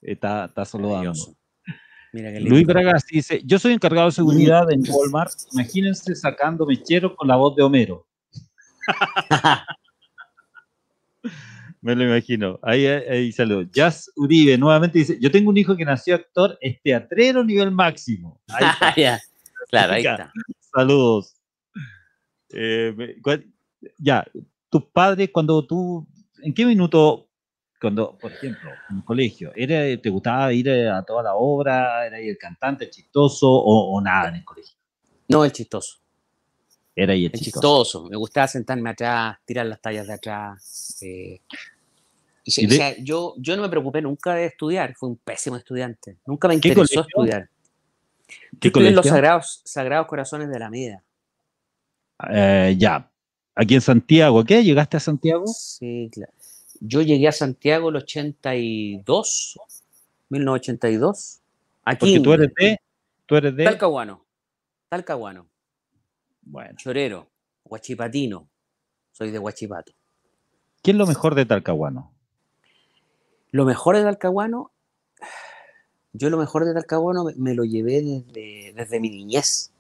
Está, 0.01 0.47
está 0.47 0.65
saludando. 0.65 1.13
Luis 2.13 2.67
Bragas 2.67 3.05
dice, 3.07 3.43
yo 3.45 3.59
soy 3.59 3.75
encargado 3.75 4.07
de 4.07 4.13
seguridad 4.13 4.71
en 4.73 4.83
Walmart. 4.89 5.33
Imagínense 5.53 6.15
sacando 6.15 6.65
mechero 6.65 7.15
con 7.15 7.29
la 7.29 7.37
voz 7.37 7.55
de 7.57 7.63
Homero. 7.63 8.07
Me 11.81 11.95
lo 11.95 12.05
imagino. 12.05 12.59
Ahí, 12.63 12.87
ahí 12.87 13.31
saludos. 13.31 13.69
Jazz 13.71 14.11
Uribe 14.17 14.57
nuevamente 14.59 14.99
dice, 14.99 15.19
yo 15.21 15.31
tengo 15.31 15.51
un 15.51 15.59
hijo 15.59 15.77
que 15.77 15.85
nació 15.85 16.15
actor, 16.17 16.59
es 16.61 16.81
teatrero 16.83 17.45
nivel 17.45 17.71
máximo. 17.71 18.41
Ahí 18.49 18.67
está. 18.73 19.21
Claro, 19.69 19.93
ahí 19.93 20.01
está. 20.01 20.33
Saludos. 20.75 21.35
Eh, 22.51 22.95
ya, 23.99 24.25
tus 24.69 24.85
padres, 24.87 25.31
cuando 25.33 25.67
tú, 25.67 26.07
¿en 26.43 26.55
qué 26.55 26.67
minuto, 26.67 27.29
cuando, 27.81 28.17
por 28.19 28.33
ejemplo, 28.33 28.71
en 28.91 28.97
el 28.99 29.05
colegio, 29.05 29.53
¿era, 29.55 30.01
¿te 30.01 30.11
gustaba 30.11 30.53
ir 30.53 30.71
a 30.71 31.03
toda 31.03 31.23
la 31.23 31.35
obra? 31.35 32.07
¿Era 32.07 32.19
el 32.19 32.37
cantante 32.37 32.91
chistoso 32.91 33.51
o, 33.51 34.01
nada 34.01 34.29
en 34.29 34.37
el 34.37 34.45
colegio? 34.45 34.77
No, 35.29 35.45
el 35.45 35.53
chistoso. 35.53 35.99
Era 36.95 37.13
ahí 37.13 37.27
el, 37.27 37.33
chistoso. 37.33 38.09
Me 38.11 38.17
gustaba 38.17 38.49
sentarme 38.49 38.91
atrás, 38.91 39.39
tirar 39.45 39.67
las 39.67 39.81
tallas 39.81 40.07
de 40.07 40.13
atrás. 40.13 40.99
Eh, 41.03 41.41
o 42.45 42.51
sea, 42.51 42.97
yo, 42.99 43.35
yo 43.39 43.57
no 43.57 43.63
me 43.63 43.69
preocupé 43.69 44.03
nunca 44.03 44.35
de 44.35 44.47
estudiar, 44.47 44.95
fui 44.97 45.11
un 45.11 45.17
pésimo 45.17 45.57
estudiante. 45.57 46.17
Nunca 46.27 46.49
me 46.49 46.55
interesó 46.55 47.03
estudiar. 47.03 47.49
¿Qué 48.61 48.71
en 48.75 48.95
los 48.95 49.07
sagrados, 49.07 49.63
sagrados 49.65 50.07
Corazones 50.07 50.51
de 50.51 50.59
la 50.59 50.69
Vida. 50.69 51.03
Eh, 52.31 52.75
ya, 52.77 53.11
aquí 53.59 53.75
en 53.75 53.81
Santiago. 53.81 54.45
¿Qué? 54.45 54.63
¿Llegaste 54.63 54.97
a 54.97 55.01
Santiago? 55.01 55.47
Sí, 55.49 56.09
claro. 56.13 56.33
Yo 56.81 57.03
llegué 57.03 57.27
a 57.27 57.33
Santiago 57.33 57.89
el 57.91 57.97
82, 57.97 59.59
1982. 60.29 61.41
Aquí 61.85 61.99
Porque 61.99 62.21
tú 62.21 62.33
eres 62.33 62.55
de... 62.55 62.81
Tú 63.27 63.37
eres 63.37 63.57
de... 63.57 63.65
Talcahuano. 63.65 64.25
Talcahuano. 64.89 65.49
Bueno. 66.43 66.77
Chorero. 66.77 67.29
Huachipatino. 67.65 68.49
Soy 69.11 69.33
de 69.33 69.41
Huachipato. 69.41 69.93
¿Qué 70.83 70.93
es 70.93 70.97
lo 70.97 71.07
mejor 71.07 71.35
de 71.35 71.45
Talcahuano? 71.45 72.13
Lo 73.51 73.65
mejor 73.65 73.97
de 73.97 74.03
Talcahuano... 74.05 74.71
Yo 76.13 76.31
lo 76.31 76.39
mejor 76.39 76.65
de 76.65 76.73
Talcahuano 76.75 77.27
me, 77.37 77.55
lo 77.55 77.65
llevé 77.65 78.01
desde, 78.03 78.73
desde 78.73 78.99
mi 78.99 79.11
niñez. 79.11 79.73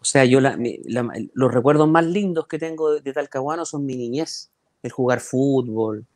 O 0.00 0.04
sea, 0.04 0.24
yo 0.24 0.40
los 0.40 1.52
recuerdos 1.52 1.88
más 1.88 2.06
lindos 2.06 2.46
que 2.46 2.58
tengo 2.58 2.98
de, 3.00 3.12
Talcahuano 3.12 3.66
son 3.66 3.84
mi 3.84 3.96
niñez, 3.96 4.50
el 4.82 4.90
jugar 4.90 5.20
fútbol, 5.20 6.06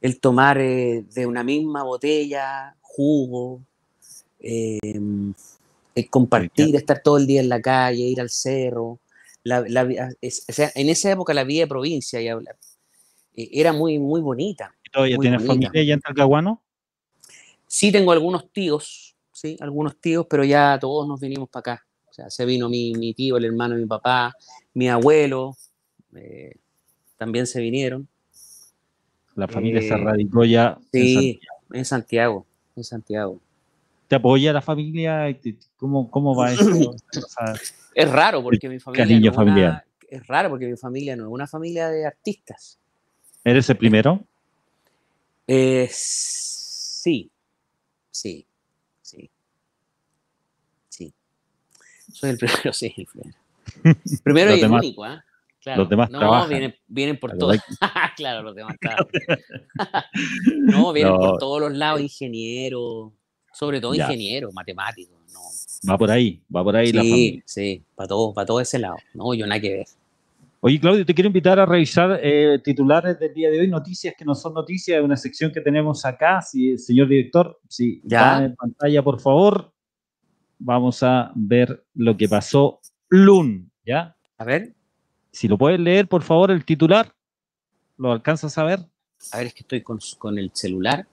el 0.00 0.18
tomar 0.18 0.58
eh, 0.58 1.04
de 1.12 1.26
una 1.26 1.44
misma 1.44 1.82
botella 1.82 2.74
jugo, 2.80 3.60
em, 4.40 5.34
el 5.94 6.08
compartir, 6.08 6.74
estar 6.74 7.02
todo 7.02 7.18
el 7.18 7.26
día 7.26 7.40
en 7.40 7.50
la 7.50 7.60
calle, 7.60 8.02
ir 8.02 8.20
al 8.20 8.30
cerro. 8.30 8.98
en 9.44 10.88
esa 10.88 11.10
época 11.12 11.34
la 11.34 11.44
vida 11.44 11.64
de 11.64 11.66
provincia 11.66 12.22
y 12.22 12.28
hablar, 12.28 12.56
eh, 13.36 13.50
era 13.52 13.74
muy, 13.74 13.98
muy 13.98 14.22
bonita. 14.22 14.74
¿Todavía 14.90 15.18
tienes 15.18 15.46
familia 15.46 15.70
allá 15.74 15.94
en 15.94 16.00
Talcahuano? 16.00 16.62
Sí, 17.66 17.92
tengo 17.92 18.12
algunos 18.12 18.50
tíos, 18.50 19.14
sí, 19.32 19.58
algunos 19.60 20.00
tíos, 20.00 20.26
pero 20.30 20.44
ya 20.44 20.78
todos 20.80 21.06
nos 21.06 21.20
vinimos 21.20 21.50
para 21.50 21.74
acá 21.74 21.87
se 22.28 22.44
vino 22.44 22.68
mi, 22.68 23.14
tío, 23.14 23.36
el 23.36 23.44
hermano 23.44 23.74
de 23.74 23.82
mi 23.82 23.86
papá, 23.86 24.34
mi 24.74 24.88
abuelo, 24.88 25.56
eh, 26.14 26.56
también 27.16 27.46
se 27.46 27.60
vinieron. 27.60 28.08
La 29.34 29.46
familia 29.46 29.80
se 29.80 29.94
eh, 29.94 29.96
radicó 29.96 30.44
ya 30.44 30.78
sí, 30.92 31.40
en 31.72 31.84
Santiago. 31.84 32.46
en 32.74 32.84
Santiago. 32.84 33.40
¿Te 34.08 34.16
apoya 34.16 34.52
la 34.52 34.62
familia? 34.62 35.26
¿Cómo, 35.76 36.10
cómo 36.10 36.34
va 36.34 36.52
eso? 36.52 36.96
es 37.94 38.10
raro 38.10 38.42
porque 38.42 38.68
mi 38.68 38.80
familia, 38.80 39.30
no 39.30 39.80
es 40.08 40.26
raro 40.26 40.48
porque 40.48 40.66
mi 40.66 40.76
familia 40.76 41.14
no 41.14 41.24
es 41.24 41.30
una 41.30 41.46
familia 41.46 41.88
de 41.88 42.06
artistas. 42.06 42.78
¿Eres 43.44 43.68
el 43.70 43.76
primero? 43.76 44.24
Eh, 45.46 45.88
sí, 45.90 47.30
sí, 48.10 48.46
sí. 49.02 49.30
Soy 52.18 52.30
el 52.30 52.38
primero, 52.38 52.72
sí, 52.72 52.94
el 52.96 53.06
primero. 53.06 53.38
Primero 54.24 54.56
y 54.56 54.60
el 54.60 54.70
único, 54.70 55.06
¿eh? 55.06 55.20
Claro. 55.60 55.82
Los 55.82 55.88
demás 55.90 56.10
no, 56.10 56.48
Vienen, 56.48 56.74
vienen 56.86 57.18
por 57.18 57.36
todos. 57.36 57.58
claro, 58.16 58.42
los 58.42 58.54
demás 58.54 58.76
no, 60.56 60.92
vienen 60.92 61.16
por 61.16 61.38
todos 61.38 61.60
los 61.60 61.72
lados, 61.76 62.00
ingenieros, 62.00 63.12
sobre 63.52 63.80
todo 63.80 63.94
ingenieros, 63.94 64.54
matemáticos. 64.54 65.18
No. 65.32 65.92
Va 65.92 65.98
por 65.98 66.10
ahí, 66.10 66.40
va 66.54 66.64
por 66.64 66.74
ahí 66.76 66.86
sí, 66.86 66.92
la 66.92 67.02
familia. 67.02 67.42
Sí, 67.44 67.84
para 67.94 68.08
todo, 68.08 68.32
para 68.32 68.46
todo 68.46 68.60
ese 68.60 68.78
lado. 68.78 68.96
No, 69.14 69.34
yo 69.34 69.46
nada 69.46 69.60
que 69.60 69.74
ver. 69.74 69.86
Oye, 70.60 70.80
Claudio, 70.80 71.04
te 71.04 71.14
quiero 71.14 71.28
invitar 71.28 71.60
a 71.60 71.66
revisar 71.66 72.18
eh, 72.22 72.58
titulares 72.64 73.18
del 73.20 73.32
día 73.34 73.50
de 73.50 73.60
hoy, 73.60 73.68
noticias 73.68 74.14
que 74.16 74.24
no 74.24 74.34
son 74.34 74.54
noticias, 74.54 75.02
una 75.04 75.16
sección 75.16 75.52
que 75.52 75.60
tenemos 75.60 76.04
acá. 76.04 76.40
Si, 76.40 76.78
señor 76.78 77.08
director, 77.08 77.60
si 77.68 78.00
ya 78.02 78.44
en 78.44 78.56
pantalla, 78.56 79.02
por 79.02 79.20
favor, 79.20 79.72
vamos 80.58 81.02
a 81.02 81.32
ver 81.34 81.84
lo 81.94 82.16
que 82.16 82.28
pasó 82.28 82.80
Lun, 83.08 83.70
¿ya? 83.86 84.16
A 84.36 84.44
ver. 84.44 84.74
Si 85.30 85.48
lo 85.48 85.58
puedes 85.58 85.80
leer, 85.80 86.08
por 86.08 86.22
favor, 86.22 86.50
el 86.50 86.64
titular, 86.64 87.14
¿lo 87.96 88.12
alcanzas 88.12 88.56
a 88.58 88.64
ver? 88.64 88.80
A 89.32 89.38
ver, 89.38 89.48
es 89.48 89.54
que 89.54 89.60
estoy 89.60 89.82
con, 89.82 90.38
el 90.38 90.50
celular. 90.54 91.06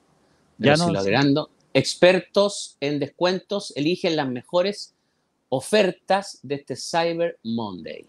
Ya 0.58 0.76
no. 0.76 0.90
Logrando. 0.90 1.50
Expertos 1.74 2.76
en 2.80 2.98
descuentos 2.98 3.72
eligen 3.76 4.16
las 4.16 4.28
mejores 4.28 4.94
ofertas 5.48 6.40
de 6.42 6.54
este 6.56 6.74
Cyber 6.76 7.38
Monday. 7.42 8.06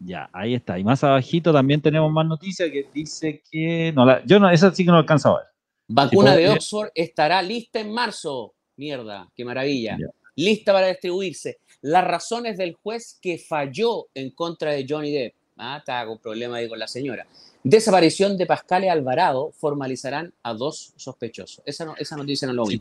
Ya, 0.00 0.28
ahí 0.32 0.54
está. 0.54 0.78
Y 0.78 0.84
más 0.84 1.04
abajito 1.04 1.52
también 1.52 1.80
tenemos 1.80 2.12
más 2.12 2.26
noticias 2.26 2.70
que 2.70 2.88
dice 2.92 3.42
que... 3.50 3.92
No, 3.94 4.04
la, 4.04 4.24
yo 4.24 4.38
no, 4.38 4.50
esa 4.50 4.74
sí 4.74 4.84
que 4.84 4.90
no 4.90 4.98
alcanzo 4.98 5.30
a 5.30 5.38
ver. 5.38 5.46
Vacuna 5.86 6.34
de 6.34 6.50
Oxford 6.50 6.88
estará 6.94 7.40
lista 7.42 7.80
en 7.80 7.92
marzo. 7.92 8.54
Mierda, 8.76 9.30
qué 9.36 9.44
maravilla. 9.44 9.96
Lista 10.36 10.72
para 10.72 10.88
distribuirse. 10.88 11.58
Las 11.82 12.04
razones 12.04 12.56
del 12.56 12.74
juez 12.74 13.18
que 13.20 13.38
falló 13.38 14.06
en 14.14 14.30
contra 14.30 14.72
de 14.72 14.86
Johnny 14.88 15.12
Depp. 15.12 15.34
Ah, 15.56 15.76
está 15.78 16.04
con 16.06 16.18
problema 16.18 16.56
ahí 16.56 16.68
con 16.68 16.78
la 16.78 16.88
señora. 16.88 17.26
Desaparición 17.62 18.36
de 18.36 18.44
Pascal 18.44 18.84
y 18.84 18.88
Alvarado 18.88 19.52
formalizarán 19.52 20.34
a 20.42 20.52
dos 20.52 20.92
sospechosos. 20.96 21.62
Esa, 21.64 21.94
esa 21.96 22.16
noticia 22.16 22.46
no 22.48 22.54
lo 22.54 22.66
vi. 22.66 22.80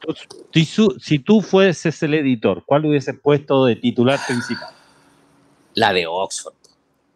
Si 0.53 0.65
tú, 0.65 0.97
si 0.99 1.19
tú 1.19 1.41
fueses 1.41 2.01
el 2.03 2.15
editor, 2.15 2.63
¿cuál 2.65 2.85
hubiese 2.85 3.13
puesto 3.13 3.65
de 3.65 3.77
titular 3.77 4.19
principal? 4.27 4.73
La 5.75 5.93
de 5.93 6.05
Oxford. 6.05 6.55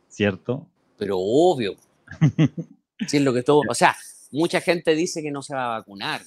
¿Cierto? 0.08 0.66
Pero 0.98 1.18
obvio. 1.20 1.76
sí, 3.08 3.18
es 3.18 3.24
lo 3.24 3.34
que 3.34 3.44
todo. 3.44 3.62
O 3.68 3.76
sea, 3.76 3.96
mucha 4.32 4.62
gente 4.62 4.96
dice 4.96 5.22
que 5.22 5.32
no 5.32 5.42
se 5.42 5.54
va 5.54 5.66
a 5.66 5.80
vacunar. 5.80 6.22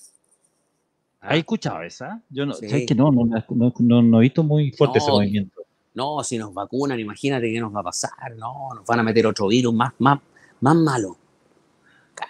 ¿Has 1.21 1.37
escuchado 1.37 1.83
esa? 1.83 2.23
Yo 2.31 2.47
no, 2.47 2.55
que 2.59 2.95
no, 2.95 3.11
no, 3.11 4.03
no, 4.03 4.19
he 4.19 4.23
visto 4.23 4.43
muy 4.43 4.73
fuerte 4.73 4.99
ese 4.99 5.11
movimiento 5.11 5.61
no, 5.95 6.23
si 6.23 6.39
nos 6.39 6.55
vacunan, 6.55 6.99
imagínate 6.99 7.53
qué 7.53 7.61
nos 7.61 7.75
va 7.75 7.81
a 7.81 7.85
pasar, 7.85 8.37
no, 8.37 8.71
nos 8.75 8.87
van 8.87 9.01
a 9.01 9.03
meter 9.03 9.27
otro 9.27 9.49
virus 9.49 9.75
más, 9.75 9.93
más, 9.99 10.21
más 10.61 10.77
malo. 10.77 11.17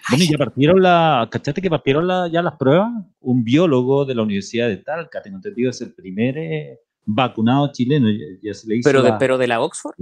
Bueno, 0.09 0.23
ya 0.29 0.37
partieron 0.37 0.81
la, 0.81 1.27
¿cachaste 1.29 1.61
que 1.61 1.69
partieron 1.69 2.31
ya 2.31 2.41
las 2.41 2.55
pruebas? 2.55 2.91
Un 3.19 3.43
biólogo 3.43 4.05
de 4.05 4.15
la 4.15 4.23
Universidad 4.23 4.67
de 4.67 4.77
Talca, 4.77 5.21
tengo 5.21 5.37
entendido, 5.37 5.69
es 5.69 5.81
el 5.81 5.93
primer 5.93 6.37
eh, 6.37 6.79
vacunado 7.05 7.71
chileno. 7.71 8.07
Ya, 8.41 8.53
se 8.53 8.67
le 8.67 8.77
hizo 8.77 8.89
¿Pero, 8.89 9.03
de, 9.03 9.13
¿Pero 9.19 9.37
de 9.37 9.47
la 9.47 9.61
Oxford? 9.61 9.95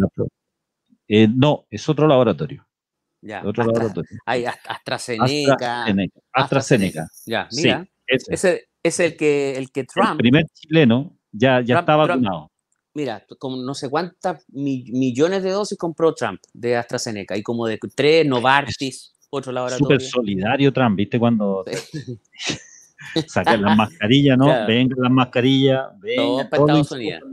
Eh, 1.07 1.27
no, 1.27 1.65
es 1.71 1.89
otro 1.89 2.07
laboratorio. 2.07 2.67
Ya, 3.21 3.41
otro 3.43 3.65
laboratorio. 3.65 4.17
Hay 4.25 4.45
AstraZeneca. 4.45 5.83
AstraZeneca. 5.83 6.19
AstraZeneca. 6.31 7.07
Ya, 7.25 7.49
mira. 7.51 7.87
ese. 8.05 8.68
Es 8.83 8.99
el 8.99 9.17
que, 9.17 9.57
el 9.57 9.71
que 9.71 9.83
Trump. 9.83 10.11
El 10.11 10.17
primer 10.17 10.45
chileno 10.53 11.17
ya, 11.31 11.61
ya 11.61 11.79
está 11.79 11.95
vacunado 11.95 12.49
mira, 12.93 13.25
como 13.37 13.57
no 13.57 13.73
sé 13.73 13.89
cuántas 13.89 14.43
millones 14.49 15.43
de 15.43 15.51
dosis 15.51 15.77
compró 15.77 16.13
Trump 16.13 16.39
de 16.53 16.75
AstraZeneca 16.75 17.37
y 17.37 17.43
como 17.43 17.65
de 17.65 17.79
tres, 17.95 18.25
Novartis, 18.25 19.13
otro 19.29 19.51
laboratorio. 19.51 19.85
Súper 19.85 20.01
solidario 20.01 20.73
Trump, 20.73 20.97
¿viste? 20.97 21.19
Cuando 21.19 21.63
sacan 23.27 23.61
las 23.61 23.77
mascarillas, 23.77 24.37
¿no? 24.37 24.47
Vengan 24.67 24.97
las 24.99 25.11
mascarillas, 25.11 25.87
vengan. 25.99 26.25
Todo 26.25 26.49
para 26.49 26.63
Estados 26.63 26.91
Unidos. 26.91 27.23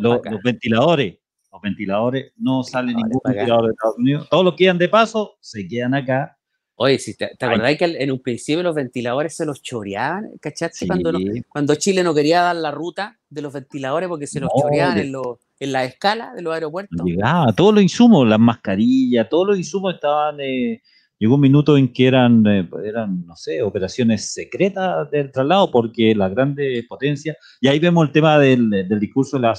los, 0.00 0.42
ventiladores, 0.42 1.18
los 1.52 1.62
ventiladores, 1.62 2.32
no 2.36 2.62
sale 2.62 2.88
ningún 2.94 3.20
ventilador 3.24 3.66
de 3.66 3.72
Estados 3.72 3.98
Unidos. 3.98 4.28
Todos 4.30 4.44
los 4.44 4.54
que 4.54 4.64
quedan 4.64 4.78
de 4.78 4.88
paso 4.88 5.36
se 5.40 5.66
quedan 5.66 5.94
acá 5.94 6.35
Oye, 6.78 6.98
si 6.98 7.16
te, 7.16 7.30
¿te 7.38 7.46
acordás 7.46 7.76
que 7.78 7.84
en 7.84 8.12
un 8.12 8.20
principio 8.20 8.62
los 8.62 8.74
ventiladores 8.74 9.34
se 9.34 9.46
los 9.46 9.62
choreaban? 9.62 10.30
¿Cachaste? 10.40 10.86
Cuando, 10.86 11.10
cuando 11.48 11.74
Chile 11.74 12.02
no 12.02 12.14
quería 12.14 12.42
dar 12.42 12.56
la 12.56 12.70
ruta 12.70 13.18
de 13.30 13.40
los 13.40 13.52
ventiladores 13.52 14.10
porque 14.10 14.26
se 14.26 14.40
los 14.40 14.50
choreaban 14.54 14.98
en, 14.98 15.14
en, 15.58 15.72
la 15.72 15.86
escala 15.86 16.34
de 16.34 16.42
los 16.42 16.52
aeropuertos. 16.52 17.00
Llegaba, 17.02 17.50
todos 17.54 17.72
los 17.72 17.82
insumos, 17.82 18.28
las 18.28 18.38
mascarillas, 18.38 19.26
todos 19.30 19.46
los 19.48 19.58
insumos 19.58 19.94
estaban. 19.94 20.38
Eh, 20.40 20.82
llegó 21.18 21.36
un 21.36 21.40
minuto 21.40 21.78
en 21.78 21.90
que 21.90 22.08
eran, 22.08 22.46
eh, 22.46 22.68
eran, 22.84 23.24
no 23.24 23.36
sé, 23.36 23.62
operaciones 23.62 24.34
secretas 24.34 25.10
del 25.10 25.32
traslado 25.32 25.70
porque 25.70 26.14
la 26.14 26.28
grande 26.28 26.84
potencia. 26.86 27.34
Y 27.58 27.68
ahí 27.68 27.78
vemos 27.78 28.06
el 28.06 28.12
tema 28.12 28.38
del, 28.38 28.68
del 28.68 29.00
discurso 29.00 29.38
de 29.38 29.42
la 29.44 29.54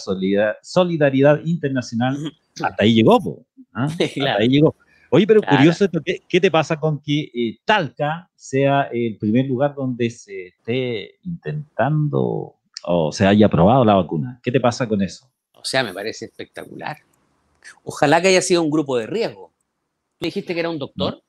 solidaridad, 0.62 1.42
internacional. 1.46 2.16
Hasta 2.64 2.84
ahí 2.84 2.94
llegó, 2.94 3.44
¿ah? 3.74 3.86
Hasta 3.86 4.38
ahí 4.38 4.50
llegó. 4.50 4.76
Oye, 5.10 5.26
pero 5.26 5.42
curioso, 5.42 5.88
¿qué, 6.28 6.42
te 6.42 6.52
pasa 6.52 6.80
con 6.80 7.00
que 7.00 7.32
eh, 7.34 7.60
Talca 7.64 8.30
sea 8.36 8.84
el 8.92 9.18
primer 9.18 9.46
lugar 9.46 9.74
donde 9.76 10.10
se 10.10 10.48
esté 10.48 11.20
intentando 11.24 12.56
o 12.84 13.12
se 13.12 13.26
haya 13.26 13.50
probado 13.50 13.86
la 13.86 13.96
vacuna? 13.96 14.40
¿Qué 14.44 14.52
te 14.52 14.60
pasa 14.60 14.88
con 14.88 15.02
eso? 15.02 15.30
O 15.54 15.64
sea, 15.64 15.84
me 15.84 15.94
parece 15.94 16.26
espectacular. 16.26 16.98
Ojalá 17.84 18.22
que 18.22 18.30
haya 18.30 18.42
sido 18.42 18.62
un 18.62 18.70
grupo 18.70 18.98
de 18.98 19.08
riesgo. 19.08 19.54
¿Tú 20.18 20.26
dijiste 20.26 20.54
que 20.54 20.60
era 20.60 20.70
un 20.70 20.80
doctor? 20.80 21.22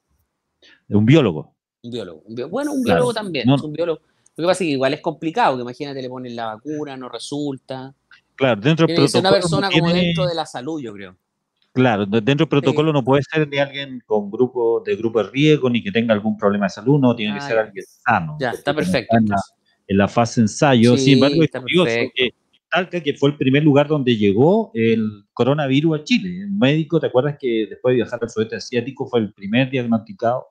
Un 0.89 1.07
biólogo. 1.07 1.55
Un 1.83 1.91
biólogo. 1.91 2.23
bueno, 2.49 2.73
un 2.73 2.83
biólogo 2.83 3.13
también. 3.13 3.49
un 3.49 3.73
biólogo. 3.73 4.01
Lo 4.37 4.43
que 4.43 4.47
pasa 4.47 4.65
es 4.65 4.69
que 4.69 4.73
igual 4.73 4.95
es 4.95 5.01
complicado, 5.01 5.57
que 5.57 5.63
imagínate 5.63 6.01
le 6.01 6.09
ponen 6.09 6.37
la 6.37 6.55
vacuna, 6.55 6.97
no 6.97 7.09
resulta. 7.09 7.95
Claro, 8.37 8.61
dentro 8.61 8.87
del 8.87 8.95
protocolo. 8.95 9.21
una 9.21 9.31
persona 9.33 9.71
como 9.71 9.93
dentro 9.93 10.27
de 10.27 10.35
la 10.35 10.47
salud, 10.47 10.81
yo 10.81 10.93
creo. 10.93 11.17
Claro, 11.79 12.07
dentro 12.07 12.35
del 12.35 12.49
protocolo 12.49 12.93
no 12.93 13.05
puede 13.05 13.23
ser 13.23 13.47
ni 13.47 13.59
alguien 13.59 14.03
con 14.05 14.33
grupo 14.33 14.83
de 14.85 14.97
grupo 14.97 15.23
de 15.23 15.31
riesgo 15.31 15.71
ni 15.71 15.81
que 15.81 15.93
tenga 15.93 16.13
algún 16.13 16.37
problema 16.37 16.67
de 16.67 16.71
salud, 16.71 16.99
no, 16.99 17.15
tiene 17.15 17.35
que 17.35 17.41
ser 17.41 17.57
alguien 17.57 17.85
sano. 18.05 18.37
Ya, 18.41 18.51
está 18.51 18.75
perfecto. 18.75 19.17
En 19.87 19.97
la, 19.97 20.09
fase 20.09 20.41
ensayo, 20.41 20.97
sin 20.97 21.15
embargo, 21.15 21.41
es 21.41 21.51
curioso 21.53 21.95
que 22.17 22.31
Talca, 22.69 23.01
que 23.01 23.15
fue 23.15 23.31
el 23.31 23.37
primer 23.37 23.63
lugar 23.63 23.87
donde 23.87 24.17
llegó 24.17 24.73
el 24.75 25.25
coronavirus 25.33 26.01
a 26.01 26.03
Chile. 26.03 26.47
Un 26.47 26.59
médico, 26.59 26.99
¿te 26.99 27.07
acuerdas 27.07 27.37
que 27.39 27.69
después 27.71 27.93
de 27.93 27.97
viajar 27.99 28.19
al 28.21 28.29
sudeste 28.29 28.57
asiático 28.57 29.07
fue 29.07 29.21
el 29.21 29.33
primer 29.33 29.71
diagnosticado 29.71 30.49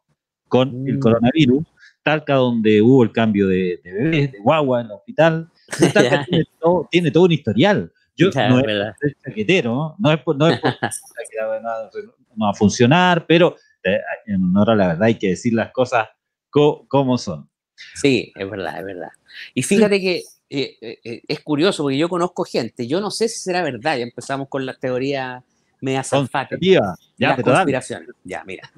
con 0.47 0.87
el 0.87 0.95
mm. 0.95 0.99
coronavirus? 1.01 1.65
Talca, 2.03 2.35
donde 2.35 2.81
hubo 2.81 3.03
el 3.03 3.11
cambio 3.11 3.47
de, 3.47 3.81
de 3.83 3.91
bebés, 3.91 4.31
de 4.31 4.39
guagua 4.39 4.79
en 4.79 4.85
el 4.85 4.93
hospital. 4.93 5.49
Talca 5.93 6.25
tiene, 6.29 6.45
todo, 6.57 6.87
tiene 6.89 7.11
todo 7.11 7.25
un 7.25 7.33
historial. 7.33 7.91
Yo 8.17 8.29
no 8.49 8.59
es 8.59 9.15
chaquetero, 9.23 9.95
no 9.99 10.11
es 10.11 10.19
no 10.25 10.47
es 10.49 10.59
por 10.59 10.75
no 12.35 12.45
va 12.45 12.49
a 12.49 12.53
funcionar, 12.53 13.25
pero 13.27 13.55
eh, 13.83 13.99
en 14.25 14.43
honor 14.43 14.71
a 14.71 14.75
la 14.75 14.87
verdad 14.87 15.03
hay 15.03 15.15
que 15.15 15.29
decir 15.29 15.53
las 15.53 15.71
cosas 15.71 16.07
como 16.49 17.17
son. 17.17 17.47
Sí, 17.93 18.33
es 18.35 18.49
verdad, 18.49 18.79
es 18.79 18.85
verdad. 18.85 19.09
Y 19.53 19.61
fíjate 19.61 20.01
que 20.01 20.23
eh, 20.49 20.77
eh, 20.81 21.21
es 21.27 21.39
curioso 21.41 21.83
porque 21.83 21.97
yo 21.97 22.09
conozco 22.09 22.43
gente, 22.43 22.87
yo 22.87 22.99
no 22.99 23.11
sé 23.11 23.27
si 23.27 23.39
será 23.39 23.61
verdad, 23.61 23.97
ya 23.97 24.03
empezamos 24.03 24.47
con 24.49 24.65
la 24.65 24.73
teoría 24.73 25.43
media 25.81 26.03
zanfate. 26.03 26.57
Ya, 26.59 26.95
la 27.17 27.41
conspiración. 27.41 28.07
Ya, 28.23 28.43
mira. 28.45 28.71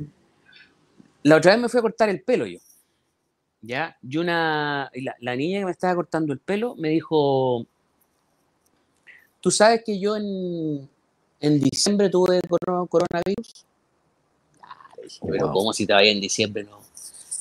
La 1.23 1.37
otra 1.37 1.53
vez 1.53 1.61
me 1.61 1.69
fui 1.69 1.79
a 1.79 1.81
cortar 1.81 2.09
el 2.09 2.21
pelo 2.21 2.45
yo. 2.45 2.59
Ya, 3.61 3.97
y 4.01 4.17
una, 4.17 4.89
la, 4.93 5.15
la 5.19 5.35
niña 5.35 5.59
que 5.59 5.65
me 5.65 5.71
estaba 5.71 5.95
cortando 5.95 6.31
el 6.31 6.39
pelo 6.39 6.75
me 6.77 6.89
dijo, 6.89 7.67
Tú 9.41 9.51
sabes 9.51 9.83
que 9.85 9.99
yo 9.99 10.15
en, 10.17 10.89
diciembre 11.39 12.09
tuve 12.09 12.41
coronavirus. 12.89 13.65
pero 15.29 15.51
¿cómo 15.51 15.71
si 15.73 15.85
te 15.85 15.93
vaya 15.93 16.11
en 16.11 16.19
diciembre? 16.19 16.63
No, 16.63 16.79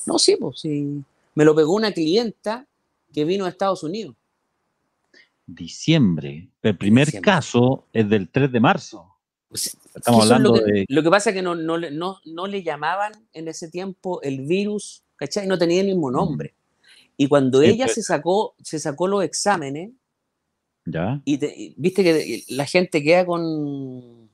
no 0.05 0.19
sí, 0.19 0.37
pues 0.39 0.59
sí. 0.61 1.03
Me 1.35 1.45
lo 1.45 1.55
pegó 1.55 1.73
una 1.73 1.91
clienta 1.91 2.65
que 3.13 3.25
vino 3.25 3.45
a 3.45 3.49
Estados 3.49 3.83
Unidos. 3.83 4.15
Diciembre. 5.45 6.49
El 6.61 6.77
primer 6.77 7.21
caso 7.21 7.85
es 7.91 8.07
del 8.09 8.29
3 8.29 8.51
de 8.51 8.59
marzo. 8.59 9.05
Pues, 9.49 9.75
Estamos 9.95 10.23
hablando 10.23 10.55
lo 10.55 10.63
que, 10.63 10.71
de... 10.71 10.85
Lo 10.87 11.03
que 11.03 11.09
pasa 11.09 11.31
es 11.31 11.35
que 11.35 11.41
no, 11.41 11.55
no, 11.55 12.47
le 12.47 12.63
llamaban 12.63 13.11
en 13.33 13.47
ese 13.47 13.67
tiempo 13.67 14.21
el 14.21 14.41
virus, 14.41 15.03
¿cachai? 15.15 15.47
No 15.47 15.57
tenía 15.57 15.81
el 15.81 15.87
mismo 15.87 16.11
nombre. 16.11 16.53
Y 17.17 17.27
cuando 17.27 17.61
ella 17.61 17.87
se 17.87 18.01
sacó, 18.01 18.55
se 18.63 18.79
sacó 18.79 19.07
los 19.07 19.23
exámenes, 19.23 19.91
¿Ya? 20.91 21.21
Y, 21.25 21.73
viste 21.77 22.03
que 22.03 22.43
la 22.49 22.65
gente 22.65 23.03
queda 23.03 23.25
con, 23.25 24.29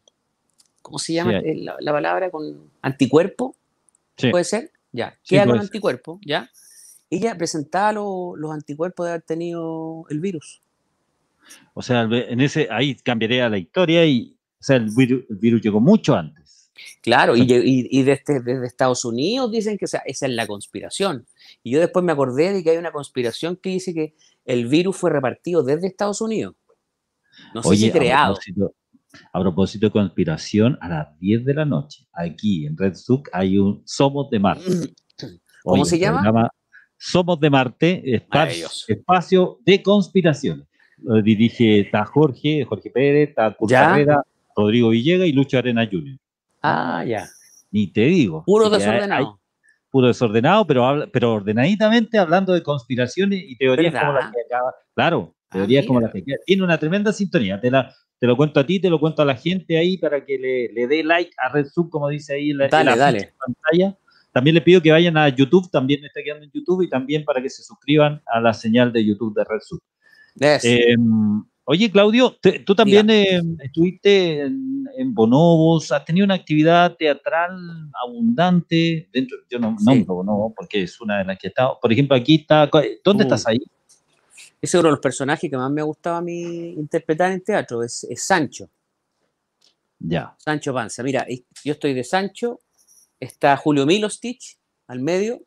¿cómo 0.82 1.00
se 1.00 1.14
llama 1.14 1.42
la, 1.80 1.92
palabra? 1.92 2.30
Con 2.30 2.70
anticuerpo, 2.82 3.56
puede 4.32 4.44
ser, 4.44 4.72
ya, 4.92 5.18
queda 5.28 5.46
con 5.46 5.60
anticuerpo, 5.60 6.20
ya. 6.26 6.50
Ella 7.10 7.38
presentaba 7.38 7.92
los 7.92 8.52
anticuerpos 8.52 9.06
de 9.06 9.12
haber 9.12 9.22
tenido 9.22 10.06
el 10.10 10.20
virus. 10.20 10.62
O 11.74 11.82
sea, 11.82 12.04
en 12.04 12.42
ese, 12.42 12.68
ahí 12.72 12.96
cambiaría 12.96 13.50
la 13.50 13.58
historia 13.58 14.06
y, 14.06 14.36
o 14.60 14.64
sea, 14.64 14.78
el 14.78 14.90
virus, 14.96 15.62
llegó 15.62 15.80
mucho 15.80 16.16
antes. 16.16 16.72
Claro, 17.02 17.36
y, 17.36 17.46
desde, 18.04 18.42
desde, 18.42 18.66
Estados 18.66 19.06
Unidos 19.06 19.52
dicen 19.52 19.78
que 19.78 19.86
esa 19.86 20.02
es 20.06 20.22
la 20.24 20.48
conspiración. 20.48 21.26
Y 21.64 21.72
yo 21.72 21.80
después 21.80 22.04
me 22.04 22.12
acordé 22.12 22.52
de 22.52 22.64
que 22.64 22.72
hay 22.72 22.78
una 22.78 22.92
conspiración 22.92 23.56
que 23.56 23.70
dice 23.70 23.94
que 23.94 24.16
el 24.46 24.68
virus 24.68 24.96
fue 24.96 25.10
repartido 25.12 25.64
desde 25.64 25.88
Estados 25.88 26.22
Unidos. 26.22 26.56
No 27.54 27.64
sé 27.64 27.76
si 27.76 27.92
creado. 27.92 28.38
A 29.32 29.40
propósito, 29.40 29.86
de 29.86 29.92
conspiración, 29.92 30.78
a 30.82 30.90
las 30.90 31.20
10 31.20 31.46
de 31.46 31.54
la 31.54 31.66
noche, 31.66 32.06
aquí 32.12 32.66
en 32.66 32.78
Red 32.78 32.96
Zook 32.96 33.30
hay 33.32 33.58
un 33.58 33.82
Somos 33.86 34.30
de 34.30 34.40
Marte. 34.40 34.66
¿Cómo 35.64 35.86
se 35.86 35.98
llama? 35.98 36.52
Somos 36.98 37.40
de 37.40 37.50
Marte, 37.50 38.04
espacio, 38.88 39.60
de 39.66 39.82
conspiración. 39.82 40.68
Lo 40.98 41.22
dirige 41.22 41.80
está 41.82 42.06
Jorge, 42.06 42.66
Jorge 42.66 42.90
Pérez, 42.90 43.30
está 43.30 43.54
Kurt 43.54 43.74
Rodrigo 44.56 44.90
Villega 44.90 45.26
y 45.26 45.34
Lucho 45.34 45.58
Arena 45.58 45.88
Jr. 45.90 46.18
Ah, 46.62 47.04
ya. 47.06 47.28
Ni 47.72 47.88
te 47.88 48.02
digo. 48.02 48.44
Puro 48.46 48.70
desordenado. 48.70 49.40
Puro 49.96 50.08
desordenado, 50.08 50.68
pero, 50.68 51.10
pero 51.14 51.36
ordenaditamente 51.36 52.18
hablando 52.18 52.52
de 52.52 52.62
conspiraciones 52.62 53.42
y 53.48 53.56
teorías 53.56 53.94
como 53.98 54.12
las 54.12 54.30
que 54.30 54.42
acaba. 54.46 54.76
Claro, 54.94 55.34
ah, 55.50 55.54
teorías 55.54 55.86
como 55.86 56.02
las 56.02 56.12
que 56.12 56.22
Tiene 56.46 56.64
una 56.64 56.78
tremenda 56.78 57.14
sintonía. 57.14 57.62
Te, 57.62 57.72
la, 57.72 57.96
te 58.20 58.28
lo 58.28 58.36
cuento 58.36 58.60
a 58.60 58.66
ti, 58.66 58.82
te 58.82 58.90
lo 58.90 59.00
cuento 59.00 59.22
a 59.22 59.26
la 59.26 59.36
gente 59.36 59.78
ahí 59.78 59.98
para 59.98 60.26
que 60.26 60.38
le, 60.38 60.74
le 60.74 60.88
dé 60.88 61.02
like 61.02 61.32
a 61.38 61.48
Red 61.48 61.68
Sub, 61.68 61.90
como 61.90 62.10
dice 62.10 62.34
ahí 62.34 62.50
en 62.50 62.58
la, 62.58 62.68
pantalla. 62.68 63.98
También 64.34 64.56
le 64.56 64.60
pido 64.60 64.82
que 64.82 64.92
vayan 64.92 65.16
a 65.16 65.30
YouTube, 65.30 65.72
también 65.72 66.02
me 66.02 66.08
está 66.08 66.22
quedando 66.22 66.44
en 66.44 66.52
YouTube, 66.52 66.82
y 66.82 66.90
también 66.90 67.24
para 67.24 67.42
que 67.42 67.50
se 67.50 67.64
suscriban 67.64 68.22
a 68.26 68.42
la 68.42 68.54
señal 68.54 68.92
de 68.92 69.06
YouTube 69.06 69.34
de 69.34 69.46
Red 69.46 69.62
Sub. 69.62 69.80
Oye, 71.66 71.92
Claudio, 71.92 72.38
tú 72.66 72.76
también 72.76 73.10
em, 73.10 73.58
estuviste 73.62 74.42
en, 74.42 75.14
Bonobos, 75.14 75.92
has 75.92 76.06
tenido 76.06 76.26
una 76.26 76.36
actividad 76.36 76.96
teatral 76.96 77.52
abundante 78.02 79.10
dentro, 79.12 79.38
yo 79.50 79.60
no 79.60 79.76
nombro 79.82 80.16
Bonobos 80.16 80.54
porque 80.56 80.84
es 80.84 81.00
una 81.02 81.20
de 81.20 81.26
las 81.26 81.38
que 81.38 81.48
he 81.48 81.50
estado. 81.50 81.78
Por 81.82 81.92
ejemplo, 81.92 82.16
aquí 82.16 82.36
está, 82.36 82.70
¿dónde 83.04 83.24
uh. 83.24 83.28
estás 83.28 83.48
ahí? 83.48 83.60
Ese 84.62 84.78
uno 84.80 84.88
de 84.88 84.92
los 84.92 85.00
personajes 85.00 85.50
que 85.50 85.58
más 85.58 85.70
me 85.72 85.82
gustaba 85.82 86.18
a 86.18 86.22
mí 86.22 86.70
interpretar 86.72 87.32
en 87.32 87.44
teatro, 87.44 87.84
es, 87.84 88.08
Sancho. 88.16 88.70
Ya. 90.00 90.36
Sancho 90.38 90.74
Panza. 90.74 91.04
Mira, 91.04 91.26
yo 91.64 91.74
estoy 91.74 91.94
de 91.94 92.04
Sancho, 92.04 92.62
está 93.20 93.58
Julio 93.58 93.86
Milostich 93.86 94.58
al 94.88 95.02
medio, 95.02 95.42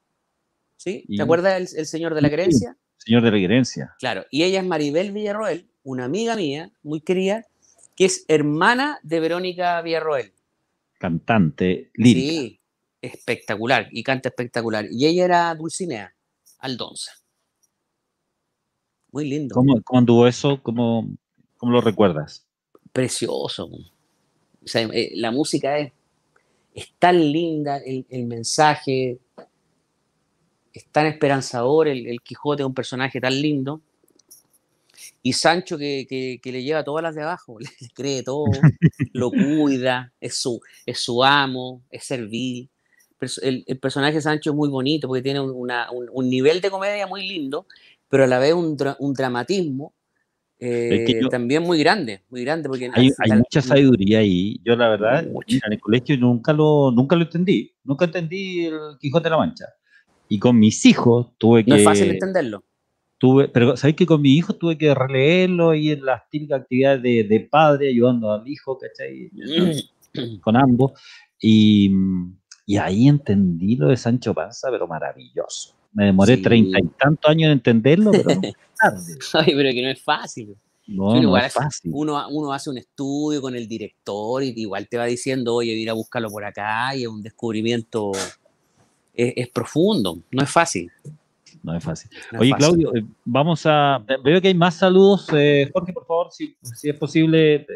¿sí? 0.76 1.04
¿Te 1.16 1.22
acuerdas 1.22 1.74
el, 1.74 1.86
señor 1.86 2.14
de 2.14 2.22
la 2.22 2.30
querencia? 2.30 2.76
señor 2.98 3.22
de 3.22 3.30
la 3.30 3.38
querencia. 3.38 3.94
Claro, 3.98 4.26
y 4.30 4.42
ella 4.42 4.60
es 4.60 4.66
Maribel 4.66 5.12
Villarroel, 5.12 5.68
una 5.90 6.04
amiga 6.04 6.36
mía, 6.36 6.70
muy 6.82 7.00
querida, 7.00 7.46
que 7.96 8.04
es 8.04 8.24
hermana 8.28 8.98
de 9.02 9.20
Verónica 9.20 9.80
Villarroel. 9.82 10.32
Cantante 10.98 11.90
lírica. 11.94 12.32
Sí, 12.32 12.60
espectacular, 13.00 13.88
y 13.90 14.02
canta 14.02 14.28
espectacular. 14.28 14.86
Y 14.90 15.06
ella 15.06 15.24
era 15.24 15.54
Dulcinea 15.54 16.14
Aldonza. 16.58 17.12
Muy 19.10 19.28
lindo. 19.28 19.54
¿Cómo, 19.54 19.80
anduvo 19.92 20.26
eso? 20.26 20.62
¿Cómo, 20.62 21.08
¿Cómo, 21.56 21.72
lo 21.72 21.80
recuerdas? 21.80 22.46
Precioso. 22.92 23.66
O 23.66 24.66
sea, 24.66 24.82
eh, 24.82 25.12
la 25.14 25.30
música 25.30 25.78
es 25.78 25.92
es 26.78 26.92
tan 26.98 27.32
linda, 27.32 27.78
el, 27.78 28.24
mensaje 28.26 29.18
es 30.72 30.86
tan 30.92 31.06
esperanzador, 31.06 31.88
el, 31.88 32.20
Quijote 32.22 32.62
es 32.62 32.66
un 32.66 32.74
personaje 32.74 33.20
tan 33.20 33.40
lindo. 33.40 33.80
Y 35.22 35.32
Sancho 35.32 35.76
que, 35.76 36.40
le 36.42 36.62
lleva 36.62 36.84
todas 36.84 37.02
las 37.02 37.14
de 37.14 37.22
abajo, 37.22 37.58
le, 37.60 37.68
cree 37.94 38.22
todo, 38.22 38.46
lo 39.12 39.30
cuida, 39.30 40.12
es 40.20 40.36
su, 40.36 40.60
es 40.86 41.00
su 41.00 41.24
amo, 41.24 41.82
es 41.90 42.04
servil. 42.04 42.70
El, 43.42 43.64
el 43.66 43.78
personaje 43.80 44.20
Sancho 44.20 44.50
es 44.50 44.56
muy 44.56 44.68
bonito 44.68 45.08
porque 45.08 45.22
tiene 45.22 45.40
un, 45.40 46.30
nivel 46.30 46.60
de 46.60 46.70
comedia 46.70 47.06
muy 47.06 47.26
lindo, 47.26 47.66
pero 48.08 48.24
a 48.24 48.26
la 48.28 48.38
vez 48.38 48.54
un, 48.54 48.76
un 49.00 49.12
dramatismo 49.12 49.92
eh, 50.60 51.20
también 51.30 51.62
muy 51.62 51.78
grande, 51.78 52.22
muy 52.30 52.42
grande. 52.44 52.68
Porque 52.68 52.90
hay, 52.92 53.10
mucha 53.36 53.62
sabiduría 53.62 54.18
ahí. 54.18 54.60
Yo 54.64 54.76
la 54.76 54.88
verdad, 54.88 55.24
en 55.24 55.72
el 55.72 55.80
colegio 55.80 56.16
nunca 56.16 56.52
lo, 56.52 56.90
nunca 56.90 57.16
lo 57.16 57.22
entendí. 57.22 57.72
Nunca 57.84 58.06
entendí 58.06 58.66
el 58.66 58.98
Quijote 58.98 59.24
de 59.24 59.30
la 59.30 59.38
Mancha. 59.38 59.66
Y 60.28 60.38
con 60.38 60.58
mis 60.58 60.84
hijos 60.84 61.28
tuve 61.38 61.64
que... 61.64 61.70
No 61.70 61.76
es 61.76 61.84
fácil 61.84 62.10
entenderlo. 62.10 62.64
Tuve, 63.18 63.48
pero 63.48 63.76
sabéis 63.76 63.96
que 63.96 64.06
con 64.06 64.22
mis 64.22 64.38
hijos 64.38 64.58
tuve 64.58 64.78
que 64.78 64.94
releerlo 64.94 65.74
y 65.74 65.90
en 65.90 66.04
las 66.04 66.28
típicas 66.30 66.60
actividades 66.60 67.02
de, 67.02 67.24
de 67.24 67.40
padre, 67.40 67.88
ayudando 67.88 68.32
al 68.32 68.46
hijo, 68.46 68.78
¿cachai? 68.78 69.30
con 70.40 70.56
ambos. 70.56 70.92
Y, 71.40 71.90
y 72.66 72.76
ahí 72.76 73.08
entendí 73.08 73.76
lo 73.76 73.88
de 73.88 73.96
Sancho 73.96 74.34
Panza, 74.34 74.68
pero 74.70 74.86
maravilloso. 74.86 75.74
Me 75.92 76.06
demoré 76.06 76.36
treinta 76.36 76.78
y 76.78 76.86
tantos 76.98 77.30
años 77.30 77.46
en 77.46 77.52
entenderlo, 77.52 78.12
pero 78.12 78.28
Ay, 79.32 79.54
pero 79.54 79.70
que 79.72 79.82
no 79.82 79.88
es 79.88 80.02
fácil. 80.02 80.56
No, 80.86 81.36
es 81.36 81.52
fácil. 81.52 81.90
Uno, 81.94 82.26
uno 82.30 82.52
hace 82.52 82.70
un 82.70 82.78
estudio 82.78 83.42
con 83.42 83.54
el 83.54 83.68
director 83.68 84.42
y 84.42 84.54
igual 84.56 84.88
te 84.88 84.96
va 84.96 85.04
diciendo, 85.04 85.54
oye, 85.54 85.72
ir 85.72 85.90
a 85.90 85.92
buscarlo 85.92 86.30
por 86.30 86.44
acá 86.44 86.96
y 86.96 87.02
es 87.02 87.08
un 87.08 87.22
descubrimiento, 87.22 88.12
es, 89.12 89.48
profundo, 89.48 90.18
no 90.30 90.42
es 90.42 90.50
fácil. 90.50 90.90
No 91.62 91.76
es 91.76 91.84
fácil. 91.84 92.10
Oye, 92.38 92.52
Claudio, 92.56 92.94
eh, 92.94 93.04
vamos 93.24 93.62
a. 93.66 94.04
Veo 94.24 94.40
que 94.40 94.48
hay 94.48 94.54
más 94.54 94.74
saludos. 94.76 95.28
Eh, 95.32 95.70
Jorge, 95.72 95.92
por 95.92 96.06
favor, 96.06 96.28
si, 96.30 96.56
es 96.82 96.94
posible 96.96 97.66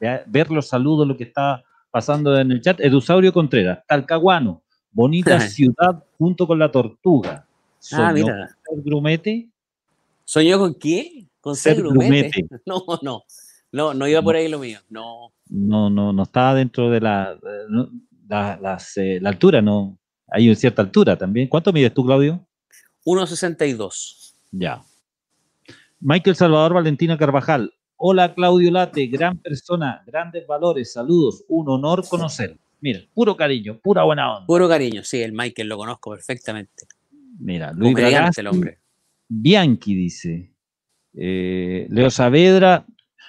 eh, 0.00 0.24
ver 0.26 0.50
los 0.50 0.68
saludos, 0.68 1.06
lo 1.06 1.16
que 1.16 1.24
está 1.24 1.62
pasando 1.90 2.38
en 2.38 2.52
el 2.52 2.60
chat. 2.60 2.80
Edusaurio 2.80 3.32
Contreras, 3.32 3.80
Talcahuano, 3.86 4.62
bonita 4.92 5.38
ciudad 5.40 6.04
junto 6.18 6.46
con 6.46 6.58
la 6.58 6.70
tortuga. 6.70 7.46
ah, 7.92 8.12
mira. 8.12 8.56
Grumete 8.84 9.48
¿Soñó 10.30 10.60
con 10.60 10.74
qué? 10.74 11.26
Con 11.40 11.56
ser, 11.56 11.78
grumete. 11.78 12.46
No, 12.64 12.84
no. 13.02 13.24
No, 13.72 13.94
no 13.94 14.06
iba 14.06 14.22
por 14.22 14.36
ahí 14.36 14.46
lo 14.46 14.60
mío. 14.60 14.78
No. 14.88 15.32
No, 15.48 15.90
no, 15.90 16.12
no 16.12 16.22
estaba 16.22 16.54
dentro 16.54 16.88
de 16.88 17.00
la, 17.00 17.36
la, 18.28 18.78
eh, 18.96 19.18
la, 19.20 19.28
altura, 19.28 19.60
no. 19.60 19.98
Hay 20.28 20.46
una 20.46 20.54
cierta 20.54 20.82
altura 20.82 21.16
también. 21.16 21.48
¿Cuánto 21.48 21.72
mides 21.72 21.92
tú, 21.92 22.04
Claudio? 22.04 22.46
1,62. 23.04 24.34
Ya. 24.52 24.82
Michael 26.00 26.36
Salvador 26.36 26.74
Valentina 26.74 27.16
Carvajal. 27.16 27.72
Hola, 27.96 28.34
Claudio 28.34 28.70
Late, 28.70 29.06
gran 29.08 29.38
persona, 29.38 30.02
grandes 30.06 30.46
valores, 30.46 30.92
saludos, 30.92 31.44
un 31.48 31.68
honor 31.68 32.06
conocer. 32.08 32.56
Mira, 32.80 33.00
puro 33.12 33.36
cariño, 33.36 33.78
pura 33.78 34.04
buena 34.04 34.36
onda. 34.36 34.46
Puro 34.46 34.68
cariño, 34.68 35.04
sí, 35.04 35.20
el 35.20 35.32
Michael 35.32 35.68
lo 35.68 35.76
conozco 35.76 36.10
perfectamente. 36.12 36.86
Mira, 37.38 37.72
Luis 37.72 37.94
el 38.38 38.46
hombre. 38.46 38.78
Bianchi 39.28 39.94
dice. 39.94 40.54
Eh, 41.14 41.86
Leo 41.90 42.10
Saavedra. 42.10 42.86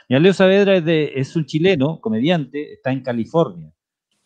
Mira, 0.07 0.19
Leo 0.21 0.33
Saavedra 0.33 0.77
es, 0.77 0.85
de, 0.85 1.11
es 1.15 1.35
un 1.35 1.45
chileno, 1.45 1.99
comediante, 1.99 2.73
está 2.73 2.91
en 2.91 3.01
California. 3.01 3.73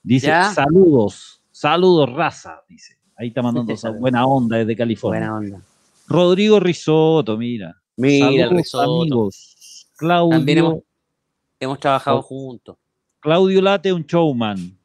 Dice, 0.04 0.28
saludos, 0.54 1.42
saludos 1.50 2.12
raza, 2.14 2.62
dice. 2.70 3.00
Ahí 3.18 3.30
está 3.30 3.42
mandando 3.42 3.72
esa 3.74 3.92
buena 3.92 4.26
onda 4.26 4.58
desde 4.58 4.76
California. 4.76 5.32
Buena 5.32 5.38
onda. 5.38 5.66
Rodrigo 6.08 6.60
Risotto, 6.60 7.38
mira. 7.38 7.76
Mira, 7.98 8.50
Risotto. 8.50 9.02
amigos. 9.02 9.88
Claudio. 9.98 10.38
También 10.38 10.84
hemos, 11.60 11.80
trabajado 11.80 12.22
juntos. 12.22 12.78
Claudio 13.20 13.62
Late, 13.62 13.94
un 13.94 14.06
showman. 14.06 14.78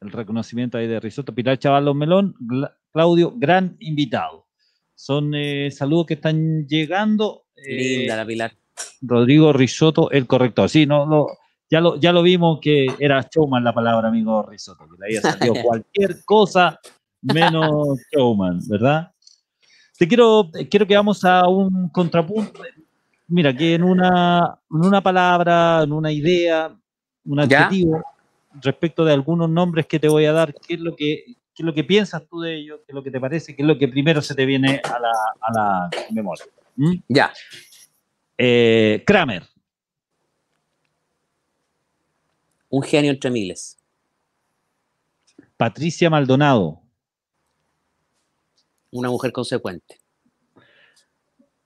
El 0.00 0.10
reconocimiento 0.10 0.78
ahí 0.78 0.88
de 0.88 0.98
Risotto. 0.98 1.34
Pilar 1.34 1.58
Chaval 1.58 1.94
Melón. 1.94 2.34
Claudio, 2.92 3.32
gran 3.36 3.76
invitado. 3.80 4.46
Son 4.94 5.32
eh, 5.34 5.70
saludos 5.70 6.06
que 6.06 6.14
están 6.14 6.66
llegando. 6.66 7.44
Linda 7.56 8.14
eh, 8.14 8.16
la 8.16 8.26
Pilar. 8.26 8.52
Rodrigo 9.00 9.52
Risotto, 9.52 10.10
el 10.10 10.26
corrector. 10.26 10.68
Sí, 10.68 10.86
no, 10.86 11.26
ya, 11.72 11.80
lo, 11.80 11.96
ya 11.96 12.12
lo 12.12 12.22
vimos 12.22 12.58
que 12.60 12.86
era 12.98 13.26
showman 13.34 13.64
la 13.64 13.72
palabra, 13.72 14.08
amigo 14.08 14.42
Risotto, 14.42 14.86
que 14.86 14.96
le 14.98 15.06
había 15.06 15.20
salido 15.22 15.54
cualquier 15.64 16.22
cosa 16.26 16.78
menos 17.22 17.98
showman, 18.12 18.60
¿verdad? 18.68 19.10
Te 19.96 20.06
quiero, 20.06 20.50
quiero 20.68 20.86
que 20.86 20.94
vamos 20.94 21.24
a 21.24 21.48
un 21.48 21.88
contrapunto. 21.88 22.60
Mira, 23.28 23.56
que 23.56 23.72
en 23.74 23.84
una, 23.84 24.58
en 24.70 24.86
una 24.86 25.02
palabra, 25.02 25.80
en 25.82 25.92
una 25.92 26.12
idea, 26.12 26.76
un 27.24 27.40
adjetivo, 27.40 28.02
respecto 28.60 29.02
de 29.06 29.14
algunos 29.14 29.48
nombres 29.48 29.86
que 29.86 29.98
te 29.98 30.08
voy 30.08 30.26
a 30.26 30.32
dar, 30.32 30.52
¿qué 30.52 30.74
es 30.74 30.80
lo 30.80 30.94
que 30.94 31.24
qué 31.54 31.62
es 31.62 31.66
lo 31.66 31.72
que 31.72 31.84
piensas 31.84 32.26
tú 32.28 32.40
de 32.40 32.56
ello, 32.56 32.78
qué 32.78 32.92
es 32.92 32.94
lo 32.94 33.02
que 33.02 33.10
te 33.10 33.20
parece, 33.20 33.56
qué 33.56 33.62
es 33.62 33.68
lo 33.68 33.78
que 33.78 33.88
primero 33.88 34.20
se 34.20 34.34
te 34.34 34.44
viene 34.44 34.80
a 34.84 34.98
la, 34.98 35.12
a 35.40 35.52
la 35.52 35.90
memoria. 36.10 36.44
¿Mm? 36.76 36.94
Ya. 37.08 37.32
Eh, 38.36 39.02
Kramer. 39.06 39.51
Un 42.72 42.82
genio 42.82 43.10
entre 43.10 43.30
miles. 43.30 43.78
Patricia 45.58 46.08
Maldonado. 46.08 46.80
Una 48.90 49.10
mujer 49.10 49.30
consecuente. 49.30 50.00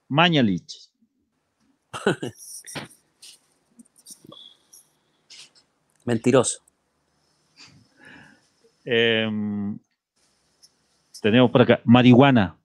Mañalich. 0.09 0.91
Mentiroso. 6.05 6.61
Em, 8.85 9.79
tenemos 11.23 11.53
por 11.53 11.63
acá, 11.63 11.81
marihuana. 11.85 12.59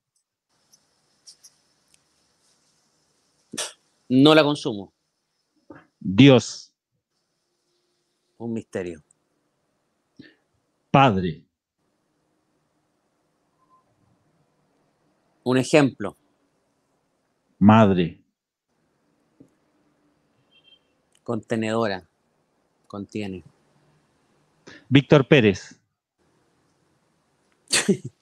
No 4.09 4.33
la 4.33 4.43
consumo. 4.43 4.91
Dios. 5.99 6.70
Un 8.41 8.53
misterio. 8.53 9.03
Padre. 10.89 11.45
Un 15.43 15.57
ejemplo. 15.57 16.17
Madre. 17.59 18.19
Contenedora. 21.23 22.09
Contiene. 22.87 23.43
Víctor 24.89 25.27
Pérez. 25.27 25.79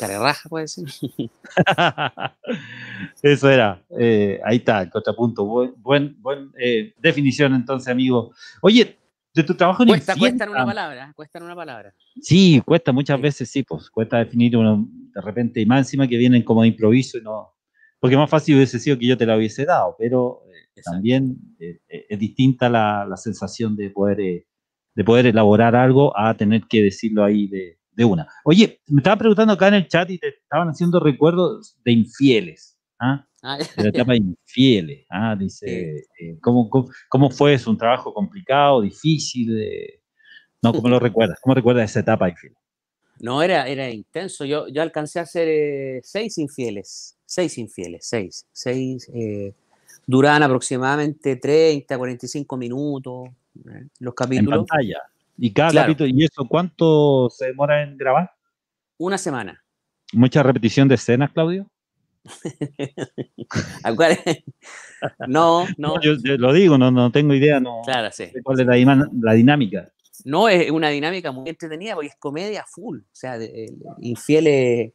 Carerraja, 0.00 0.48
puede 0.48 0.66
ser. 0.66 0.86
Eso 3.22 3.50
era. 3.50 3.84
Eh, 3.98 4.40
ahí 4.46 4.56
está, 4.56 4.80
el 4.80 4.88
contrapunto. 4.88 5.44
Buen, 5.44 6.16
buen, 6.22 6.50
eh, 6.58 6.94
definición 6.96 7.54
entonces, 7.54 7.88
amigo. 7.88 8.32
Oye, 8.62 8.96
de 9.34 9.44
tu 9.44 9.54
trabajo 9.54 9.82
en 9.82 9.90
cuesta, 9.90 10.16
cuesta 10.16 10.44
en 10.44 10.50
una 10.52 10.64
palabra, 10.64 11.12
cuesta 11.14 11.38
en 11.38 11.44
una 11.44 11.54
palabra. 11.54 11.94
Sí, 12.18 12.62
cuesta 12.64 12.92
muchas 12.92 13.20
veces, 13.20 13.50
sí, 13.50 13.62
pues 13.62 13.90
cuesta 13.90 14.16
definir 14.16 14.56
uno 14.56 14.88
de 14.88 15.20
repente 15.20 15.60
y 15.60 15.66
más 15.66 15.80
encima 15.80 16.08
que 16.08 16.16
vienen 16.16 16.44
como 16.44 16.62
de 16.62 16.68
improviso 16.68 17.18
y 17.18 17.20
no. 17.20 17.52
Porque 17.98 18.16
más 18.16 18.30
fácil 18.30 18.56
hubiese 18.56 18.78
sido 18.78 18.98
que 18.98 19.06
yo 19.06 19.18
te 19.18 19.26
lo 19.26 19.36
hubiese 19.36 19.66
dado, 19.66 19.96
pero 19.98 20.44
eh, 20.46 20.80
también 20.82 21.36
es 21.58 22.18
distinta 22.18 22.70
la, 22.70 23.04
la, 23.04 23.18
sensación 23.18 23.76
de 23.76 23.90
poder, 23.90 24.46
de 24.94 25.04
poder 25.04 25.26
elaborar 25.26 25.76
algo 25.76 26.18
a 26.18 26.34
tener 26.38 26.62
que 26.70 26.82
decirlo 26.82 27.22
ahí 27.22 27.48
de, 27.48 27.79
de 27.92 28.04
una. 28.04 28.28
Oye, 28.44 28.80
me 28.86 29.00
estaba 29.00 29.16
preguntando 29.16 29.52
acá 29.52 29.68
en 29.68 29.74
el 29.74 29.88
chat 29.88 30.10
y 30.10 30.18
te 30.18 30.28
estaban 30.28 30.68
haciendo 30.68 31.00
recuerdos 31.00 31.76
de 31.84 31.92
infieles. 31.92 32.78
¿ah? 32.98 33.26
ah 33.42 33.58
de 33.58 33.82
la 33.82 33.88
etapa 33.88 34.12
de 34.12 34.18
infieles. 34.18 35.06
¿ah? 35.10 35.36
Dice, 35.36 36.04
eh, 36.18 36.38
¿cómo, 36.40 36.70
cómo, 37.08 37.30
fue? 37.30 37.54
¿Es 37.54 37.66
un 37.66 37.76
trabajo 37.76 38.12
complicado, 38.12 38.80
difícil? 38.82 39.56
no, 40.62 40.72
¿cómo 40.72 40.88
lo 40.88 40.98
recuerdas? 41.00 41.38
¿Cómo 41.40 41.54
recuerdas 41.54 41.90
esa 41.90 42.00
etapa 42.00 42.26
de 42.26 42.32
infieles? 42.32 42.58
No, 43.20 43.42
era, 43.42 43.68
era 43.68 43.90
intenso. 43.90 44.44
Yo, 44.44 44.66
yo 44.68 44.80
alcancé 44.80 45.18
a 45.18 45.22
hacer 45.22 45.46
eh, 45.48 46.00
seis 46.02 46.38
infieles. 46.38 47.18
Seis 47.26 47.58
infieles, 47.58 48.06
seis. 48.08 48.46
Seis. 48.50 49.10
Eh, 49.14 49.52
duraban 50.06 50.42
aproximadamente 50.42 51.36
30, 51.36 51.96
45 51.96 52.56
minutos. 52.56 53.28
los 53.98 54.14
capítulos. 54.14 54.60
En 54.60 54.66
pantalla. 54.66 54.98
¿Y 55.42 55.54
cada 55.54 55.72
capítulo, 55.72 56.10
y 56.14 56.24
eso 56.24 56.46
cuánto 56.46 57.30
se 57.30 57.46
demora 57.46 57.82
en 57.82 57.96
grabar? 57.96 58.30
Una 58.98 59.16
semana. 59.16 59.64
¿Mucha 60.12 60.42
repetición 60.42 60.86
de 60.86 60.96
escenas, 60.96 61.32
Claudio? 61.32 61.66
no, 65.26 65.66
no. 65.78 65.98
yo, 66.02 66.12
lo 66.36 66.52
digo, 66.52 66.76
no, 66.76 66.90
no 66.90 67.10
tengo 67.10 67.32
idea, 67.32 67.58
no. 67.58 67.80
Claro, 67.86 68.10
sí. 68.12 68.26
¿Cuál 68.42 68.60
es 68.60 68.66
la, 68.66 69.32
dinámica? 69.32 69.90
No, 70.26 70.46
es 70.46 70.70
una 70.70 70.90
dinámica 70.90 71.32
muy 71.32 71.48
entretenida 71.48 71.94
porque 71.94 72.08
es 72.08 72.16
comedia 72.16 72.66
full. 72.68 72.98
O 72.98 73.02
sea, 73.10 73.38
Infiel 74.00 74.92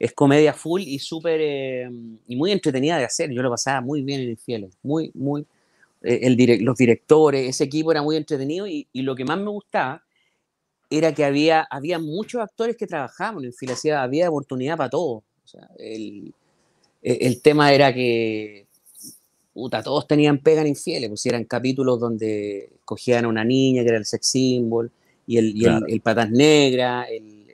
es, 0.00 0.12
comedia 0.14 0.52
full 0.52 0.80
y 0.80 0.98
súper. 0.98 1.38
Eh, 1.40 1.88
y 2.26 2.34
muy 2.34 2.50
entretenida 2.50 2.98
de 2.98 3.04
hacer. 3.04 3.30
Yo 3.30 3.40
lo 3.40 3.50
pasaba 3.50 3.80
muy 3.80 4.02
bien 4.02 4.22
en 4.22 4.30
Infieles. 4.30 4.76
Muy, 4.82 5.12
muy. 5.14 5.46
Eh, 6.02 6.20
el 6.22 6.64
los 6.64 6.76
directores, 6.76 7.48
ese 7.48 7.64
equipo 7.64 7.92
era 7.92 8.02
muy 8.02 8.16
entretenido 8.16 8.66
y, 8.66 8.86
lo 8.94 9.14
que 9.14 9.24
más 9.24 9.38
me 9.38 9.50
gustaba 9.50 10.02
era 10.88 11.14
que 11.14 11.24
había, 11.24 11.62
había 11.70 11.98
muchos 11.98 12.40
actores 12.40 12.76
que 12.76 12.86
trabajaban 12.86 13.44
en 13.44 13.52
Filacia, 13.52 14.02
había 14.02 14.28
oportunidad 14.28 14.76
para 14.76 14.90
todos. 14.90 15.22
el, 15.78 16.34
el, 17.02 17.42
tema 17.42 17.72
era 17.72 17.94
que 17.94 18.66
puta, 19.52 19.82
todos 19.82 20.06
tenían 20.06 20.38
pega 20.38 20.62
en 20.62 20.68
infieles, 20.68 21.08
pues 21.08 21.26
eran 21.26 21.44
capítulos 21.44 22.00
donde 22.00 22.70
cogían 22.84 23.24
a 23.24 23.28
una 23.28 23.44
niña 23.44 23.82
que 23.82 23.88
era 23.88 23.98
el 23.98 24.06
sex 24.06 24.26
symbol 24.26 24.90
y 25.26 25.36
el, 25.36 25.56
y 25.56 25.64
el, 25.64 26.00
patas 26.00 26.30
negra, 26.30 27.04
el, 27.04 27.46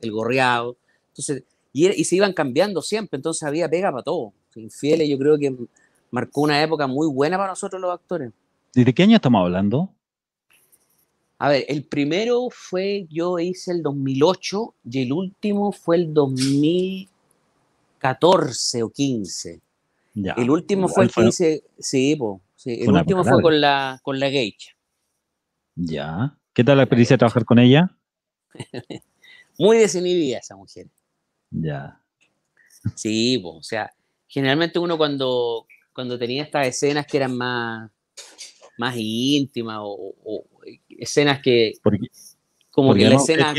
el, 0.00 0.10
gorreado. 0.10 0.76
Entonces, 1.08 1.44
y, 1.72 1.88
y, 1.88 2.04
se 2.04 2.16
iban 2.16 2.32
cambiando 2.32 2.82
siempre, 2.82 3.16
entonces 3.16 3.42
había 3.44 3.68
pega 3.68 3.90
para 3.90 4.02
todo. 4.02 4.32
Infieles 4.56 5.08
yo 5.08 5.18
creo 5.18 5.38
que 5.38 5.54
marcó 6.10 6.40
una 6.42 6.62
época 6.62 6.86
muy 6.86 7.08
buena 7.08 7.36
para 7.36 7.48
nosotros 7.50 7.80
los 7.80 7.92
actores. 7.92 8.30
¿Y 8.74 8.84
de 8.84 8.94
qué 8.94 9.02
año 9.04 9.16
estamos 9.16 9.42
hablando? 9.42 9.90
A 11.38 11.48
ver, 11.48 11.64
el 11.68 11.84
primero 11.84 12.48
fue, 12.50 13.06
yo 13.08 13.38
hice 13.38 13.72
el 13.72 13.82
2008 13.82 14.74
y 14.90 15.02
el 15.02 15.12
último 15.12 15.72
fue 15.72 15.96
el 15.96 16.12
2014 16.12 18.82
o 18.82 18.90
15. 18.90 19.60
Ya, 20.14 20.32
el 20.34 20.50
último 20.50 20.88
fue 20.88 21.04
el 21.04 21.10
15, 21.10 21.62
sí, 21.78 22.18
sí 22.56 22.82
el 22.82 22.90
último 22.90 23.24
fue 23.24 23.40
con 23.40 23.58
la, 23.60 23.98
con 24.02 24.20
la 24.20 24.28
Geisha. 24.28 24.72
Ya. 25.76 26.36
¿Qué 26.52 26.64
tal 26.64 26.76
la 26.76 26.82
experiencia 26.82 27.14
de 27.14 27.18
trabajar 27.18 27.44
con 27.44 27.58
ella? 27.58 27.96
Muy 29.58 29.78
desinhibida 29.78 30.38
esa 30.38 30.56
mujer. 30.56 30.88
Ya. 31.50 32.00
Sí, 32.94 33.40
o 33.44 33.62
sea, 33.62 33.92
generalmente 34.28 34.78
uno 34.78 34.98
cuando, 34.98 35.66
cuando 35.92 36.18
tenía 36.18 36.42
estas 36.42 36.66
escenas 36.66 37.06
que 37.06 37.16
eran 37.16 37.36
más, 37.36 37.90
más 38.78 38.94
íntimas 38.96 39.78
o, 39.80 40.14
escenas 40.88 41.40
que 41.40 41.72
como 42.70 42.94
que 42.94 43.08
la 43.08 43.16
escena 43.16 43.54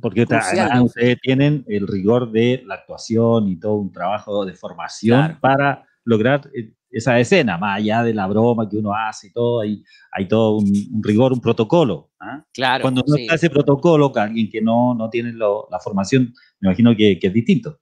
porque 0.00 0.22
ustedes 0.22 1.20
tienen 1.20 1.64
el 1.68 1.86
rigor 1.86 2.32
de 2.32 2.62
la 2.66 2.74
actuación 2.74 3.48
y 3.48 3.56
todo 3.56 3.76
un 3.76 3.92
trabajo 3.92 4.44
de 4.44 4.52
formación 4.52 5.38
para 5.40 5.86
lograr 6.04 6.50
eh, 6.54 6.72
esa 6.90 7.18
escena, 7.18 7.56
más 7.56 7.78
allá 7.78 8.02
de 8.02 8.12
la 8.12 8.26
broma 8.26 8.68
que 8.68 8.76
uno 8.76 8.92
hace 8.94 9.28
y 9.28 9.32
todo, 9.32 9.60
hay, 9.60 9.82
hay 10.10 10.28
todo 10.28 10.58
un, 10.58 11.00
rigor, 11.02 11.32
un 11.32 11.40
protocolo. 11.40 12.10
¿ah? 12.20 12.44
Claro, 12.52 12.82
Cuando 12.82 13.02
no 13.06 13.16
está 13.16 13.36
ese 13.36 13.48
protocolo, 13.48 14.12
que 14.12 14.20
alguien 14.20 14.50
que 14.50 14.60
no, 14.60 14.94
no 14.94 15.08
tiene 15.08 15.32
la 15.32 15.78
formación, 15.82 16.34
me 16.60 16.68
imagino 16.68 16.94
que, 16.94 17.18
que 17.18 17.28
es 17.28 17.32
distinto. 17.32 17.78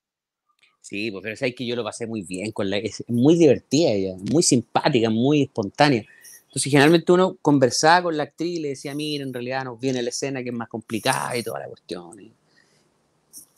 Sí, 0.80 1.10
pues, 1.10 1.22
pero 1.22 1.36
sabes 1.36 1.54
que 1.54 1.66
yo 1.66 1.76
lo 1.76 1.84
pasé 1.84 2.06
muy 2.06 2.22
bien 2.22 2.52
con 2.52 2.70
la. 2.70 2.78
Es 2.78 3.04
muy 3.08 3.36
divertida 3.36 3.90
ella, 3.90 4.16
muy 4.30 4.42
simpática, 4.42 5.10
muy 5.10 5.42
espontánea. 5.42 6.04
Entonces, 6.50 6.70
generalmente 6.70 7.12
uno 7.12 7.36
conversaba 7.40 8.04
con 8.04 8.16
la 8.16 8.24
actriz 8.24 8.58
y 8.58 8.60
le 8.60 8.68
decía, 8.70 8.94
mira, 8.94 9.22
en 9.22 9.32
realidad 9.32 9.64
nos 9.64 9.78
viene 9.78 10.02
la 10.02 10.08
escena 10.08 10.42
que 10.42 10.48
es 10.48 10.54
más 10.54 10.68
complicada 10.68 11.36
y 11.36 11.44
toda 11.44 11.60
la 11.60 11.68
cuestión. 11.68 12.18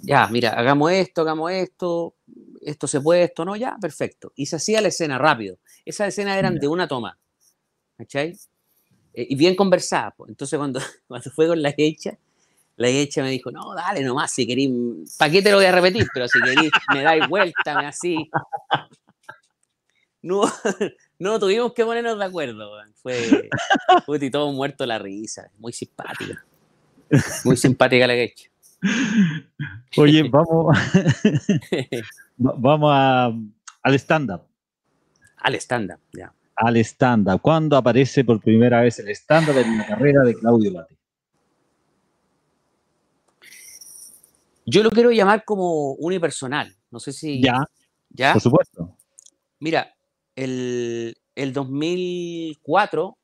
ya, 0.01 0.27
mira, 0.29 0.51
hagamos 0.51 0.93
esto, 0.93 1.23
hagamos 1.23 1.53
esto, 1.53 2.15
esto 2.61 2.87
se 2.87 3.01
puede, 3.01 3.25
esto 3.25 3.45
no, 3.45 3.57
ya, 3.57 3.77
perfecto. 3.81 4.33
Y 4.37 4.47
se 4.47 4.57
hacía 4.57 4.83
la 4.83 4.89
escena 4.89 5.17
rápido. 5.17 5.59
Esas 5.87 6.09
escenas 6.09 6.37
eran 6.39 6.57
de 6.57 6.69
una 6.69 6.87
toma. 6.87 7.19
¿Cachai? 7.97 8.37
Eh, 9.15 9.27
y 9.31 9.37
bien 9.37 9.55
conversadas. 9.55 10.13
Pues. 10.17 10.31
Entonces, 10.31 10.59
cuando, 10.59 10.81
cuando 11.09 11.31
fue 11.31 11.47
con 11.47 11.63
la 11.63 11.73
hecha, 11.77 12.19
la 12.77 12.89
hecha 12.89 13.23
me 13.23 13.31
dijo, 13.31 13.51
no, 13.51 13.75
dale 13.75 14.03
nomás, 14.03 14.31
si 14.31 14.47
querís, 14.47 14.71
¿para 15.19 15.31
qué 15.31 15.43
te 15.43 15.51
lo 15.51 15.57
voy 15.57 15.67
a 15.67 15.73
repetir? 15.73 16.07
Pero 16.13 16.27
si 16.29 16.41
querís, 16.41 16.71
me 16.93 17.03
dais 17.03 17.29
vuelta, 17.29 17.79
me 17.79 17.87
así. 17.87 18.31
No, 20.23 20.43
no 21.19 21.39
tuvimos 21.39 21.73
que 21.73 21.85
ponernos 21.85 22.19
de 22.19 22.25
acuerdo. 22.25 22.71
Fue, 23.03 23.51
fue 24.07 24.31
todo 24.31 24.53
muerto 24.53 24.87
la 24.87 24.99
risa. 24.99 25.51
Muy 25.59 25.73
simpática. 25.73 26.45
Muy 27.45 27.57
simpática 27.57 28.07
la 28.07 28.15
hecha. 28.15 28.49
Oye, 29.97 30.29
vamos, 30.29 30.77
vamos 32.37 32.91
a, 32.93 33.33
al 33.83 33.95
stand-up. 33.95 34.43
Al 35.37 35.55
stand-up, 35.57 36.01
ya. 36.13 36.33
Al 36.57 36.77
stand-up. 36.79 37.41
¿Cuándo 37.41 37.77
aparece 37.77 38.25
por 38.25 38.41
primera 38.41 38.81
vez 38.81 38.99
el 38.99 39.09
stand-up 39.11 39.57
en 39.59 39.79
la 39.79 39.87
carrera 39.87 40.23
de 40.23 40.35
Claudio 40.35 40.73
Lati? 40.73 40.97
Yo 44.65 44.83
lo 44.83 44.91
quiero 44.91 45.11
llamar 45.11 45.45
como 45.45 45.93
unipersonal. 45.95 46.77
No 46.91 47.01
sé 47.01 47.13
si. 47.13 47.43
Ya. 47.43 47.65
¿Ya? 48.11 48.33
Por 48.35 48.43
supuesto. 48.43 48.97
Mira, 49.59 49.95
el, 50.37 51.17
el 51.35 51.53
2004, 51.53 53.19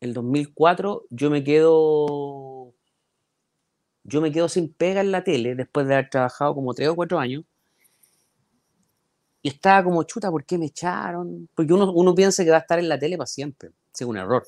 el 0.00 0.14
2004, 0.14 1.04
yo 1.10 1.30
me 1.30 1.44
quedo. 1.44 2.74
Yo 4.04 4.20
me 4.20 4.32
quedo 4.32 4.48
sin 4.48 4.72
pega 4.72 5.00
en 5.00 5.12
la 5.12 5.22
tele 5.22 5.54
después 5.54 5.86
de 5.86 5.94
haber 5.94 6.10
trabajado 6.10 6.54
como 6.54 6.74
tres 6.74 6.88
o 6.88 6.96
cuatro 6.96 7.18
años. 7.18 7.44
y 9.42 9.48
estaba 9.48 9.84
como 9.84 10.02
chuta, 10.04 10.30
¿por 10.30 10.44
qué 10.44 10.58
me 10.58 10.66
echaron? 10.66 11.48
Porque 11.54 11.72
uno, 11.72 11.92
uno 11.92 12.14
piensa 12.14 12.44
que 12.44 12.50
va 12.50 12.56
a 12.56 12.60
estar 12.60 12.78
en 12.78 12.88
la 12.88 12.98
tele 12.98 13.16
para 13.16 13.26
siempre, 13.26 13.70
es 13.94 14.02
un 14.02 14.16
error. 14.16 14.44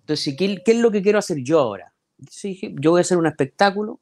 Entonces, 0.00 0.34
¿qué, 0.36 0.62
¿qué, 0.64 0.72
es 0.72 0.78
lo 0.78 0.90
que 0.90 1.02
quiero 1.02 1.18
hacer 1.18 1.38
yo 1.42 1.60
ahora? 1.60 1.89
Yo 2.20 2.90
voy 2.90 2.98
a 2.98 3.02
hacer 3.02 3.18
un 3.18 3.26
espectáculo 3.26 4.00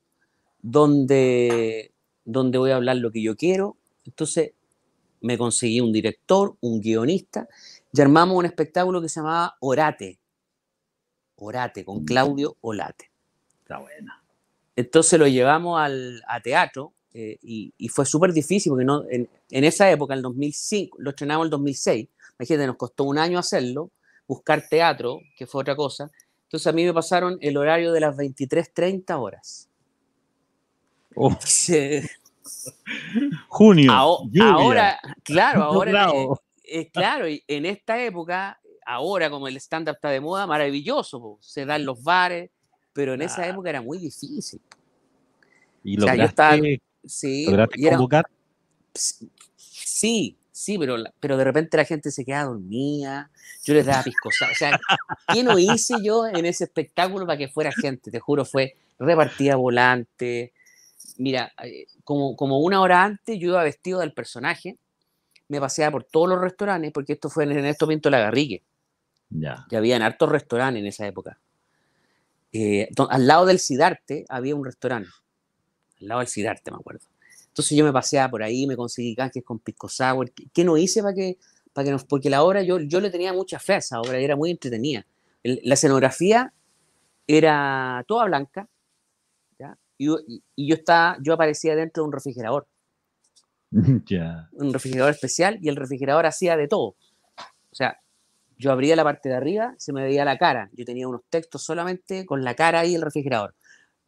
donde, 0.60 1.92
donde 2.24 2.58
voy 2.58 2.70
a 2.70 2.76
hablar 2.76 2.96
lo 2.96 3.10
que 3.10 3.22
yo 3.22 3.36
quiero. 3.36 3.76
Entonces, 4.04 4.52
me 5.20 5.36
conseguí 5.36 5.80
un 5.80 5.92
director, 5.92 6.56
un 6.60 6.80
guionista, 6.80 7.48
y 7.92 8.00
armamos 8.00 8.36
un 8.36 8.46
espectáculo 8.46 9.00
que 9.00 9.08
se 9.08 9.20
llamaba 9.20 9.56
Orate. 9.60 10.18
Orate, 11.36 11.84
con 11.84 12.04
Claudio 12.04 12.56
Olate. 12.60 13.10
Está 13.62 13.78
buena. 13.78 14.22
Entonces 14.76 15.18
lo 15.18 15.26
llevamos 15.26 15.80
al, 15.80 16.22
a 16.28 16.40
teatro 16.40 16.92
eh, 17.12 17.38
y, 17.42 17.72
y, 17.78 17.88
fue 17.88 18.06
súper 18.06 18.32
difícil 18.32 18.70
porque 18.70 18.84
no, 18.84 19.04
en, 19.10 19.28
en, 19.50 19.64
esa 19.64 19.90
época, 19.90 20.14
en 20.14 20.18
el 20.18 20.22
2005, 20.22 20.98
lo 21.00 21.10
estrenamos 21.10 21.44
en 21.44 21.46
el 21.46 21.50
2006. 21.50 22.08
Imagínate, 22.38 22.66
nos 22.66 22.76
costó 22.76 23.04
un 23.04 23.18
año 23.18 23.38
hacerlo, 23.38 23.90
buscar 24.26 24.68
teatro, 24.68 25.20
que 25.36 25.46
fue 25.46 25.62
otra 25.62 25.74
cosa. 25.74 26.10
Entonces 26.48 26.66
a 26.66 26.72
mí 26.72 26.82
me 26.86 26.94
pasaron 26.94 27.36
el 27.42 27.58
horario 27.58 27.92
de 27.92 28.00
las 28.00 28.16
23.30 28.16 29.20
horas. 29.20 29.68
Oh. 31.14 31.36
Junio. 33.48 33.92
ahora, 33.92 34.98
claro, 35.22 35.64
ahora. 35.64 36.10
es 36.62 36.90
claro, 36.90 37.28
y 37.28 37.44
en 37.46 37.66
esta 37.66 38.02
época, 38.02 38.58
ahora 38.86 39.28
como 39.28 39.46
el 39.46 39.58
stand-up 39.58 39.96
está 39.96 40.08
de 40.08 40.20
moda, 40.22 40.46
maravilloso, 40.46 41.36
se 41.42 41.66
dan 41.66 41.84
los 41.84 42.02
bares, 42.02 42.50
pero 42.94 43.12
en 43.12 43.20
esa 43.20 43.46
época 43.46 43.68
era 43.68 43.82
muy 43.82 43.98
difícil. 43.98 44.62
¿Y 45.84 45.98
lograste, 45.98 46.80
sí, 47.04 47.46
convocar? 47.90 48.24
sí, 48.94 50.37
sí, 50.58 50.76
pero, 50.76 50.96
pero 51.20 51.36
de 51.36 51.44
repente 51.44 51.76
la 51.76 51.84
gente 51.84 52.10
se 52.10 52.24
quedaba 52.24 52.50
dormida, 52.50 53.30
yo 53.62 53.74
les 53.74 53.86
daba 53.86 54.02
piscosa. 54.02 54.48
O 54.50 54.54
sea, 54.56 54.80
¿qué 55.32 55.44
no 55.44 55.56
hice 55.56 55.94
yo 56.02 56.26
en 56.26 56.44
ese 56.46 56.64
espectáculo 56.64 57.26
para 57.26 57.38
que 57.38 57.46
fuera 57.46 57.70
gente? 57.70 58.10
Te 58.10 58.18
juro, 58.18 58.44
fue 58.44 58.74
repartida 58.98 59.54
volante. 59.54 60.52
Mira, 61.16 61.52
eh, 61.62 61.86
como, 62.02 62.34
como 62.34 62.58
una 62.58 62.80
hora 62.80 63.04
antes 63.04 63.38
yo 63.38 63.50
iba 63.50 63.62
vestido 63.62 64.00
del 64.00 64.12
personaje, 64.12 64.76
me 65.46 65.60
paseaba 65.60 65.92
por 65.92 66.04
todos 66.04 66.28
los 66.28 66.40
restaurantes, 66.40 66.90
porque 66.90 67.12
esto 67.12 67.30
fue 67.30 67.44
en 67.44 67.52
Ernesto 67.52 67.86
Pinto 67.86 68.10
La 68.10 68.18
Garrigue. 68.18 68.64
Ya. 69.30 69.64
Ya 69.70 69.78
habían 69.78 70.02
hartos 70.02 70.28
restaurantes 70.28 70.80
en 70.80 70.88
esa 70.88 71.06
época. 71.06 71.38
Eh, 72.52 72.88
al 73.10 73.26
lado 73.28 73.46
del 73.46 73.60
Cidarte 73.60 74.24
había 74.28 74.56
un 74.56 74.64
restaurante. 74.64 75.10
Al 76.00 76.08
lado 76.08 76.18
del 76.18 76.28
Cidarte, 76.28 76.72
me 76.72 76.78
acuerdo. 76.78 77.06
Entonces 77.58 77.76
yo 77.76 77.84
me 77.84 77.92
paseaba 77.92 78.30
por 78.30 78.42
ahí, 78.44 78.68
me 78.68 78.76
conseguí 78.76 79.16
canjes 79.16 79.42
con 79.42 79.58
pisco 79.58 79.88
sour. 79.88 80.30
¿Qué 80.52 80.62
no 80.62 80.76
hice 80.76 81.02
para 81.02 81.12
que, 81.12 81.38
para 81.72 81.86
que 81.86 81.90
nos, 81.90 82.04
porque 82.04 82.30
la 82.30 82.44
obra, 82.44 82.62
yo, 82.62 82.78
yo 82.78 83.00
le 83.00 83.10
tenía 83.10 83.32
mucha 83.32 83.58
fe 83.58 83.72
a 83.72 83.78
esa 83.78 84.00
obra, 84.00 84.18
era 84.18 84.36
muy 84.36 84.52
entretenida. 84.52 85.04
la 85.42 85.74
escenografía 85.74 86.52
era 87.26 88.04
toda 88.06 88.26
blanca, 88.26 88.68
¿ya? 89.58 89.76
Y, 89.96 90.06
yo, 90.06 90.74
estaba, 90.76 91.18
yo 91.20 91.34
aparecía 91.34 91.74
dentro 91.74 92.04
de 92.04 92.06
un 92.06 92.12
refrigerador. 92.12 92.68
Un 94.52 94.72
refrigerador 94.72 95.12
especial 95.12 95.58
y 95.60 95.68
el 95.68 95.74
refrigerador 95.74 96.26
hacía 96.26 96.56
de 96.56 96.68
todo. 96.68 96.94
O 97.70 97.74
sea, 97.74 97.98
yo 98.56 98.70
abría 98.70 98.94
la 98.94 99.02
parte 99.02 99.30
de 99.30 99.34
arriba, 99.34 99.74
se 99.78 99.92
me 99.92 100.04
veía 100.04 100.24
la 100.24 100.38
cara. 100.38 100.70
Yo 100.74 100.84
tenía 100.84 101.08
unos 101.08 101.22
textos 101.28 101.64
solamente 101.64 102.24
con 102.24 102.44
la 102.44 102.54
cara 102.54 102.86
y 102.86 102.94
el 102.94 103.02
refrigerador. 103.02 103.56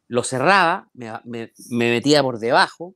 Lo 0.07 0.23
cerraba, 0.23 0.89
me, 0.93 1.51
metía 1.69 2.23
por 2.23 2.39
debajo. 2.39 2.95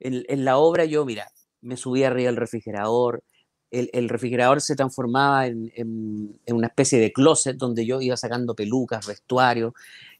En, 0.00 0.44
la 0.44 0.58
obra 0.58 0.84
yo, 0.84 1.04
mira, 1.04 1.30
me 1.60 1.76
subía 1.76 2.08
arriba 2.08 2.30
del 2.30 2.36
refrigerador. 2.36 3.22
El, 3.70 4.08
refrigerador 4.08 4.60
se 4.60 4.76
transformaba 4.76 5.46
en, 5.46 5.70
una 6.46 6.66
especie 6.68 6.98
de 6.98 7.12
closet 7.12 7.56
donde 7.56 7.84
yo 7.84 8.00
iba 8.00 8.16
sacando 8.16 8.54
pelucas, 8.54 9.06
vestuario. 9.06 9.74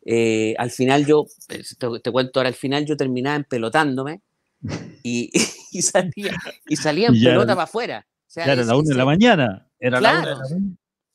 Eh, 0.04 0.54
al 0.58 0.70
final 0.70 1.06
yo, 1.06 1.26
eh, 1.48 1.62
te, 2.02 2.10
cuento 2.10 2.40
ahora, 2.40 2.48
al 2.48 2.54
final 2.54 2.84
yo 2.84 2.96
terminaba 2.96 3.36
empelotándome 3.36 4.20
y, 5.02 5.30
y 5.72 5.82
salía, 5.82 6.36
y 6.68 6.76
salía 6.76 7.08
en 7.08 7.14
pelota 7.14 7.54
para 7.54 7.64
afuera. 7.64 8.06
O 8.36 8.40
era 8.40 8.56
la 8.56 8.76
una 8.76 8.88
de 8.88 8.94
la 8.94 9.04
mañana. 9.04 9.68
Era 9.78 9.98
claro, 9.98 10.38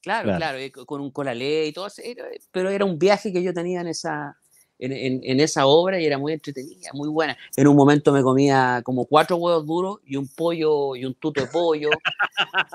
Claro, 0.01 0.35
claro, 0.35 0.57
con 0.87 0.99
un 0.99 1.11
colalé 1.11 1.67
y 1.67 1.73
todo, 1.73 1.87
pero 2.51 2.71
era 2.71 2.85
un 2.85 2.97
viaje 2.97 3.31
que 3.31 3.43
yo 3.43 3.53
tenía 3.53 3.81
en 3.81 3.87
esa, 3.87 4.35
en, 4.81 5.39
esa 5.39 5.67
obra 5.67 5.99
y 5.99 6.05
era 6.05 6.17
muy 6.17 6.33
entretenida, 6.33 6.89
muy 6.93 7.07
buena. 7.07 7.37
En 7.55 7.67
un 7.67 7.75
momento 7.75 8.11
me 8.11 8.23
comía 8.23 8.81
como 8.83 9.05
cuatro 9.05 9.37
huevos 9.37 9.65
duros 9.65 9.99
y 10.05 10.15
un 10.15 10.27
pollo 10.27 10.95
y 10.95 11.05
un 11.05 11.13
tuto 11.13 11.41
de 11.41 11.47
pollo. 11.47 11.89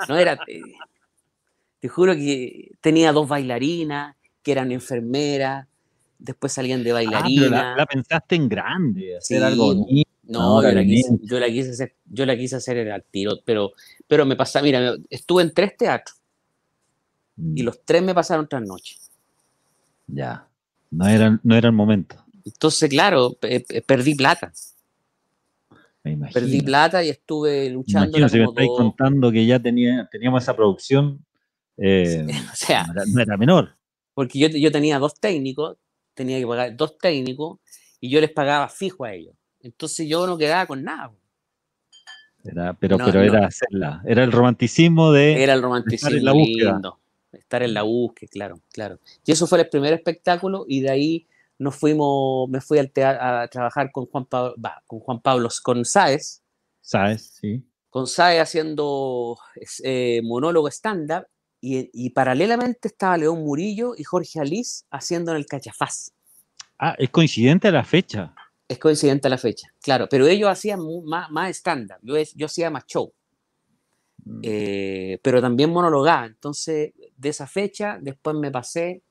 No 0.09 0.17
era, 0.17 0.39
te, 0.39 1.89
juro 1.89 2.15
que 2.15 2.73
tenía 2.81 3.13
dos 3.13 3.29
bailarinas 3.29 4.17
que 4.43 4.53
eran 4.53 4.71
enfermeras, 4.71 5.67
después 6.19 6.53
salían 6.53 6.85
de 6.85 6.93
bailarina. 6.93 7.73
Ah, 7.73 7.77
la, 7.79 7.87
pensaste 7.87 8.37
en 8.37 8.49
grande, 8.49 9.17
hacer 9.17 9.43
algo 9.43 9.75
No, 10.23 10.63
yo, 10.63 10.73
la 10.73 10.85
quise, 10.85 11.19
yo, 11.23 11.41
la 11.41 11.47
quise, 11.49 11.71
hacer, 11.71 11.95
yo 12.05 12.27
la 12.27 12.37
quise 12.37 12.57
hacer 12.57 12.79
el 12.79 13.05
tiro, 13.11 13.33
pero, 13.45 13.73
pero 14.07 14.25
me 14.25 14.37
pasa, 14.37 14.63
mira, 14.63 14.95
estuve 15.11 15.43
en 15.43 15.53
tres 15.53 15.77
teatros 15.77 16.17
y 17.37 17.63
mm. 17.63 17.65
los 17.65 17.85
tres 17.85 18.03
me 18.03 18.15
pasaron 18.15 18.49
tras 18.49 18.63
noche. 18.63 18.97
Ya, 20.07 20.49
no 20.97 21.07
era, 21.07 21.41
no 21.43 21.55
era 21.55 21.69
el 21.69 21.75
momento. 21.75 22.17
Entonces, 22.45 22.89
claro, 22.89 23.37
perdí 23.87 24.15
plata. 24.15 24.53
Perdí 26.33 26.63
plata 26.63 27.03
y 27.05 27.11
estuve 27.11 27.69
luchando. 27.69 28.17
Imagino, 28.17 28.29
si 28.29 28.39
me 28.39 28.45
estáis 28.45 28.71
contando 28.77 29.33
que 29.33 29.45
ya 29.45 29.59
tenía, 29.59 30.09
teníamos 30.11 30.43
esa 30.43 30.55
producción, 30.55 31.25
eh, 31.77 32.27
o 32.53 32.57
sea, 32.57 32.87
no 33.13 33.21
era, 33.21 33.37
menor. 33.37 33.77
Porque 34.15 34.39
yo, 34.39 34.49
yo 34.49 34.73
tenía 34.73 34.99
dos 34.99 35.21
técnicos, 35.21 35.77
tenía 36.15 36.39
que 36.39 36.47
pagar 36.47 36.77
dos 36.77 36.97
técnicos 36.97 37.59
y 38.01 38.09
yo 38.09 38.21
les 38.21 38.31
pagaba 38.31 38.69
fijo 38.69 39.05
a 39.05 39.13
ellos. 39.13 39.35
Entonces 39.61 40.09
yo 40.09 40.27
no 40.27 40.39
quedaba 40.39 40.67
con 40.67 40.83
nada. 40.83 41.13
Era, 42.45 42.73
pero 42.75 42.97
pero 42.97 43.21
era 43.21 43.47
hacerla, 43.47 44.03
era 44.07 44.23
el 44.23 44.31
romanticismo 44.31 45.11
de... 45.11 45.43
Era 45.43 45.55
el 45.55 45.63
romanticismo 45.63 46.11
la 46.11 46.33
lindo 46.33 47.01
estar 47.33 47.63
en 47.63 47.75
la 47.75 47.83
búsqueda, 47.83 48.29
claro, 48.31 48.61
claro. 48.73 49.01
Y 49.25 49.33
eso 49.33 49.47
fue 49.47 49.61
el 49.61 49.69
primer 49.69 49.93
espectáculo 49.93 50.65
y 50.69 50.81
de 50.81 50.91
ahí 50.91 51.27
nos 51.59 51.77
fuimos, 51.77 52.49
me 52.49 52.61
fui 52.61 52.79
al 52.79 52.93
a 52.97 53.49
trabajar 53.49 53.91
con 53.93 54.07
Juan 54.07 54.27
Pablo, 54.27 54.55
con 54.87 55.01
Juan 55.01 55.21
Pablo, 55.21 55.49
con 55.63 55.85
Saez. 55.85 56.43
Saez, 56.81 57.31
sí. 57.41 57.65
Con 57.91 58.07
Saez 58.07 58.43
haciendo 58.43 59.39
eh, 59.83 60.21
monólogo 60.23 60.69
stand-up 60.69 61.27
y, 61.61 62.11
paralelamente 62.11 62.89
estaba 62.89 63.17
León 63.17 63.43
Murillo 63.43 63.95
y 63.97 64.05
Jorge 64.05 64.39
Alís 64.39 64.85
haciendo 64.91 65.33
en 65.33 65.39
el 65.39 65.47
Cachafaz. 65.47 66.13
Ah, 66.79 66.95
es 66.99 67.11
coincidente 67.11 67.69
a 67.69 67.73
la 67.73 67.85
fecha. 67.85 68.35
Es 68.69 68.79
coincidente 68.79 69.27
a 69.27 69.31
la 69.31 69.39
fecha, 69.39 69.73
claro, 69.81 70.09
pero 70.09 70.27
ellos 70.27 70.51
hacían 70.51 70.81
más, 71.05 71.31
más 71.31 71.51
stand-up, 71.57 71.99
yo, 72.03 72.15
yo 72.35 72.47
hacía 72.47 72.71
más 72.71 72.85
show. 72.87 73.13
Mm. 74.27 74.41
Eh, 74.43 75.19
pero 75.23 75.41
también 75.41 75.71
monologaba. 75.71 76.27
Entonces, 76.27 76.93
de 77.17 77.29
esa 77.29 77.47
fecha, 77.47 77.99
después 78.01 78.37
me 78.37 78.51
pasé 78.51 79.03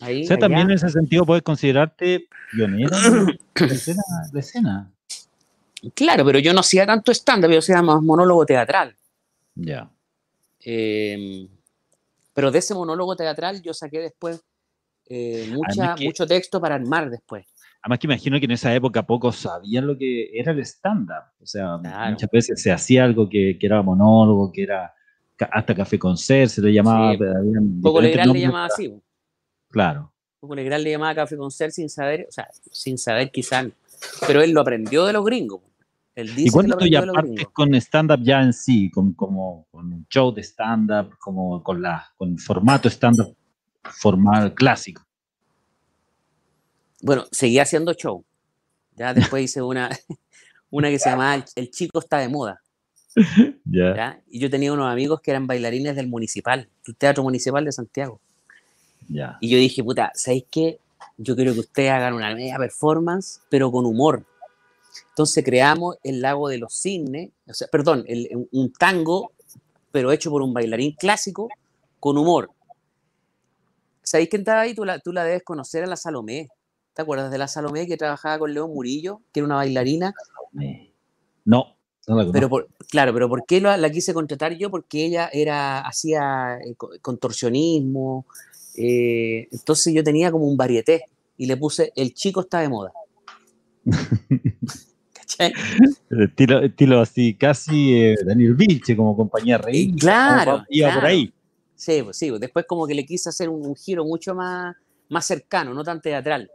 ahí. 0.00 0.24
O 0.24 0.26
sea, 0.26 0.36
también 0.36 0.62
en 0.62 0.72
ese 0.72 0.88
sentido 0.88 1.24
puedes 1.24 1.44
considerarte 1.44 2.26
pionero 2.52 2.96
de 3.54 3.66
escena, 4.40 4.90
Claro, 5.94 6.24
pero 6.24 6.38
yo 6.38 6.52
no 6.52 6.60
hacía 6.60 6.86
tanto 6.86 7.12
stand-up, 7.12 7.50
yo 7.50 7.58
hacía 7.58 7.82
más 7.82 8.02
monólogo 8.02 8.44
teatral. 8.46 8.96
Ya. 9.54 9.90
Em, 10.60 11.46
pero 12.32 12.50
de 12.50 12.58
ese 12.58 12.74
monólogo 12.74 13.14
teatral 13.14 13.62
yo 13.62 13.74
saqué 13.74 14.00
después 14.00 14.42
eh, 15.06 15.46
mucha, 15.52 15.94
mucho 15.96 16.26
texto 16.26 16.60
para 16.60 16.74
armar 16.74 17.10
después. 17.10 17.46
Además 17.84 17.98
que 17.98 18.06
imagino 18.06 18.38
que 18.38 18.46
en 18.46 18.52
esa 18.52 18.74
época 18.74 19.02
pocos 19.02 19.36
sabían 19.36 19.86
lo 19.86 19.98
que 19.98 20.30
era 20.32 20.52
el 20.52 20.60
stand-up. 20.60 21.24
O 21.38 21.44
sea, 21.44 21.76
muchas 21.76 22.30
veces 22.30 22.62
se 22.62 22.72
hacía 22.72 23.04
algo 23.04 23.28
que, 23.28 23.58
que, 23.60 23.66
era 23.66 23.82
monólogo, 23.82 24.50
que 24.50 24.62
era 24.62 24.94
hasta 25.52 25.74
café 25.74 25.98
con 25.98 26.16
ser, 26.16 26.48
se 26.48 26.62
le 26.62 26.72
llamaba. 26.72 27.12
Sí, 27.12 27.18
Poco 27.82 28.00
Legrand 28.00 28.32
le 28.32 28.40
llamaba 28.40 28.64
así. 28.64 28.90
Claro. 29.68 30.10
Poco 30.40 30.54
Legrand 30.54 30.82
le 30.82 30.92
llamaba 30.92 31.14
café 31.14 31.36
con 31.36 31.50
ser 31.50 31.72
sin 31.72 31.90
saber, 31.90 32.24
o 32.26 32.32
sea, 32.32 32.48
sin 32.70 32.96
saber 32.96 33.30
quizás, 33.30 33.66
pero 34.26 34.40
él 34.40 34.52
lo 34.52 34.62
aprendió 34.62 35.04
de 35.04 35.12
los 35.12 35.22
gringos. 35.22 35.60
Él 36.14 36.28
dice 36.28 36.48
¿Y 36.48 36.50
cuándo 36.52 36.78
tú 36.78 36.86
ya 36.86 37.04
partes 37.04 37.48
con 37.52 37.74
stand-up 37.74 38.22
ya 38.22 38.40
en 38.40 38.54
sí, 38.54 38.90
con, 38.90 39.12
como, 39.12 39.66
con 39.70 39.92
un 39.92 40.06
show 40.08 40.32
de 40.32 40.42
stand-up, 40.42 41.18
como 41.18 41.62
con, 41.62 41.82
la, 41.82 42.06
con 42.16 42.38
formato 42.38 42.88
stand-up 42.88 43.36
formal 43.82 44.54
clásico? 44.54 45.02
Bueno, 47.04 47.26
seguía 47.30 47.62
haciendo 47.62 47.92
show. 47.92 48.24
Ya 48.96 49.12
después 49.12 49.44
hice 49.44 49.60
una, 49.60 49.90
una 50.70 50.88
que 50.88 50.98
se 50.98 51.10
llamaba 51.10 51.44
El 51.54 51.70
chico 51.70 51.98
está 51.98 52.16
de 52.18 52.28
moda. 52.28 52.62
¿ya? 53.66 54.22
Y 54.26 54.40
yo 54.40 54.48
tenía 54.48 54.72
unos 54.72 54.90
amigos 54.90 55.20
que 55.20 55.30
eran 55.30 55.46
bailarines 55.46 55.96
del 55.96 56.08
municipal, 56.08 56.66
del 56.86 56.96
Teatro 56.96 57.22
Municipal 57.22 57.62
de 57.62 57.72
Santiago. 57.72 58.20
Ya. 59.08 59.36
Y 59.42 59.50
yo 59.50 59.58
dije, 59.58 59.84
puta, 59.84 60.12
¿sabéis 60.14 60.46
qué? 60.50 60.78
Yo 61.18 61.36
quiero 61.36 61.52
que 61.52 61.60
ustedes 61.60 61.90
hagan 61.90 62.14
una 62.14 62.34
media 62.34 62.56
performance, 62.56 63.42
pero 63.50 63.70
con 63.70 63.84
humor. 63.84 64.24
Entonces 65.10 65.44
creamos 65.44 65.98
el 66.02 66.22
lago 66.22 66.48
de 66.48 66.56
los 66.56 66.72
cisnes, 66.72 67.30
o 67.46 67.52
sea, 67.52 67.68
perdón, 67.68 68.06
un 68.50 68.72
tango, 68.72 69.32
pero 69.92 70.10
hecho 70.10 70.30
por 70.30 70.40
un 70.40 70.54
bailarín 70.54 70.92
clásico 70.92 71.50
con 72.00 72.16
humor. 72.16 72.50
¿Sabéis 74.02 74.30
quién 74.30 74.40
estaba 74.40 74.62
ahí? 74.62 74.74
Tú 74.74 74.86
la, 74.86 74.98
tú 75.00 75.12
la 75.12 75.24
debes 75.24 75.42
conocer 75.42 75.84
a 75.84 75.86
la 75.86 75.96
Salomé. 75.96 76.48
¿Te 76.94 77.02
acuerdas 77.02 77.30
de 77.30 77.38
la 77.38 77.48
Salomé 77.48 77.86
que 77.86 77.96
trabajaba 77.96 78.38
con 78.38 78.54
León 78.54 78.72
Murillo, 78.72 79.20
que 79.32 79.40
era 79.40 79.46
una 79.46 79.56
bailarina? 79.56 80.14
No, 81.44 81.76
pero 82.32 82.50
claro, 82.88 83.12
pero 83.14 83.28
¿por 83.28 83.46
qué 83.46 83.60
la, 83.60 83.90
quise 83.90 84.12
contratar 84.12 84.56
yo? 84.56 84.70
Porque 84.70 85.06
ella 85.06 85.30
era 85.32 85.80
hacía 85.80 86.58
eh, 86.58 86.74
contorsionismo, 87.00 88.26
eh, 88.76 89.48
entonces 89.50 89.94
yo 89.94 90.04
tenía 90.04 90.30
como 90.30 90.46
un 90.46 90.56
varieté 90.56 91.04
y 91.36 91.46
le 91.46 91.56
puse 91.56 91.92
el 91.96 92.12
chico 92.12 92.42
está 92.42 92.60
de 92.60 92.68
moda. 92.68 92.92
¿Cachai? 95.12 95.52
Estilo, 96.10 96.62
estilo 96.62 97.00
así, 97.00 97.34
casi 97.34 97.94
eh, 97.98 98.16
Daniel 98.24 98.54
Vilche 98.54 98.96
como 98.96 99.16
compañía 99.16 99.58
rey. 99.58 99.92
Claro. 99.92 100.64
Iba 100.68 100.94
por 100.94 101.06
ahí. 101.06 101.32
Sí, 101.74 102.02
pues 102.02 102.16
sí, 102.16 102.28
pues 102.28 102.40
después 102.40 102.66
como 102.68 102.86
que 102.86 102.94
le 102.94 103.04
quise 103.04 103.30
hacer 103.30 103.48
un, 103.48 103.74
giro 103.74 104.04
mucho 104.04 104.34
más, 104.34 104.76
más 105.08 105.26
cercano, 105.26 105.72
no 105.72 105.82
tan 105.82 106.00
teatral. 106.00 106.50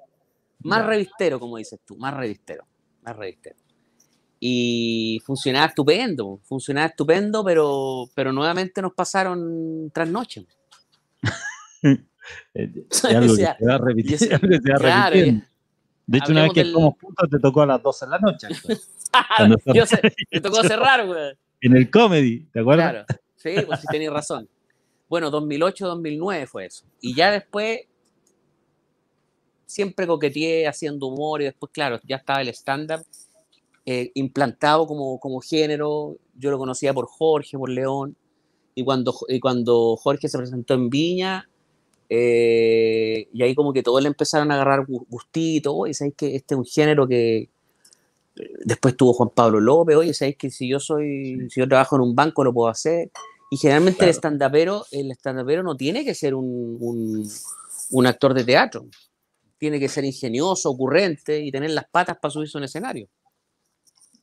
Más 0.62 0.86
revistero, 0.86 1.40
como 1.40 1.58
dices 1.58 1.80
tú, 1.86 1.96
más 1.98 2.14
revistero, 2.14 2.66
más 3.02 3.16
revistero. 3.16 3.56
Y 4.40 5.22
funcionaba 5.26 5.68
estupendo, 5.68 6.40
funcionaba 6.44 6.88
estupendo, 6.88 7.44
pero, 7.44 8.10
pero 8.14 8.32
nuevamente 8.32 8.82
nos 8.82 8.94
pasaron 8.94 9.92
trasnoche. 9.94 10.46
De 16.10 16.18
hecho, 16.18 16.32
una 16.32 16.44
vez 16.44 16.54
que 16.54 16.62
estamos 16.62 16.96
juntos 17.00 17.30
te 17.30 17.40
tocó 17.40 17.62
a 17.62 17.66
las 17.68 17.84
12 17.84 18.06
de 18.06 18.10
la 18.10 18.20
noche. 18.20 18.48
Yo 19.76 19.86
sé, 19.86 20.02
te 20.30 20.42
tocó 20.42 20.64
cerrar, 20.64 21.06
güey. 21.06 21.38
En 21.62 21.76
el 21.76 21.92
comedy, 21.92 22.46
¿te 22.52 22.62
acuerdas? 22.62 23.06
Claro, 23.06 23.06
sí, 23.36 23.56
pues 23.66 23.82
sí 23.82 23.88
tenías 23.92 24.14
razón. 24.14 24.50
Bueno, 25.08 25.32
2008-2009 25.32 26.48
fue 26.48 26.66
eso. 26.66 26.86
Y 27.00 27.14
ya 27.14 27.30
después 27.30 27.82
siempre 29.70 30.08
coqueteé 30.08 30.68
haciendo 30.68 31.06
humor 31.06 31.42
y 31.42 31.46
después, 31.46 31.72
claro, 31.72 32.00
ya 32.04 32.16
estaba 32.16 32.42
el 32.42 32.48
stand-up 32.50 33.06
eh, 33.86 34.10
implantado 34.16 34.88
como, 34.88 35.20
como 35.20 35.40
género. 35.42 36.18
Yo 36.36 36.50
lo 36.50 36.58
conocía 36.58 36.92
por 36.92 37.06
Jorge, 37.06 37.56
por 37.56 37.70
León. 37.70 38.16
Y 38.74 38.84
cuando, 38.84 39.14
y 39.28 39.40
cuando 39.40 39.96
Jorge 39.96 40.28
se 40.28 40.40
presentó 40.40 40.74
en 40.74 40.90
Viña, 40.90 41.48
eh, 42.10 43.28
y 43.32 43.44
ahí 43.44 43.54
como 43.54 43.72
que 43.72 43.84
todos 43.84 44.02
le 44.02 44.08
empezaron 44.08 44.52
a 44.52 44.56
agarrar 44.56 44.88
gustito. 44.88 45.76
Oye, 45.76 45.94
¿sabéis 45.94 46.16
que 46.16 46.36
este 46.36 46.56
es 46.56 46.58
un 46.58 46.66
género 46.66 47.08
que 47.08 47.50
después 48.66 48.98
tuvo 48.98 49.14
Juan 49.14 49.30
Pablo 49.30 49.60
López? 49.60 49.98
Oye, 49.98 50.16
¿sabéis 50.16 50.38
que 50.38 50.50
si 50.50 50.68
yo 50.68 50.80
soy, 50.80 51.48
si 51.52 51.60
yo 51.60 51.68
trabajo 51.68 51.96
en 51.96 52.02
un 52.02 52.16
banco 52.16 52.44
lo 52.44 52.54
puedo 52.54 52.70
hacer? 52.70 53.12
Y 53.52 53.58
generalmente 53.58 54.04
el 54.06 54.10
stand-upero, 54.10 54.86
el 54.92 55.12
stand 55.12 55.48
no 55.64 55.78
tiene 55.78 56.04
que 56.04 56.16
ser 56.16 56.34
un, 56.34 56.78
un, 56.80 57.30
un 57.92 58.08
actor 58.08 58.34
de 58.34 58.44
teatro 58.44 58.88
tiene 59.60 59.80
que 59.80 59.90
ser 59.90 60.06
ingenioso, 60.06 60.72
ocurrente 60.72 61.40
y 61.40 61.52
tener 61.52 61.72
las 61.72 61.86
patas 61.90 62.18
para 62.20 62.32
subirse 62.32 62.58
a 62.58 62.60
un 62.60 62.64
escenario. 62.64 63.08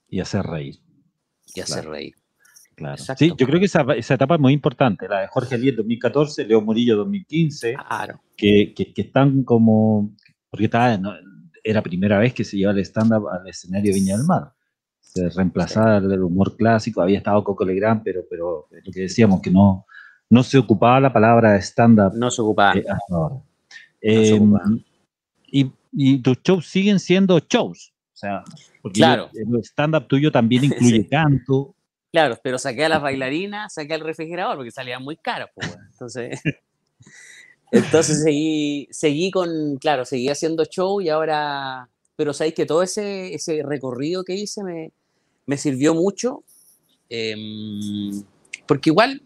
Y 0.08 0.20
hacer 0.20 0.44
reír. 0.44 0.80
Y 1.54 1.60
hacer 1.60 1.86
reír. 1.86 2.14
Claro. 2.74 3.02
Sí, 3.16 3.32
yo 3.36 3.46
creo 3.46 3.58
que 3.58 3.66
esa, 3.66 3.84
etapa 4.14 4.34
es 4.34 4.40
muy 4.40 4.52
importante, 4.52 5.08
la 5.08 5.20
de 5.22 5.28
Jorge 5.28 5.54
Alier 5.54 5.76
2014, 5.76 6.44
Leo 6.44 6.60
Murillo 6.60 6.96
2015, 6.96 7.74
claro. 7.74 8.20
que, 8.36 8.74
que, 8.74 9.00
están 9.00 9.44
como, 9.44 10.14
porque 10.50 10.66
estaba, 10.66 10.98
era 11.64 11.82
primera 11.82 12.18
vez 12.18 12.34
que 12.34 12.44
se 12.44 12.58
llevaba 12.58 12.78
el 12.78 12.84
stand-up 12.84 13.28
al 13.28 13.48
escenario 13.48 13.94
Viña 13.94 14.18
del 14.18 14.26
Mar. 14.26 14.52
Se 15.00 15.30
reemplazaba 15.30 15.96
el 15.96 16.22
humor 16.22 16.54
clásico, 16.54 17.00
había 17.00 17.16
estado 17.16 17.42
Coco 17.42 17.64
Legrand, 17.64 18.02
pero, 18.04 18.24
pero 18.28 18.68
lo 18.70 18.92
que 18.92 19.00
decíamos, 19.00 19.40
que 19.40 19.50
no, 19.50 19.86
no 20.28 20.42
se 20.42 20.58
ocupaba 20.58 21.00
la 21.00 21.12
palabra 21.12 21.56
stand-up. 21.56 22.12
No 22.14 22.30
se 22.30 22.42
ocupaba. 22.42 22.74
Eh, 24.02 24.34
em, 24.34 24.52
y, 25.46 26.18
tus 26.18 26.38
shows 26.42 26.66
siguen 26.66 27.00
siendo 27.00 27.38
shows. 27.38 27.92
O 28.12 28.16
sea, 28.16 28.44
porque 28.82 29.00
claro. 29.00 29.30
el 29.34 29.60
stand-up 29.62 30.06
tuyo 30.06 30.30
también 30.30 30.64
incluye 30.64 31.06
canto. 31.08 31.74
Claro, 32.12 32.38
pero 32.42 32.58
saqué 32.58 32.84
a 32.84 32.88
las 32.88 33.02
bailarinas, 33.02 33.74
saqué 33.74 33.94
al 33.94 34.00
refrigerador 34.00 34.56
porque 34.56 34.70
salían 34.70 35.02
muy 35.02 35.16
caros. 35.16 35.50
Pues, 35.54 35.76
entonces, 35.92 36.40
entonces 37.72 38.22
seguí, 38.22 38.88
seguí 38.90 39.30
con, 39.30 39.76
claro, 39.76 40.04
seguí 40.04 40.28
haciendo 40.28 40.64
show 40.64 41.00
y 41.00 41.08
ahora, 41.08 41.88
pero 42.16 42.32
sabéis 42.32 42.54
que 42.54 42.66
todo 42.66 42.82
ese, 42.82 43.34
ese 43.34 43.62
recorrido 43.62 44.24
que 44.24 44.34
hice 44.34 44.62
me, 44.64 44.92
me 45.46 45.56
sirvió 45.56 45.94
mucho. 45.94 46.42
Em, 47.08 48.24
porque 48.66 48.90
igual 48.90 49.22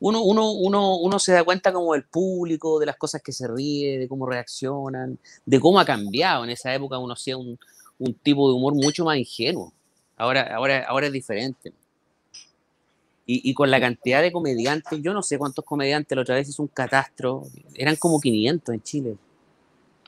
uno, 0.00 0.22
uno, 0.22 0.50
uno, 0.52 0.96
uno 0.96 1.18
se 1.18 1.32
da 1.32 1.44
cuenta 1.44 1.72
como 1.72 1.92
del 1.92 2.04
público, 2.04 2.78
de 2.78 2.86
las 2.86 2.96
cosas 2.96 3.22
que 3.22 3.32
se 3.32 3.46
ríe, 3.46 3.98
de 3.98 4.08
cómo 4.08 4.26
reaccionan, 4.26 5.18
de 5.44 5.60
cómo 5.60 5.78
ha 5.78 5.84
cambiado. 5.84 6.44
En 6.44 6.50
esa 6.50 6.74
época 6.74 6.98
uno 6.98 7.12
hacía 7.12 7.36
un, 7.36 7.58
un 7.98 8.14
tipo 8.14 8.48
de 8.48 8.56
humor 8.56 8.74
mucho 8.74 9.04
más 9.04 9.18
ingenuo. 9.18 9.72
Ahora, 10.16 10.54
ahora, 10.54 10.84
ahora 10.88 11.06
es 11.06 11.12
diferente. 11.12 11.72
Y, 13.26 13.48
y, 13.48 13.54
con 13.54 13.70
la 13.70 13.78
cantidad 13.78 14.22
de 14.22 14.32
comediantes, 14.32 15.00
yo 15.02 15.12
no 15.12 15.22
sé 15.22 15.38
cuántos 15.38 15.64
comediantes, 15.64 16.16
la 16.16 16.22
otra 16.22 16.34
vez 16.34 16.48
es 16.48 16.58
un 16.58 16.66
catastro, 16.66 17.44
eran 17.74 17.94
como 17.96 18.18
500 18.18 18.74
en 18.74 18.82
Chile. 18.82 19.16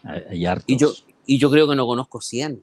Hay, 0.03 0.45
hartos. 0.45 0.65
Y 0.67 0.77
yo, 0.77 0.93
y 1.27 1.39
yo 1.39 1.49
creo 1.51 1.69
que 1.69 1.77
no 1.77 1.87
conozco 1.87 2.21
100. 2.21 2.61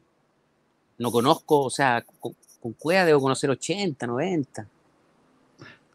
No 0.98 1.12
conozco, 1.12 1.62
o 1.62 1.70
sea, 1.70 2.04
con, 2.20 2.36
con 2.60 2.74
Cueva 2.74 3.06
debo 3.06 3.22
conocer 3.22 3.50
80, 3.50 4.06
90. 4.06 4.68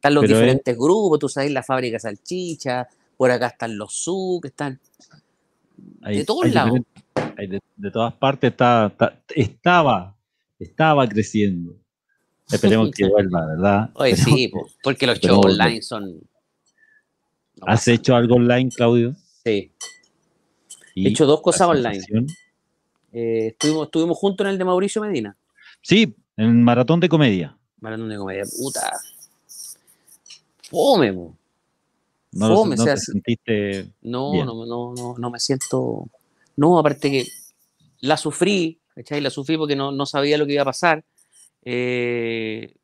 Están 0.04 0.16
los 0.16 0.28
diferentes 0.28 0.76
grupos, 0.76 1.18
tú 1.18 1.30
sabes, 1.30 1.50
la 1.50 1.62
fábrica 1.62 1.98
salchicha, 1.98 2.86
por 3.16 3.30
acá 3.30 3.46
están 3.46 3.78
los 3.78 3.94
SU, 4.04 4.38
que 4.42 4.48
están 4.48 4.78
de 6.02 6.24
todos 6.26 6.52
lados. 6.52 6.80
De, 7.74 7.90
todas 7.90 8.12
partes 8.12 8.50
está, 8.50 8.94
estaba, 9.34 10.14
estaba 10.58 11.08
creciendo. 11.08 11.74
Esperemos 12.52 12.90
que 12.90 13.08
vuelva, 13.08 13.46
¿verdad? 13.46 13.90
Oye, 13.94 14.14
sí, 14.14 14.52
porque 14.82 15.06
los 15.06 15.18
shows 15.20 15.46
online 15.46 15.80
son. 15.80 16.20
¿Has 17.62 17.88
hecho 17.88 18.14
algo 18.14 18.34
online, 18.34 18.68
Claudio? 18.76 19.16
Sí. 19.42 19.72
He 20.96 21.08
hecho 21.08 21.24
dos 21.24 21.40
cosas 21.40 21.66
online. 21.66 22.04
Eh, 23.10 23.46
estuvimos, 23.46 23.86
estuvimos 23.86 24.18
juntos 24.18 24.44
en 24.44 24.50
el 24.50 24.58
de 24.58 24.66
Mauricio 24.66 25.00
Medina. 25.00 25.34
Sí, 25.80 26.14
en 26.36 26.62
Maratón 26.62 27.00
de 27.00 27.08
Comedia. 27.08 27.56
Maratón 27.80 28.10
de 28.10 28.18
Comedia, 28.18 28.44
puta 28.44 28.92
fome, 30.68 31.12
No, 31.12 31.36
fome, 32.32 32.76
no 32.76 32.96
sentiste 32.96 33.90
no, 34.02 34.44
no, 34.44 34.66
no, 34.66 35.14
no, 35.18 35.30
me 35.30 35.38
siento. 35.38 36.08
No, 36.56 36.78
aparte 36.78 37.10
que 37.10 37.26
la 38.00 38.16
sufrí, 38.16 38.80
¿cachai? 38.94 39.20
La 39.20 39.30
sufrí 39.30 39.56
porque 39.56 39.76
no, 39.76 39.92
no 39.92 40.06
sabía 40.06 40.38
lo 40.38 40.46
que 40.46 40.54
iba 40.54 40.62
a 40.62 40.66
pasar. 40.66 41.04
Eh, 41.64 42.74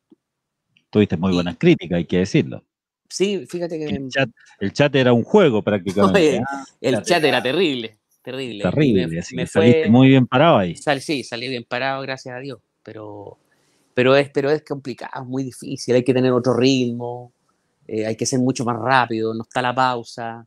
Tuviste 0.90 1.16
muy 1.16 1.32
buenas 1.32 1.56
críticas, 1.56 1.98
hay 1.98 2.04
que 2.04 2.18
decirlo. 2.18 2.64
Sí, 3.08 3.44
fíjate 3.46 3.78
que. 3.78 3.86
El 3.86 4.08
chat, 4.08 4.30
el 4.60 4.72
chat 4.72 4.94
era 4.94 5.12
un 5.12 5.24
juego 5.24 5.62
prácticamente. 5.62 6.40
Ah, 6.46 6.64
el 6.80 7.02
chat 7.02 7.22
era 7.22 7.42
terrible, 7.42 7.98
terrible. 8.22 8.62
Terrible, 8.62 9.06
me, 9.32 9.46
saliste 9.46 9.88
muy 9.88 10.08
bien 10.08 10.26
parado 10.26 10.58
ahí. 10.58 10.76
sí, 10.76 11.24
salí 11.24 11.48
bien 11.48 11.64
parado, 11.64 12.02
gracias 12.02 12.36
a 12.36 12.38
Dios. 12.38 12.60
Pero, 12.82 13.38
pero, 13.94 14.16
es, 14.16 14.30
pero 14.30 14.50
es 14.50 14.62
complicado, 14.62 15.22
es 15.22 15.28
muy 15.28 15.42
difícil, 15.42 15.94
hay 15.94 16.04
que 16.04 16.14
tener 16.14 16.32
otro 16.32 16.54
ritmo. 16.54 17.32
Eh, 17.92 18.06
hay 18.06 18.14
que 18.14 18.24
ser 18.24 18.38
mucho 18.38 18.64
más 18.64 18.78
rápido, 18.78 19.34
no 19.34 19.42
está 19.42 19.60
la 19.60 19.74
pausa. 19.74 20.46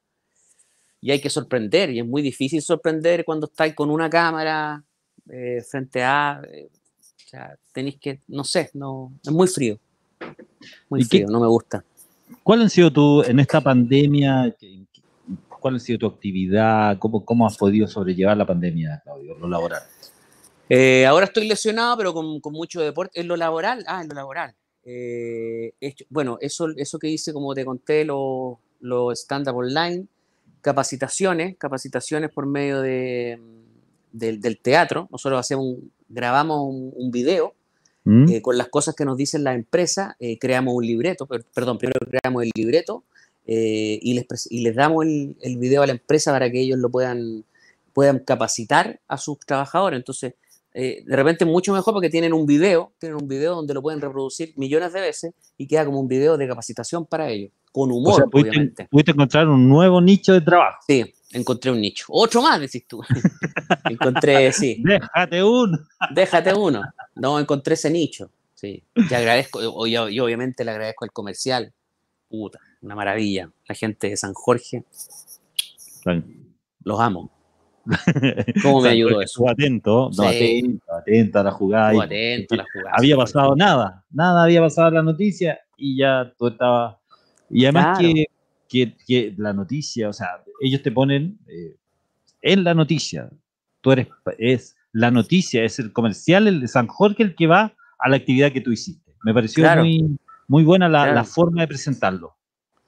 Y 1.01 1.11
hay 1.11 1.19
que 1.19 1.29
sorprender, 1.29 1.89
y 1.89 1.99
es 1.99 2.05
muy 2.05 2.21
difícil 2.21 2.61
sorprender 2.61 3.25
cuando 3.25 3.47
estáis 3.47 3.75
con 3.75 3.89
una 3.89 4.09
cámara 4.09 4.81
eh, 5.29 5.61
frente 5.69 6.01
a. 6.01 6.41
Eh, 6.49 6.69
o 6.71 7.29
sea, 7.29 7.57
tenéis 7.73 7.99
que, 7.99 8.21
no 8.29 8.45
sé, 8.45 8.69
no, 8.75 9.11
es 9.21 9.31
muy 9.31 9.49
frío. 9.49 9.77
Muy 10.87 11.03
frío, 11.03 11.27
no 11.27 11.41
me 11.41 11.47
gusta. 11.47 11.83
¿Cuál 12.43 12.61
ha 12.61 12.69
sido 12.69 12.93
tu, 12.93 13.21
en 13.23 13.37
esta 13.41 13.59
pandemia, 13.59 14.55
cuál 15.59 15.75
ha 15.75 15.79
sido 15.79 15.99
tu 15.99 16.05
actividad? 16.05 16.97
¿Cómo, 16.97 17.25
cómo 17.25 17.45
has 17.45 17.57
podido 17.57 17.87
sobrellevar 17.89 18.37
la 18.37 18.45
pandemia, 18.45 19.01
Claudio, 19.03 19.37
lo 19.37 19.49
laboral? 19.49 19.81
ahora 21.07 21.25
estoy 21.25 21.47
lesionado, 21.47 21.97
pero 21.97 22.13
con, 22.13 22.39
con, 22.39 22.53
mucho 22.53 22.79
deporte. 22.79 23.19
¿En 23.19 23.27
lo 23.27 23.35
laboral? 23.35 23.83
Ah, 23.85 24.01
en 24.01 24.07
lo 24.07 24.15
laboral. 24.15 24.55
Eh, 24.86 25.73
bueno, 26.09 26.38
eso, 26.41 26.67
eso 26.75 26.99
que 26.99 27.07
hice, 27.09 27.34
como 27.34 27.53
te 27.53 27.65
conté, 27.65 28.05
los 28.05 28.57
lo 28.79 29.11
stand-up 29.11 29.55
online, 29.55 30.07
capacitaciones, 30.61 31.55
capacitaciones 31.57 32.31
por 32.31 32.45
medio 32.45 32.81
de, 32.81 33.39
del 34.11 34.59
teatro. 34.59 35.07
Nosotros 35.11 35.39
hacemos 35.39 35.77
grabamos 36.09 36.59
un, 36.69 37.11
video 37.11 37.55
mm. 38.03 38.29
eh, 38.29 38.41
con 38.41 38.57
las 38.57 38.67
cosas 38.67 38.93
que 38.93 39.05
nos 39.05 39.17
dicen 39.17 39.43
la 39.43 39.53
empresa, 39.53 40.15
eh, 40.19 40.38
creamos 40.38 40.75
un 40.75 40.86
libreto, 40.86 41.27
perdón, 41.27 41.77
primero 41.77 41.99
creamos 42.05 42.43
el 42.43 42.51
libreto 42.55 43.03
y, 43.45 44.13
les, 44.13 44.51
y 44.51 44.61
les 44.61 44.75
damos 44.75 45.05
el, 45.05 45.36
el, 45.41 45.57
video 45.57 45.81
a 45.81 45.88
la 45.88 45.93
empresa 45.93 46.31
para 46.31 46.51
que 46.51 46.61
ellos 46.61 46.79
lo 46.79 46.89
puedan, 46.89 47.45
puedan 47.93 48.19
capacitar 48.19 48.99
a 49.07 49.17
sus 49.17 49.39
trabajadores. 49.39 49.97
Entonces, 49.97 50.36
eh, 50.74 51.03
de 51.05 51.15
repente 51.15 51.45
mucho 51.45 51.71
mejor 51.71 51.93
porque 51.93 52.09
tienen 52.09 52.34
un 52.34 52.45
video, 52.45 52.93
tienen 52.99 53.21
un 53.21 53.28
video 53.28 53.55
donde 53.55 53.74
lo 53.74 53.82
pueden 53.82 54.01
reproducir 54.01 54.53
millones 54.57 54.91
de 54.93 55.01
veces 55.01 55.34
y 55.57 55.67
queda 55.67 55.86
como 55.86 55.99
un 55.99 56.07
video 56.07 56.36
de 56.36 56.47
capacitación 56.47 57.05
para 57.05 57.30
ellos, 57.30 57.51
con 57.71 57.91
humor, 57.91 58.28
obviamente. 58.32 58.88
Pudiste 58.89 59.11
encontrar 59.11 59.47
un 59.47 59.69
nuevo 59.69 60.01
nicho 60.01 60.34
de 60.34 60.41
trabajo. 60.41 60.80
Sí, 60.88 61.13
encontré 61.32 61.71
un 61.71 61.80
nicho. 61.80 62.05
Otro 62.09 62.41
más, 62.41 62.59
decís 62.59 62.88
tú. 62.88 63.01
encontré, 63.89 64.51
sí. 64.51 64.82
Déjate 64.84 65.43
uno. 65.43 65.78
Déjate 66.13 66.53
uno. 66.53 66.82
No, 67.15 67.39
encontré 67.39 67.76
ese 67.76 67.91
nicho. 67.91 68.32
Sí. 68.55 68.84
Te 69.07 69.15
agradezco, 69.15 69.86
yo, 69.86 70.09
yo 70.09 70.26
obviamente 70.26 70.65
le 70.65 70.71
agradezco 70.71 71.05
al 71.05 71.11
comercial. 71.11 71.71
Puta, 72.28 72.57
una 72.82 72.95
maravilla. 72.95 73.51
La 73.67 73.76
gente 73.76 74.09
de 74.09 74.17
San 74.17 74.34
Jorge. 74.34 74.86
Los 76.84 76.99
amo. 76.99 77.32
¿Cómo 78.63 78.81
me 78.81 78.89
ayudó 78.89 79.21
eso? 79.21 79.49
atento, 79.49 80.09
no, 80.15 80.23
atento, 80.23 80.93
atento 80.93 81.39
a 81.39 81.43
la 81.43 81.51
jugada. 81.51 82.03
atento 82.03 82.55
a 82.55 82.57
la 82.57 82.65
jugada. 82.71 82.95
Había 82.97 83.17
pasado 83.17 83.55
nada, 83.55 84.03
nada 84.11 84.43
había 84.43 84.61
pasado 84.61 84.89
en 84.89 84.93
la 84.95 85.03
noticia 85.03 85.59
y 85.77 85.97
ya 85.97 86.31
tú 86.38 86.47
estabas. 86.47 86.95
Y 87.49 87.65
además 87.65 87.99
que, 87.99 88.95
que, 89.05 89.34
la 89.38 89.53
noticia, 89.53 90.09
o 90.09 90.13
sea, 90.13 90.43
ellos 90.61 90.81
te 90.81 90.91
ponen 90.91 91.38
eh, 91.47 91.75
en 92.41 92.63
la 92.63 92.73
noticia. 92.73 93.29
Tú 93.81 93.91
eres, 93.91 94.07
es 94.38 94.75
la 94.93 95.11
noticia, 95.11 95.63
es 95.63 95.77
el 95.79 95.91
comercial, 95.91 96.47
el 96.47 96.61
de 96.61 96.67
San 96.67 96.88
Jorge, 96.88 97.23
el 97.23 97.36
que 97.36 97.47
va 97.47 97.73
a 97.99 98.09
la 98.09 98.15
actividad 98.15 98.51
que 98.51 98.61
tú 98.61 98.71
hiciste. 98.71 99.15
Me 99.23 99.34
pareció 99.34 99.69
muy, 99.75 100.17
muy 100.47 100.63
buena 100.63 100.88
la, 100.88 101.13
la 101.13 101.23
forma 101.23 101.61
de 101.61 101.67
presentarlo. 101.67 102.36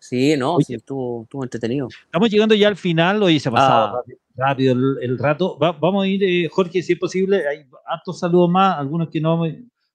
Sí, 0.07 0.37
no, 0.37 0.59
sí, 0.61 0.75
estuvo, 0.75 1.23
estuvo, 1.23 1.43
entretenido. 1.43 1.87
Estamos 2.03 2.29
llegando 2.29 2.53
ya 2.53 2.67
al 2.67 2.77
final, 2.77 3.23
hoy 3.23 3.39
se 3.39 3.49
ha 3.49 3.51
pasado 3.51 3.97
ah. 3.97 4.03
rápido, 4.35 4.73
el, 5.01 5.17
rato. 5.17 5.57
vamos 5.57 6.03
a 6.03 6.07
ir, 6.07 6.23
eh, 6.23 6.47
Jorge, 6.47 6.83
si 6.83 6.93
es 6.93 6.99
posible, 6.99 7.47
hay 7.47 7.65
hartos 7.87 8.19
saludos 8.19 8.51
más, 8.51 8.77
algunos 8.77 9.09
que 9.09 9.19
no, 9.19 9.43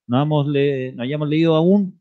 no, 0.09 0.23
hemos 0.23 0.47
no 0.49 1.03
hayamos 1.05 1.29
leído 1.29 1.55
aún. 1.55 1.97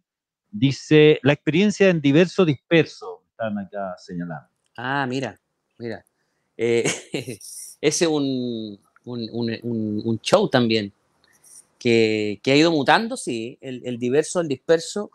Dice, 0.49 1.19
la 1.21 1.33
experiencia 1.33 1.89
en 1.89 2.01
diverso 2.01 2.45
disperso, 2.45 3.21
están 3.29 3.59
acá 3.59 3.93
señalando. 3.99 4.47
Ah, 4.75 5.05
mira, 5.07 5.39
mira. 5.77 6.03
Eh, 6.57 6.85
ese 7.13 7.77
es 7.79 8.01
un, 8.07 8.79
un, 9.05 9.29
un, 9.31 10.01
un, 10.03 10.19
show 10.19 10.49
también, 10.49 10.91
que, 11.77 12.39
que, 12.41 12.53
ha 12.53 12.55
ido 12.55 12.71
mutando, 12.71 13.15
sí, 13.15 13.59
el, 13.61 13.83
el 13.85 13.99
diverso, 13.99 14.41
el 14.41 14.47
disperso, 14.47 15.11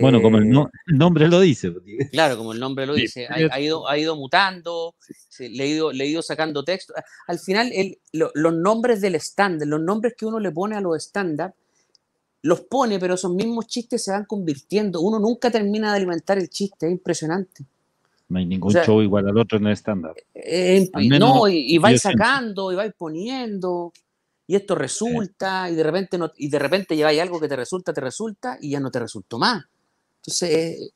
bueno, 0.00 0.22
como 0.22 0.38
el, 0.38 0.50
nombre 0.86 1.28
lo 1.28 1.40
dice. 1.40 1.72
Claro, 2.10 2.36
como 2.36 2.52
el 2.52 2.60
nombre 2.60 2.86
lo 2.86 2.94
dice. 2.94 3.26
Ha, 3.28 3.60
ido, 3.60 3.88
ha 3.88 3.98
ido 3.98 4.16
mutando, 4.16 4.94
le, 5.38 5.62
ha 5.62 5.66
ido, 5.66 5.92
le 5.92 6.06
ido 6.06 6.22
sacando 6.22 6.64
texto. 6.64 6.94
Al 7.26 7.38
final, 7.38 7.70
los 8.12 8.54
nombres 8.54 9.00
del 9.00 9.14
stand 9.16 9.62
los 9.64 9.80
nombres 9.80 10.14
que 10.16 10.26
uno 10.26 10.40
le 10.40 10.50
pone 10.50 10.76
a 10.76 10.80
los 10.80 11.02
stand-up, 11.02 11.52
los 12.42 12.60
pone, 12.62 12.98
pero 12.98 13.14
esos 13.14 13.32
mismos 13.32 13.66
chistes 13.66 14.04
se 14.04 14.12
van 14.12 14.24
convirtiendo. 14.24 15.00
Uno 15.00 15.18
nunca 15.18 15.50
termina 15.50 15.90
de 15.90 15.96
alimentar 15.96 16.38
el 16.38 16.48
chiste, 16.48 16.86
es 16.86 16.92
impresionante. 16.92 17.64
No 18.28 18.38
hay 18.38 18.46
ningún 18.46 18.72
show 18.72 19.00
igual 19.02 19.28
al 19.28 19.38
otro 19.38 19.58
en 19.58 19.68
el 19.68 19.76
stand-up. 19.76 20.16
Eh, 20.34 20.90
no, 21.18 21.48
y, 21.48 21.74
y 21.74 21.78
vais 21.78 22.00
sacando, 22.00 22.72
y 22.72 22.74
vais 22.74 22.92
poniendo, 22.96 23.92
y 24.46 24.54
esto 24.54 24.74
resulta, 24.74 25.68
y 25.70 25.74
de 25.74 25.82
repente 25.82 26.18
no, 26.18 26.30
y 26.36 26.48
de 26.48 26.58
repente 26.58 26.96
lleváis 26.96 27.20
algo 27.20 27.40
que 27.40 27.48
te 27.48 27.56
resulta, 27.56 27.92
te 27.92 28.00
resulta, 28.00 28.58
y 28.60 28.70
ya 28.70 28.80
no 28.80 28.90
te 28.90 29.00
resultó 29.00 29.38
más. 29.38 29.64
Entonces. 30.26 30.92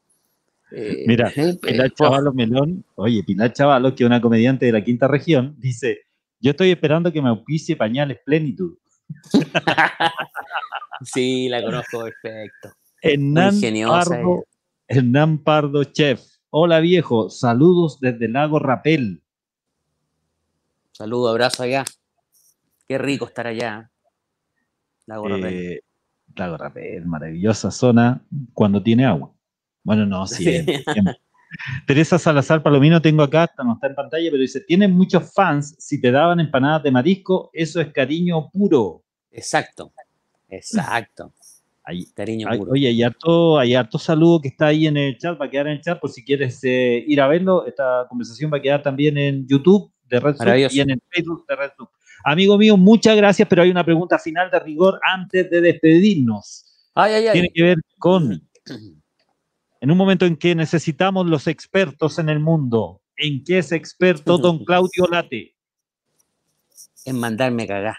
Eh, 0.73 1.05
Mira, 1.07 1.33
Pilar 1.63 1.93
Chavalo 1.95 2.33
Melón, 2.33 2.85
oye, 2.97 3.23
Pilar 3.25 3.53
Chavalo, 3.53 3.95
que 3.95 4.05
es 4.05 4.07
una 4.07 4.21
comediante 4.21 4.67
de 4.67 4.73
la 4.73 4.85
quinta 4.85 5.09
región, 5.09 5.55
dice: 5.59 6.01
Yo 6.41 6.51
estoy 6.51 6.71
esperando 6.71 7.13
que 7.13 7.23
me 7.23 7.29
auspicie 7.29 7.77
pañales 7.77 8.19
plenitud. 8.25 8.77
sí, 11.03 11.49
la 11.49 11.63
conozco 11.63 12.05
perfecto. 12.05 12.71
Hernán 13.03 13.61
Pardo, 13.89 14.45
Hernán 14.87 15.39
Pardo 15.39 15.85
Chef. 15.85 16.21
Hola 16.51 16.81
viejo, 16.81 17.31
saludos 17.31 18.01
desde 18.01 18.29
Lago 18.29 18.59
Rapel. 18.59 19.23
Saludo, 20.93 21.29
abrazo 21.29 21.63
allá. 21.63 21.85
Qué 22.87 22.99
rico 22.99 23.25
estar 23.25 23.47
allá. 23.47 23.91
Lago 25.07 25.29
Rapel. 25.29 25.81
Lago 26.37 26.57
Rapel, 26.57 27.05
maravillosa 27.07 27.71
zona 27.71 28.23
cuando 28.55 28.83
tiene 28.83 29.05
agua. 29.05 29.33
Bueno, 29.83 30.07
no, 30.07 30.27
sí. 30.27 30.45
Teresa 31.87 32.19
Salazar 32.19 32.63
Palomino 32.63 33.03
tengo 33.03 33.23
acá, 33.23 33.51
no 33.65 33.75
está 33.75 33.89
en 33.89 33.95
pantalla, 33.95 34.31
pero 34.31 34.41
dice, 34.41 34.61
tienen 34.61 34.93
muchos 34.93 35.33
fans, 35.35 35.75
si 35.79 36.01
te 36.01 36.11
daban 36.11 36.39
empanadas 36.39 36.83
de 36.85 36.91
marisco, 36.91 37.51
eso 37.53 37.81
es 37.81 37.93
cariño 37.93 38.51
puro. 38.51 39.03
Exacto, 39.33 39.93
exacto. 40.49 41.33
cariño 42.15 42.49
puro. 42.57 42.73
Oye, 42.73 42.89
hay 42.89 43.03
harto, 43.03 43.59
hay 43.59 43.75
harto 43.75 43.99
saludo 43.99 44.41
que 44.41 44.49
está 44.49 44.69
ahí 44.69 44.87
en 44.87 44.97
el 44.97 45.19
chat, 45.19 45.41
va 45.41 45.47
a 45.47 45.51
quedar 45.51 45.67
en 45.67 45.75
el 45.75 45.81
chat 45.81 45.99
por 45.99 46.11
si 46.11 46.25
quieres 46.25 46.61
eh, 46.63 47.05
ir 47.07 47.21
a 47.21 47.27
verlo. 47.27 47.67
Esta 47.67 48.07
conversación 48.09 48.53
va 48.53 48.59
a 48.59 48.63
quedar 48.63 48.83
también 48.83 49.19
en 49.19 49.47
YouTube 49.49 49.91
de 50.09 50.21
Red 50.21 50.71
y 50.71 50.81
en 50.81 50.91
el 50.91 51.03
Facebook 51.09 51.47
de 51.49 51.57
Red 51.57 51.71
Amigo 52.25 52.59
mío, 52.59 52.77
muchas 52.77 53.17
gracias, 53.17 53.49
pero 53.49 53.63
hay 53.63 53.71
una 53.71 53.85
pregunta 53.85 54.19
final 54.19 54.51
de 54.51 54.61
rigor 54.61 55.01
antes 55.03 55.51
de 55.51 55.61
despedirnos. 55.61 56.65
Tiene 56.95 57.51
que 57.55 57.63
ver 57.63 57.79
con, 57.99 58.49
en 59.81 59.91
un 59.91 59.97
momento 59.97 60.27
en 60.27 60.37
que 60.37 60.55
necesitamos 60.55 61.27
los 61.27 61.47
expertos 61.47 62.19
en 62.19 62.29
el 62.29 62.41
mundo, 62.41 63.01
¿en 63.17 63.43
qué 63.45 63.59
es 63.59 63.73
experto 63.73 64.39
don 64.39 64.65
Claudio 64.65 65.07
Late? 65.11 65.55
En 67.05 67.19
mandarme 67.19 67.67
cagar. 67.67 67.97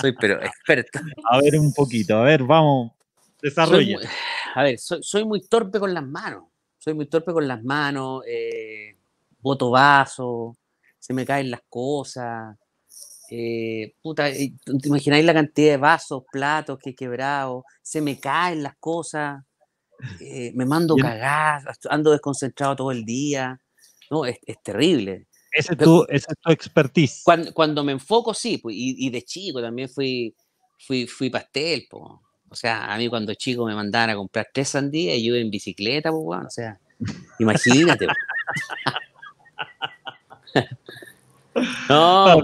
soy 0.00 0.12
pero 0.18 0.42
experto. 0.42 0.98
A 1.30 1.38
ver 1.40 1.56
un 1.58 1.72
poquito, 1.72 2.16
a 2.16 2.22
ver, 2.22 2.42
vamos, 2.42 2.92
desarrolla. 3.40 3.98
a 4.54 4.62
ver, 4.64 4.78
soy, 4.78 5.24
muy 5.24 5.46
torpe 5.46 5.78
con 5.78 5.94
las 5.94 6.04
manos. 6.04 6.44
Soy 6.78 6.94
muy 6.94 7.06
torpe 7.06 7.32
con 7.32 7.46
las 7.46 7.62
manos, 7.64 8.22
eh, 8.28 8.96
boto 9.40 9.70
vaso, 9.70 10.56
se 11.06 11.14
me 11.14 11.24
caen 11.24 11.52
las 11.52 11.60
cosas. 11.68 12.56
Eh, 13.30 13.94
puta, 14.02 14.28
¿te 14.32 14.88
imagináis 14.88 15.24
la 15.24 15.34
cantidad 15.34 15.70
de 15.72 15.76
vasos, 15.76 16.24
platos 16.32 16.80
que 16.82 16.90
he 16.90 16.94
quebrado? 16.96 17.64
Se 17.80 18.00
me 18.00 18.18
caen 18.18 18.64
las 18.64 18.74
cosas, 18.80 19.44
eh, 20.20 20.50
me 20.56 20.64
mando 20.64 20.96
cagar, 20.96 21.62
ando 21.88 22.10
desconcentrado 22.10 22.74
todo 22.74 22.90
el 22.90 23.04
día. 23.04 23.60
No, 24.10 24.24
es, 24.24 24.38
terrible. 24.64 25.28
Ese 25.52 25.74
es 25.74 25.78
tu, 25.78 26.04
esa 26.08 26.32
es 26.32 26.38
tu 26.40 26.50
expertise. 26.50 27.22
Cuando, 27.54 27.84
me 27.84 27.92
enfoco, 27.92 28.34
sí, 28.34 28.58
pues, 28.58 28.74
y, 28.76 29.08
de 29.08 29.22
chico 29.22 29.62
también 29.62 29.88
fui, 29.88 30.34
fui, 30.86 31.06
fui 31.06 31.30
pastel, 31.30 31.86
pues. 31.88 32.02
O 32.48 32.54
sea, 32.54 32.92
a 32.92 32.98
mí 32.98 33.08
cuando 33.08 33.32
chico 33.34 33.64
me 33.64 33.76
mandaban 33.76 34.10
a 34.10 34.16
comprar 34.16 34.48
tres 34.52 34.70
sandías 34.70 35.16
y 35.16 35.24
yo 35.24 35.36
en 35.36 35.50
bicicleta, 35.50 36.10
pues, 36.10 36.24
bueno, 36.24 36.46
o 36.48 36.50
sea, 36.50 36.80
imagínate. 37.38 38.08
No. 41.88 42.42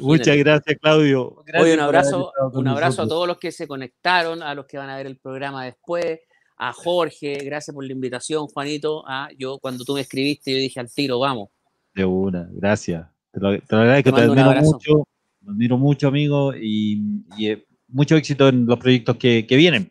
muchas 0.00 0.36
gracias, 0.36 0.76
Claudio. 0.80 1.42
un 1.46 1.80
abrazo, 1.80 2.32
un 2.52 2.68
abrazo 2.68 3.02
a 3.02 3.08
todos 3.08 3.26
los 3.26 3.38
que 3.38 3.50
se 3.50 3.66
conectaron, 3.66 4.42
a 4.42 4.54
los 4.54 4.66
que 4.66 4.78
van 4.78 4.88
a 4.88 4.96
ver 4.96 5.06
el 5.06 5.18
programa 5.18 5.64
después, 5.64 6.20
a 6.56 6.72
Jorge, 6.72 7.38
gracias 7.44 7.74
por 7.74 7.84
la 7.84 7.92
invitación, 7.92 8.46
Juanito. 8.48 9.04
Ah, 9.06 9.28
yo 9.36 9.58
cuando 9.58 9.84
tú 9.84 9.94
me 9.94 10.00
escribiste, 10.00 10.52
yo 10.52 10.58
dije 10.58 10.80
al 10.80 10.92
tiro, 10.92 11.18
vamos. 11.18 11.50
De 11.94 12.04
una, 12.04 12.48
gracias. 12.52 13.06
Te 13.32 13.40
lo, 13.40 13.48
agradezco, 13.48 14.12
te, 14.12 14.22
admiro 14.22 14.54
mucho, 14.62 15.08
te 15.44 15.50
admiro 15.50 15.78
mucho, 15.78 16.08
amigo, 16.08 16.54
y, 16.54 17.00
eh, 17.40 17.64
mucho 17.88 18.16
éxito 18.16 18.48
en 18.48 18.66
los 18.66 18.78
proyectos 18.78 19.16
que, 19.16 19.44
vienen. 19.48 19.90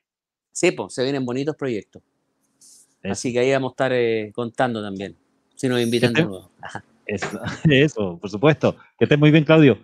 Sí, 0.52 0.72
pues, 0.72 0.94
se 0.94 1.04
vienen 1.04 1.26
bonitos 1.26 1.56
proyectos. 1.56 2.02
Así 3.04 3.32
que 3.32 3.40
ahí 3.40 3.52
vamos 3.52 3.72
a 3.72 3.74
estar 3.74 3.94
eh, 3.94 4.32
contando 4.34 4.82
también, 4.82 5.16
si 5.58 5.68
nos 5.68 5.82
invitan 5.82 6.14
de 6.14 6.24
nuevo. 6.24 6.52
Eso, 7.06 7.40
eso, 7.70 8.18
por 8.20 8.30
supuesto. 8.30 8.76
Que 8.98 9.06
estés 9.06 9.20
muy 9.20 9.32
bien, 9.32 9.44
Claudio. 9.44 9.78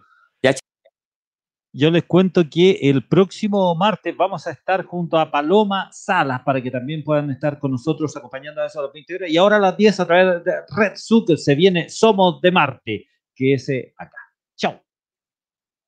Yo 1.75 1.89
les 1.89 2.03
cuento 2.03 2.47
que 2.47 2.77
el 2.83 3.07
próximo 3.07 3.73
martes 3.73 4.15
vamos 4.15 4.45
a 4.45 4.51
estar 4.51 4.85
junto 4.85 5.17
a 5.17 5.31
Paloma 5.31 5.89
Salas 5.91 6.41
para 6.41 6.61
que 6.61 6.69
también 6.69 7.03
puedan 7.03 7.31
estar 7.31 7.57
con 7.57 7.71
nosotros 7.71 8.15
acompañando 8.15 8.61
a 8.61 8.67
eso 8.67 8.79
a 8.79 8.83
las 8.83 8.93
20 8.93 9.15
horas. 9.15 9.29
Y 9.31 9.37
ahora 9.37 9.55
a 9.55 9.59
las 9.59 9.75
10 9.75 9.99
a 9.99 10.05
través 10.05 10.43
de 10.43 10.51
Red 10.69 10.93
Zucker 10.95 11.35
se 11.35 11.55
viene 11.55 11.89
Somos 11.89 12.39
de 12.41 12.51
Marte, 12.51 13.07
que 13.33 13.55
es 13.55 13.67
acá. 13.97 14.17
Chao. 14.55 14.79